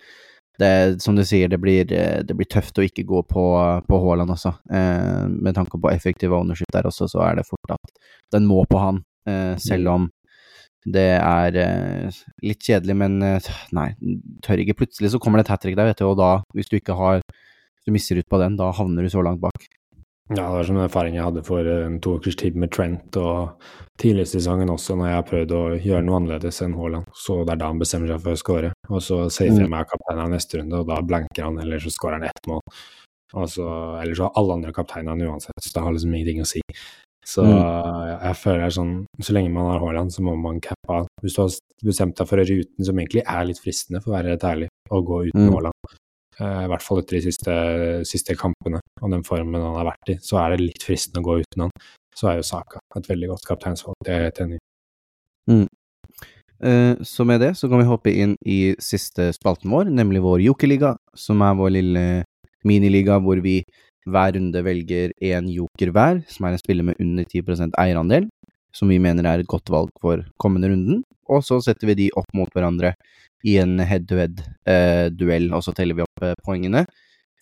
det, 0.61 1.03
som 1.03 1.17
du 1.17 1.25
sier, 1.25 1.49
det 1.49 1.59
blir, 1.61 1.87
eh, 1.93 2.21
det 2.27 2.37
blir, 2.37 2.49
tøft 2.51 2.79
å 2.79 2.85
ikke 2.85 3.07
gå 3.09 3.23
på, 3.29 3.45
på 3.89 4.01
Haaland 4.05 4.35
også. 4.35 4.53
Eh, 4.73 5.29
med 5.33 5.57
tanke 5.57 5.81
på 5.81 5.93
effektiv 5.93 6.35
ownership 6.37 6.71
der 6.75 6.89
også, 6.91 7.09
så 7.11 7.23
er 7.25 7.41
det 7.41 7.49
fort 7.49 7.77
at 7.79 7.95
den 8.35 8.49
må 8.49 8.65
på 8.69 8.81
han. 8.83 9.01
Eh, 9.29 9.55
selv 9.63 9.95
om 9.95 10.11
det 10.83 11.09
er 11.15 11.57
eh, 11.63 12.23
litt 12.43 12.65
kjedelig, 12.67 12.97
men 12.99 13.21
eh, 13.23 13.51
nei, 13.77 13.93
tør 14.43 14.63
ikke. 14.63 14.81
Plutselig 14.83 15.13
så 15.13 15.21
kommer 15.23 15.41
det 15.41 15.47
et 15.47 15.55
hat 15.55 15.63
trick 15.65 15.79
der, 15.79 15.93
vet 15.93 16.03
du, 16.03 16.09
og 16.11 16.19
da, 16.19 16.33
hvis 16.57 16.71
du 16.71 16.79
ikke 16.81 16.99
har 16.99 17.23
Hvis 17.23 17.91
du 17.91 17.95
mister 17.97 18.19
ut 18.19 18.29
på 18.31 18.39
den, 18.39 18.55
da 18.55 18.69
havner 18.71 19.03
du 19.03 19.11
så 19.11 19.23
langt 19.27 19.41
bak. 19.43 19.65
Ja, 20.33 20.47
det 20.47 20.53
var 20.55 20.65
sånn 20.65 20.81
erfaring 20.81 21.17
jeg 21.19 21.27
hadde 21.27 21.43
for 21.45 21.67
en 21.69 21.99
to 22.01 22.15
ukers 22.17 22.37
tid 22.41 22.57
med 22.57 22.73
Trent, 22.73 23.17
og 23.21 23.67
tidligere 24.01 24.29
i 24.29 24.31
sesongen 24.31 24.73
også, 24.73 24.97
når 24.97 25.11
jeg 25.11 25.19
har 25.19 25.29
prøvd 25.29 25.55
å 25.57 25.61
gjøre 25.77 26.07
noe 26.07 26.19
annerledes 26.21 26.63
enn 26.65 26.77
Haaland. 26.79 27.11
Så 27.25 27.43
det 27.43 27.55
er 27.55 27.61
da 27.61 27.69
han 27.69 27.83
bestemmer 27.83 28.13
seg 28.13 28.25
for 28.25 28.33
å 28.33 28.41
skåre. 28.41 28.73
Og 28.89 29.05
så 29.05 29.19
safer 29.29 29.61
jeg 29.61 29.69
mm. 29.69 29.75
meg 29.75 29.91
kapteinen 29.91 30.33
neste 30.33 30.61
runde, 30.61 30.81
og 30.81 30.89
da 30.89 31.01
blanker 31.05 31.47
han, 31.47 31.61
eller 31.61 31.83
så 31.83 31.93
skårer 31.93 32.19
han 32.19 32.29
ett 32.31 32.51
mål. 32.51 32.65
Og 33.33 33.49
så, 33.49 33.67
eller 34.01 34.17
så 34.17 34.29
har 34.29 34.41
alle 34.41 34.59
andre 34.59 34.75
kapteinene 34.77 35.29
uansett, 35.29 35.57
så 35.61 35.73
det 35.77 35.85
har 35.85 35.97
liksom 35.97 36.15
ingenting 36.17 36.45
å 36.45 36.49
si. 36.49 36.63
Så 37.29 37.45
mm. 37.47 37.59
jeg 38.25 38.35
føler 38.41 38.73
sånn 38.75 38.95
Så 39.23 39.31
lenge 39.31 39.53
man 39.55 39.69
har 39.71 39.85
Haaland, 39.85 40.11
så 40.11 40.25
må 40.27 40.33
man 40.35 40.59
cappe 40.65 40.97
av. 40.97 41.11
Hvis 41.23 41.37
du 41.37 41.45
har 41.45 41.53
bestemt 41.87 42.17
deg 42.19 42.27
for 42.27 42.41
å 42.41 42.47
gjøre 42.47 42.65
uten, 42.65 42.87
som 42.89 42.99
egentlig 42.99 43.23
er 43.23 43.45
litt 43.47 43.61
fristende, 43.63 44.03
for 44.03 44.11
å 44.11 44.17
være 44.17 44.35
helt 44.35 44.49
ærlig, 44.49 44.71
å 44.91 45.05
gå 45.07 45.27
uten 45.29 45.45
mm. 45.47 45.53
Haaland, 45.55 45.93
Eh, 45.93 46.02
I 46.41 46.69
hvert 46.71 46.85
fall 46.85 47.03
etter 47.03 47.19
de 47.19 47.27
siste, 47.27 47.55
siste, 48.09 48.37
kampene 48.41 48.81
og 49.03 49.11
den 49.13 49.25
formen 49.27 49.61
han 49.61 49.77
har 49.77 49.91
vært 49.91 50.15
i, 50.15 50.17
så 50.25 50.39
er 50.41 50.55
det 50.55 50.63
litt 50.63 50.87
fristende 50.87 51.21
å 51.21 51.27
gå 51.27 51.39
uten 51.43 51.67
han. 51.67 51.75
Så 52.17 52.31
er 52.31 52.39
jo 52.39 52.47
Saka 52.47 52.81
et 52.97 53.09
veldig 53.11 53.29
godt 53.35 53.47
kapteinsvalg, 53.49 53.99
det 54.05 54.15
er 54.15 54.21
jeg 54.21 54.31
helt 54.31 54.43
enig 54.47 54.59
i. 54.59 54.63
Mm. 55.53 55.67
Uh, 56.63 56.95
så 57.05 57.27
med 57.27 57.43
det 57.43 57.53
så 57.59 57.69
kan 57.69 57.83
vi 57.83 57.89
hoppe 57.89 58.13
inn 58.25 58.37
i 58.49 58.61
siste 58.81 59.29
spalten 59.37 59.73
vår, 59.73 59.91
nemlig 59.91 60.23
vår 60.25 60.45
jokerliga, 60.47 60.95
som 61.19 61.43
er 61.45 61.57
vår 61.59 61.75
lille 61.77 62.05
miniliga 62.69 63.19
hvor 63.23 63.43
vi 63.43 63.61
hver 64.09 64.35
runde 64.37 64.63
velger 64.67 65.13
én 65.23 65.51
joker 65.51 65.93
hver, 65.95 66.23
som 66.31 66.47
er 66.47 66.55
en 66.55 66.63
spiller 66.63 66.87
med 66.87 67.03
under 67.03 67.27
10% 67.29 67.77
eierandel, 67.79 68.29
som 68.75 68.91
vi 68.91 68.99
mener 69.03 69.27
er 69.29 69.43
et 69.43 69.51
godt 69.51 69.71
valg 69.73 69.93
for 70.03 70.25
kommende 70.43 70.73
runden, 70.73 71.03
og 71.31 71.45
så 71.47 71.61
setter 71.65 71.93
vi 71.93 71.99
de 72.05 72.09
opp 72.19 72.29
mot 72.37 72.51
hverandre 72.53 72.95
i 73.47 73.57
en 73.63 73.79
head-to-head-duell, 73.81 75.49
eh, 75.51 75.57
og 75.57 75.65
så 75.67 75.75
teller 75.77 75.99
vi 75.99 76.05
opp 76.07 76.25
eh, 76.25 76.37
poengene. 76.47 76.85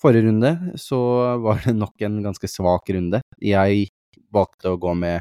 Forrige 0.00 0.28
runde 0.28 0.52
så 0.80 0.98
var 1.44 1.60
det 1.64 1.76
nok 1.76 2.06
en 2.06 2.20
ganske 2.24 2.48
svak 2.48 2.88
runde. 2.96 3.20
Jeg 3.44 3.90
valgte 4.32 4.72
å 4.72 4.80
gå 4.80 4.94
med 4.96 5.20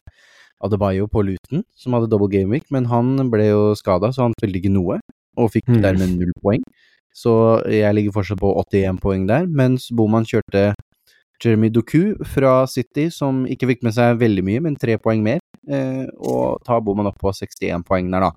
Adebayo 0.63 1.07
på 1.11 1.23
Luton, 1.27 1.63
som 1.75 1.95
hadde 1.95 2.09
double 2.11 2.31
game 2.31 2.51
week, 2.51 2.67
men 2.71 2.87
han 2.91 3.29
ble 3.31 3.49
jo 3.49 3.63
skada, 3.79 4.11
så 4.15 4.27
han 4.27 4.35
spilte 4.37 4.59
ikke 4.61 4.71
noe, 4.73 4.99
og 5.39 5.51
fikk 5.53 5.69
mm. 5.71 5.81
dermed 5.83 6.15
null 6.15 6.33
poeng. 6.43 6.63
Så 7.15 7.33
jeg 7.71 7.91
ligger 7.95 8.15
fortsatt 8.15 8.39
på 8.39 8.51
81 8.61 8.99
poeng 9.03 9.25
der, 9.27 9.47
mens 9.47 9.89
Boman 9.95 10.27
kjørte 10.27 10.71
Jeremy 11.39 11.69
Doku 11.71 12.15
fra 12.27 12.63
City, 12.67 13.07
som 13.11 13.45
ikke 13.47 13.71
fikk 13.71 13.85
med 13.87 13.95
seg 13.95 14.19
veldig 14.19 14.43
mye, 14.45 14.63
men 14.67 14.75
tre 14.79 14.97
poeng 15.01 15.23
mer, 15.25 15.39
og 15.69 16.59
tar 16.65 16.81
bommen 16.85 17.09
opp 17.09 17.19
på 17.21 17.31
61 17.35 17.85
poeng 17.87 18.09
der, 18.13 18.29
da. 18.29 18.31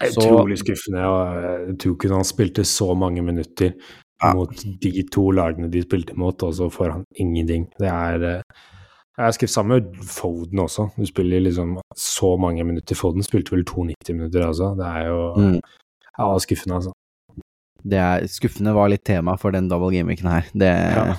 Utrolig 0.00 0.56
skuffende. 0.62 1.04
og 1.04 1.84
ikke 1.84 2.12
han 2.12 2.24
spilte 2.24 2.64
så 2.64 2.94
mange 2.96 3.22
minutter 3.22 3.74
ja. 4.22 4.32
mot 4.34 4.62
de 4.82 5.04
to 5.12 5.30
lagene 5.36 5.70
de 5.72 5.82
spilte 5.84 6.16
mot, 6.18 6.42
og 6.42 6.54
så 6.56 6.68
får 6.72 6.94
han 6.94 7.04
ingenting. 7.14 7.66
Det 7.78 7.88
er 7.88 8.26
eh, 8.28 8.68
Jeg 9.18 9.26
har 9.26 9.34
skuffet 9.36 9.52
sammen 9.52 9.82
med 9.82 10.04
Foden 10.08 10.62
også. 10.62 10.88
Du 10.96 11.04
spiller 11.06 11.42
liksom 11.44 11.76
så 11.96 12.36
mange 12.40 12.64
minutter. 12.64 12.96
Foden 12.96 13.22
spilte 13.22 13.52
vel 13.52 13.66
92 13.68 14.14
minutter, 14.14 14.46
altså. 14.46 14.72
Det 14.78 14.86
er 14.86 15.06
jo 15.10 15.20
mm. 15.36 15.58
ja, 16.18 16.38
skuffende, 16.38 16.74
altså. 16.80 16.94
Det 17.80 17.98
er 17.98 18.26
skuffende 18.28 18.76
var 18.76 18.88
litt 18.92 19.04
tema 19.04 19.36
for 19.40 19.52
den 19.52 19.68
double 19.68 19.92
gameweeken 19.92 20.28
her. 20.28 20.48
Det, 20.52 20.70
ja. 20.70 21.14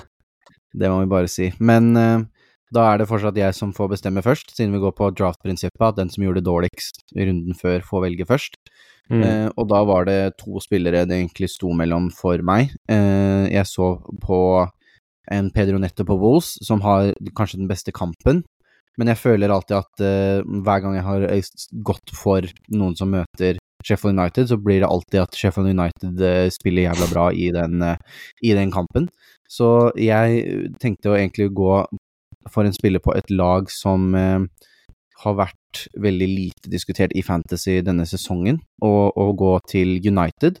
det, 0.74 0.90
må 0.90 1.00
vi 1.02 1.10
bare 1.10 1.30
si. 1.30 1.52
Men 1.58 1.96
uh, 1.96 2.24
da 2.72 2.86
er 2.88 3.00
det 3.02 3.08
fortsatt 3.10 3.38
jeg 3.38 3.56
som 3.56 3.74
får 3.76 3.90
bestemme 3.94 4.24
først, 4.24 4.54
siden 4.56 4.72
vi 4.74 4.80
går 4.82 4.94
på 4.96 5.10
draft-prinsippet, 5.18 5.84
at 5.84 5.98
den 5.98 6.12
som 6.12 6.24
gjorde 6.24 6.40
det 6.40 6.48
dårligst 6.48 7.02
i 7.16 7.26
runden 7.28 7.58
før, 7.58 7.84
får 7.84 8.06
velge 8.06 8.28
først. 8.28 8.56
Mm. 9.12 9.22
Eh, 9.22 9.48
og 9.58 9.66
da 9.68 9.82
var 9.84 10.06
det 10.08 10.20
to 10.40 10.60
spillere 10.62 11.04
det 11.08 11.18
egentlig 11.18 11.50
sto 11.52 11.72
mellom 11.76 12.08
for 12.14 12.40
meg. 12.46 12.72
Eh, 12.90 13.50
jeg 13.52 13.68
så 13.68 13.94
på 14.22 14.38
en 15.32 15.50
Pedro 15.54 15.80
Netto 15.80 16.06
på 16.08 16.16
Wolves, 16.18 16.54
som 16.64 16.82
har 16.84 17.12
kanskje 17.36 17.60
den 17.60 17.70
beste 17.70 17.94
kampen. 17.94 18.42
Men 19.00 19.08
jeg 19.08 19.20
føler 19.22 19.52
alltid 19.52 19.78
at 19.78 20.04
eh, 20.04 20.40
hver 20.64 20.82
gang 20.84 20.96
jeg 20.98 21.06
har 21.06 21.28
gått 21.84 22.14
for 22.16 22.48
noen 22.72 22.96
som 22.98 23.12
møter 23.12 23.60
Sheffield 23.82 24.18
United, 24.18 24.48
så 24.48 24.58
blir 24.60 24.82
det 24.82 24.88
alltid 24.88 25.20
at 25.24 25.36
Sheffield 25.36 25.72
United 25.72 26.20
uh, 26.22 26.46
spiller 26.54 26.84
jævla 26.86 27.08
bra 27.10 27.24
i 27.34 27.48
den, 27.50 27.82
uh, 27.82 27.96
i 28.38 28.52
den, 28.54 28.70
kampen. 28.70 29.08
Så 29.50 29.90
jeg 29.98 30.68
tenkte 30.80 31.10
å 31.10 31.16
egentlig 31.18 31.50
gå 31.56 31.80
for 32.50 32.66
en 32.66 32.74
spiller 32.74 33.02
på 33.02 33.14
et 33.16 33.30
lag 33.30 33.70
som 33.70 34.12
har 35.22 35.34
vært 35.38 35.84
veldig 36.02 36.28
lite 36.28 36.70
diskutert 36.72 37.14
i 37.14 37.22
Fantasy 37.22 37.78
denne 37.84 38.06
sesongen, 38.08 38.58
og 38.82 39.34
gå 39.38 39.52
til 39.70 39.98
United. 40.02 40.58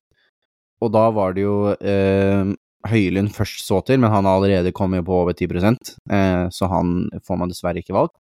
Og 0.82 0.92
da 0.94 1.06
var 1.14 1.34
det 1.36 1.44
jo 1.44 1.56
eh, 1.74 2.52
Høylund 2.90 3.30
først 3.34 3.62
så 3.66 3.80
til, 3.86 4.00
men 4.02 4.10
han 4.10 4.26
har 4.26 4.38
allerede 4.38 4.74
kommet 4.74 5.04
på 5.06 5.20
over 5.22 5.32
10 5.32 5.46
eh, 5.46 6.48
så 6.50 6.70
han 6.70 7.08
får 7.26 7.38
man 7.38 7.52
dessverre 7.52 7.82
ikke 7.82 7.94
valgt. 7.94 8.18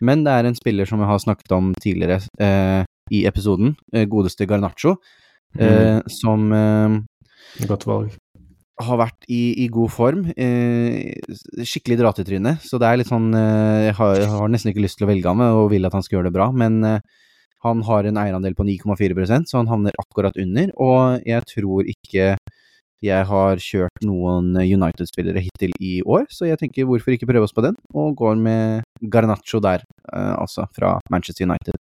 Men 0.00 0.24
det 0.26 0.32
er 0.32 0.46
en 0.46 0.58
spiller 0.58 0.86
som 0.86 1.00
vi 1.02 1.10
har 1.10 1.18
snakket 1.18 1.52
om 1.54 1.72
tidligere 1.82 2.20
eh, 2.38 2.84
i 3.10 3.24
episoden, 3.26 3.74
eh, 3.92 4.06
godeste 4.06 4.46
Garnaccio, 4.46 4.96
eh, 5.58 5.98
mm. 5.98 6.10
som 6.10 6.52
eh, 6.52 7.00
Godt 7.68 7.86
valg 7.86 8.14
har 8.82 8.98
vært 8.98 9.26
i, 9.30 9.42
i 9.64 9.68
god 9.72 9.92
form. 9.94 10.24
Eh, 10.34 11.14
skikkelig 11.62 12.00
dratetryne. 12.00 12.56
Så 12.64 12.80
det 12.82 12.88
er 12.88 12.98
litt 12.98 13.10
sånn 13.10 13.30
eh, 13.38 13.90
jeg, 13.90 13.96
har, 14.00 14.16
jeg, 14.18 14.30
har, 14.32 14.50
nesten 14.50 14.72
ikke 14.72 14.84
lyst 14.84 14.98
til 14.98 15.06
å 15.06 15.12
velge 15.12 15.30
ham 15.30 15.44
og 15.46 15.70
vil 15.72 15.86
at 15.86 15.94
han 15.94 16.04
skal 16.04 16.18
gjøre 16.18 16.30
det 16.30 16.36
bra, 16.36 16.48
men 16.54 16.80
eh, 16.88 17.22
han 17.64 17.80
har 17.86 18.08
en 18.08 18.20
eierandel 18.20 18.56
på 18.58 18.66
9,4% 18.66 19.48
så 19.48 19.60
han 19.60 19.70
havner 19.70 19.96
akkurat 20.02 20.36
under. 20.40 20.74
Og 20.82 21.24
jeg 21.28 21.46
tror 21.54 21.88
ikke 21.94 22.34
jeg 23.04 23.28
har 23.28 23.60
kjørt 23.60 24.04
noen 24.06 24.54
United-spillere 24.56 25.42
hittil 25.44 25.74
i 25.82 25.98
år, 26.00 26.24
så 26.32 26.48
jeg 26.48 26.60
tenker 26.60 26.86
hvorfor 26.88 27.14
ikke 27.14 27.28
prøve 27.28 27.44
oss 27.44 27.54
på 27.56 27.64
den, 27.64 27.76
og 27.92 28.14
går 28.16 28.38
med 28.40 28.86
Garnaccio 29.12 29.60
der, 29.64 29.84
eh, 30.10 30.34
altså 30.34 30.66
fra 30.76 30.96
Manchester 31.12 31.46
United. 31.46 31.76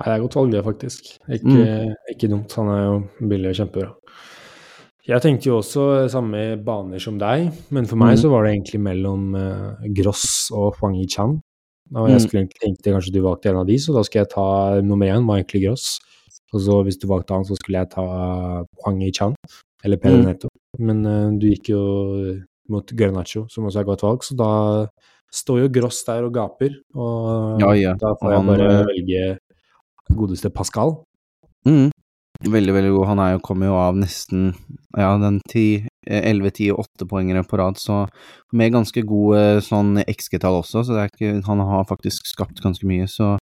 Nei, 0.00 0.06
det 0.06 0.12
er 0.14 0.22
godt 0.22 0.36
valg, 0.38 0.52
det, 0.54 0.60
faktisk. 0.64 1.08
Ikke, 1.28 1.56
mm. 1.56 1.96
ikke 2.14 2.28
dumt. 2.32 2.52
Han 2.56 2.70
er 2.72 2.84
jo 2.86 2.92
billig 3.20 3.50
og 3.50 3.58
kjempebra. 3.58 3.90
Jeg 5.10 5.24
tenkte 5.24 5.48
jo 5.48 5.56
også 5.58 5.84
samme 6.12 6.40
baner 6.62 7.02
som 7.02 7.16
deg, 7.18 7.48
men 7.74 7.88
for 7.90 7.98
meg 7.98 8.14
mm. 8.14 8.20
så 8.22 8.28
var 8.30 8.44
det 8.46 8.52
egentlig 8.52 8.78
mellom 8.84 9.32
uh, 9.34 9.88
Gross 9.96 10.26
og 10.54 10.76
Huang 10.78 10.94
Yi-chan. 11.00 11.40
Og 11.96 12.06
jeg 12.06 12.20
mm. 12.20 12.22
skulle 12.22 12.42
egentlig 12.44 12.62
tenkte 12.62 12.92
kanskje 12.94 13.14
du 13.16 13.18
valgte 13.24 13.50
en 13.50 13.58
av 13.64 13.66
de, 13.66 13.78
så 13.82 13.94
da 13.96 14.04
skal 14.06 14.22
jeg 14.22 14.30
ta 14.36 14.46
nummer 14.86 15.10
én, 15.10 15.26
var 15.26 15.40
egentlig 15.40 15.64
Gross. 15.64 15.96
Og 16.54 16.62
så 16.62 16.78
hvis 16.86 17.00
du 17.02 17.08
valgte 17.10 17.34
han, 17.34 17.46
så 17.46 17.58
skulle 17.58 17.82
jeg 17.82 17.90
ta 17.96 18.06
Huang 18.84 19.02
Yi-chan, 19.02 19.34
eller 19.82 19.98
Peder 19.98 20.22
mm. 20.22 20.28
Neto. 20.28 20.52
Men 20.78 21.02
uh, 21.02 21.34
du 21.34 21.48
gikk 21.50 21.72
jo 21.72 21.82
mot 22.70 22.94
Garnaccio, 22.94 23.48
som 23.50 23.66
også 23.66 23.82
er 23.82 23.90
godt 23.90 24.06
valg, 24.06 24.22
så 24.22 24.38
da 24.38 24.52
står 25.34 25.64
jo 25.64 25.72
Gross 25.74 26.04
der 26.06 26.26
og 26.26 26.34
gaper. 26.38 26.76
Og 26.94 27.62
ja, 27.62 27.72
ja. 27.78 27.96
da 27.98 28.14
får 28.20 28.36
jeg 28.36 28.46
bare 28.50 28.68
eh, 28.70 28.84
velge 28.92 29.24
godeste 30.14 30.50
Pascal. 30.54 31.00
Mm. 31.66 31.90
Veldig, 32.40 32.72
veldig 32.72 32.92
god. 32.94 33.06
Han 33.10 33.20
er 33.20 33.32
jo, 33.34 33.40
kommer 33.44 33.68
jo 33.68 33.74
av 33.76 33.98
nesten 34.00 34.52
ja, 34.96 35.10
den 35.20 35.40
11-10-8-poengere 36.08 37.42
på 37.44 37.58
rad, 37.60 37.76
så 37.76 38.06
med 38.56 38.72
ganske 38.72 39.02
gode 39.04 39.60
sånn 39.66 40.00
XG-tall 40.06 40.62
også, 40.62 40.86
så 40.88 41.02
ikke 41.04 41.42
Han 41.46 41.60
har 41.68 41.84
faktisk 41.88 42.30
skapt 42.30 42.62
ganske 42.64 42.88
mye, 42.88 43.04
så 43.10 43.34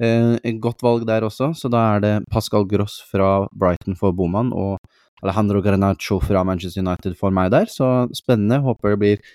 eh, 0.00 0.34
et 0.42 0.58
godt 0.60 0.82
valg 0.82 1.06
der 1.06 1.22
også. 1.22 1.52
Så 1.54 1.70
da 1.70 1.84
er 1.92 2.02
det 2.02 2.16
Pascal 2.34 2.66
Gross 2.66 2.98
fra 3.12 3.46
Brighton 3.54 3.94
for 3.98 4.10
Boman 4.10 4.50
og 4.50 4.82
Alejandro 5.22 5.62
Granaccio 5.62 6.18
fra 6.18 6.42
Manchester 6.42 6.82
United 6.82 7.14
for 7.20 7.30
meg 7.30 7.54
der, 7.54 7.70
så 7.70 8.08
spennende. 8.10 8.58
Håper 8.66 8.96
det 8.96 8.98
blir 9.04 9.32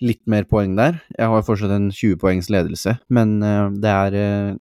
litt 0.00 0.24
mer 0.30 0.48
poeng 0.48 0.72
der. 0.78 1.02
Jeg 1.18 1.28
har 1.28 1.44
fortsatt 1.44 1.74
en 1.74 1.90
20 1.92 2.16
poengs 2.22 2.48
ledelse, 2.48 2.96
men 3.12 3.42
uh, 3.44 3.68
det 3.68 3.92
er 3.92 4.18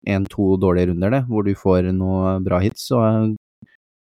én-to 0.09 0.55
uh, 0.55 0.59
dårlige 0.59 0.91
runder, 0.91 1.13
det, 1.13 1.23
hvor 1.29 1.45
du 1.45 1.53
får 1.55 1.93
noe 1.95 2.39
bra 2.43 2.59
hits. 2.59 2.89
Så 2.89 2.99
uh, 2.99 3.35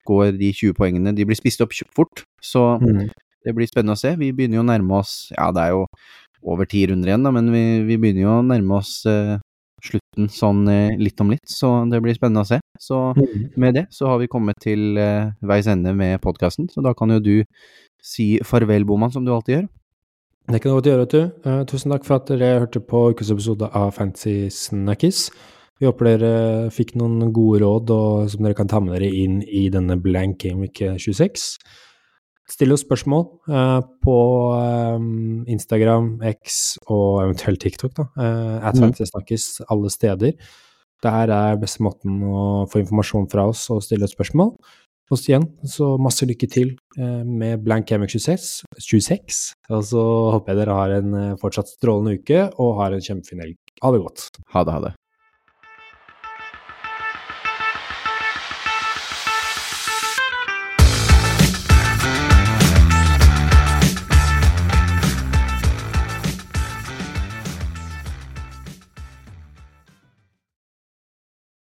går 0.07 0.37
de 0.39 0.53
20 0.53 0.77
poengene 0.79 1.15
De 1.17 1.27
blir 1.29 1.39
spist 1.39 1.63
opp 1.65 1.75
fort, 1.95 2.25
så 2.43 2.77
mm. 2.83 3.03
det 3.47 3.55
blir 3.57 3.69
spennende 3.71 3.97
å 3.97 4.01
se. 4.01 4.15
Vi 4.21 4.33
begynner 4.37 4.61
jo 4.61 4.67
å 4.67 4.71
nærme 4.71 5.03
oss 5.03 5.33
Ja, 5.35 5.51
det 5.55 5.67
er 5.67 5.77
jo 5.77 5.85
over 6.47 6.69
ti 6.69 6.85
runder 6.87 7.11
igjen, 7.11 7.27
da, 7.27 7.33
men 7.35 7.51
vi, 7.51 7.65
vi, 7.87 7.99
begynner 7.99 8.23
jo 8.23 8.35
å 8.37 8.45
nærme 8.47 8.77
oss 8.79 9.01
eh, 9.11 9.35
slutten 9.83 10.29
sånn 10.33 10.67
eh, 10.71 10.99
litt 11.01 11.19
om 11.23 11.33
litt, 11.33 11.45
så 11.51 11.73
det 11.91 11.99
blir 12.05 12.15
spennende 12.15 12.45
å 12.45 12.49
se. 12.49 12.61
Så 12.79 13.01
mm. 13.17 13.49
med 13.59 13.75
det 13.81 13.87
så 13.95 14.13
har 14.13 14.21
vi 14.23 14.31
kommet 14.31 14.61
til 14.63 15.01
eh, 15.01 15.33
veis 15.47 15.67
ende 15.73 15.95
med 15.97 16.21
podkasten, 16.23 16.71
så 16.71 16.85
da 16.87 16.95
kan 16.97 17.11
jo 17.17 17.19
du 17.25 17.35
si 18.03 18.37
farvel, 18.47 18.87
Boman, 18.87 19.11
som 19.11 19.27
du 19.27 19.33
alltid 19.35 19.57
gjør. 19.57 19.67
Det 20.47 20.63
kan 20.63 20.71
du 20.71 20.77
godt 20.77 20.87
gjøre, 20.93 21.05
vet 21.09 21.15
du. 21.17 21.47
tusen 21.73 21.91
takk 21.91 22.05
for 22.07 22.21
at 22.21 22.29
dere 22.31 22.61
hørte 22.63 22.79
på 22.79 23.09
ukes 23.11 23.33
episode 23.35 23.67
av 23.75 23.91
Fancy 23.97 24.47
Snackis. 24.55 25.27
Vi 25.77 25.85
håper 25.85 26.09
dere 26.09 26.68
fikk 26.72 26.95
noen 26.97 27.33
gode 27.37 27.61
råd 27.61 27.91
og, 27.93 28.31
som 28.33 28.47
dere 28.47 28.57
kan 28.57 28.68
ta 28.70 28.81
med 28.81 28.95
dere 28.97 29.11
inn 29.12 29.43
i 29.45 29.66
denne 29.72 29.99
Blank 30.01 30.39
Gameweek 30.41 30.81
26. 30.97 31.51
Still 32.47 32.72
oss 32.72 32.85
spørsmål 32.87 33.24
uh, 33.51 33.83
på 34.07 34.16
um, 34.55 35.43
Instagram, 35.51 36.14
X 36.31 36.77
og 36.87 37.24
eventuelt 37.24 37.61
TikTok. 37.61 37.93
da, 37.99 38.07
uh, 38.16 38.57
At 38.70 38.79
mm. 38.79 38.95
snakkes 39.03 39.49
alle 39.66 39.91
steder. 39.93 40.33
Der 41.05 41.33
er 41.35 41.61
beste 41.61 41.85
måten 41.85 42.22
å 42.24 42.64
få 42.70 42.81
informasjon 42.81 43.27
fra 43.33 43.49
oss 43.51 43.66
og 43.74 43.83
stille 43.85 44.07
oss 44.07 44.14
spørsmål. 44.16 44.55
Og 45.07 45.22
igjen, 45.22 45.45
så 45.70 45.93
masse 46.03 46.27
lykke 46.27 46.49
til 46.51 46.72
uh, 46.97 47.20
med 47.27 47.66
Blank 47.66 47.91
Game 47.91 48.09
26, 48.09 48.62
26. 48.79 49.43
Og 49.74 49.89
så 49.91 50.05
håper 50.39 50.55
jeg 50.55 50.62
dere 50.62 50.79
har 50.81 51.01
en 51.03 51.18
fortsatt 51.43 51.74
strålende 51.77 52.22
uke 52.22 52.47
og 52.62 52.79
har 52.81 52.95
en 52.95 53.05
kjempefin 53.11 53.45
helg. 53.45 53.59
Ha 53.83 53.93
det 53.93 54.07
godt. 54.07 54.31
Ha 54.55 54.64
det, 54.64 54.79
ha 54.79 54.87
det. 54.87 54.95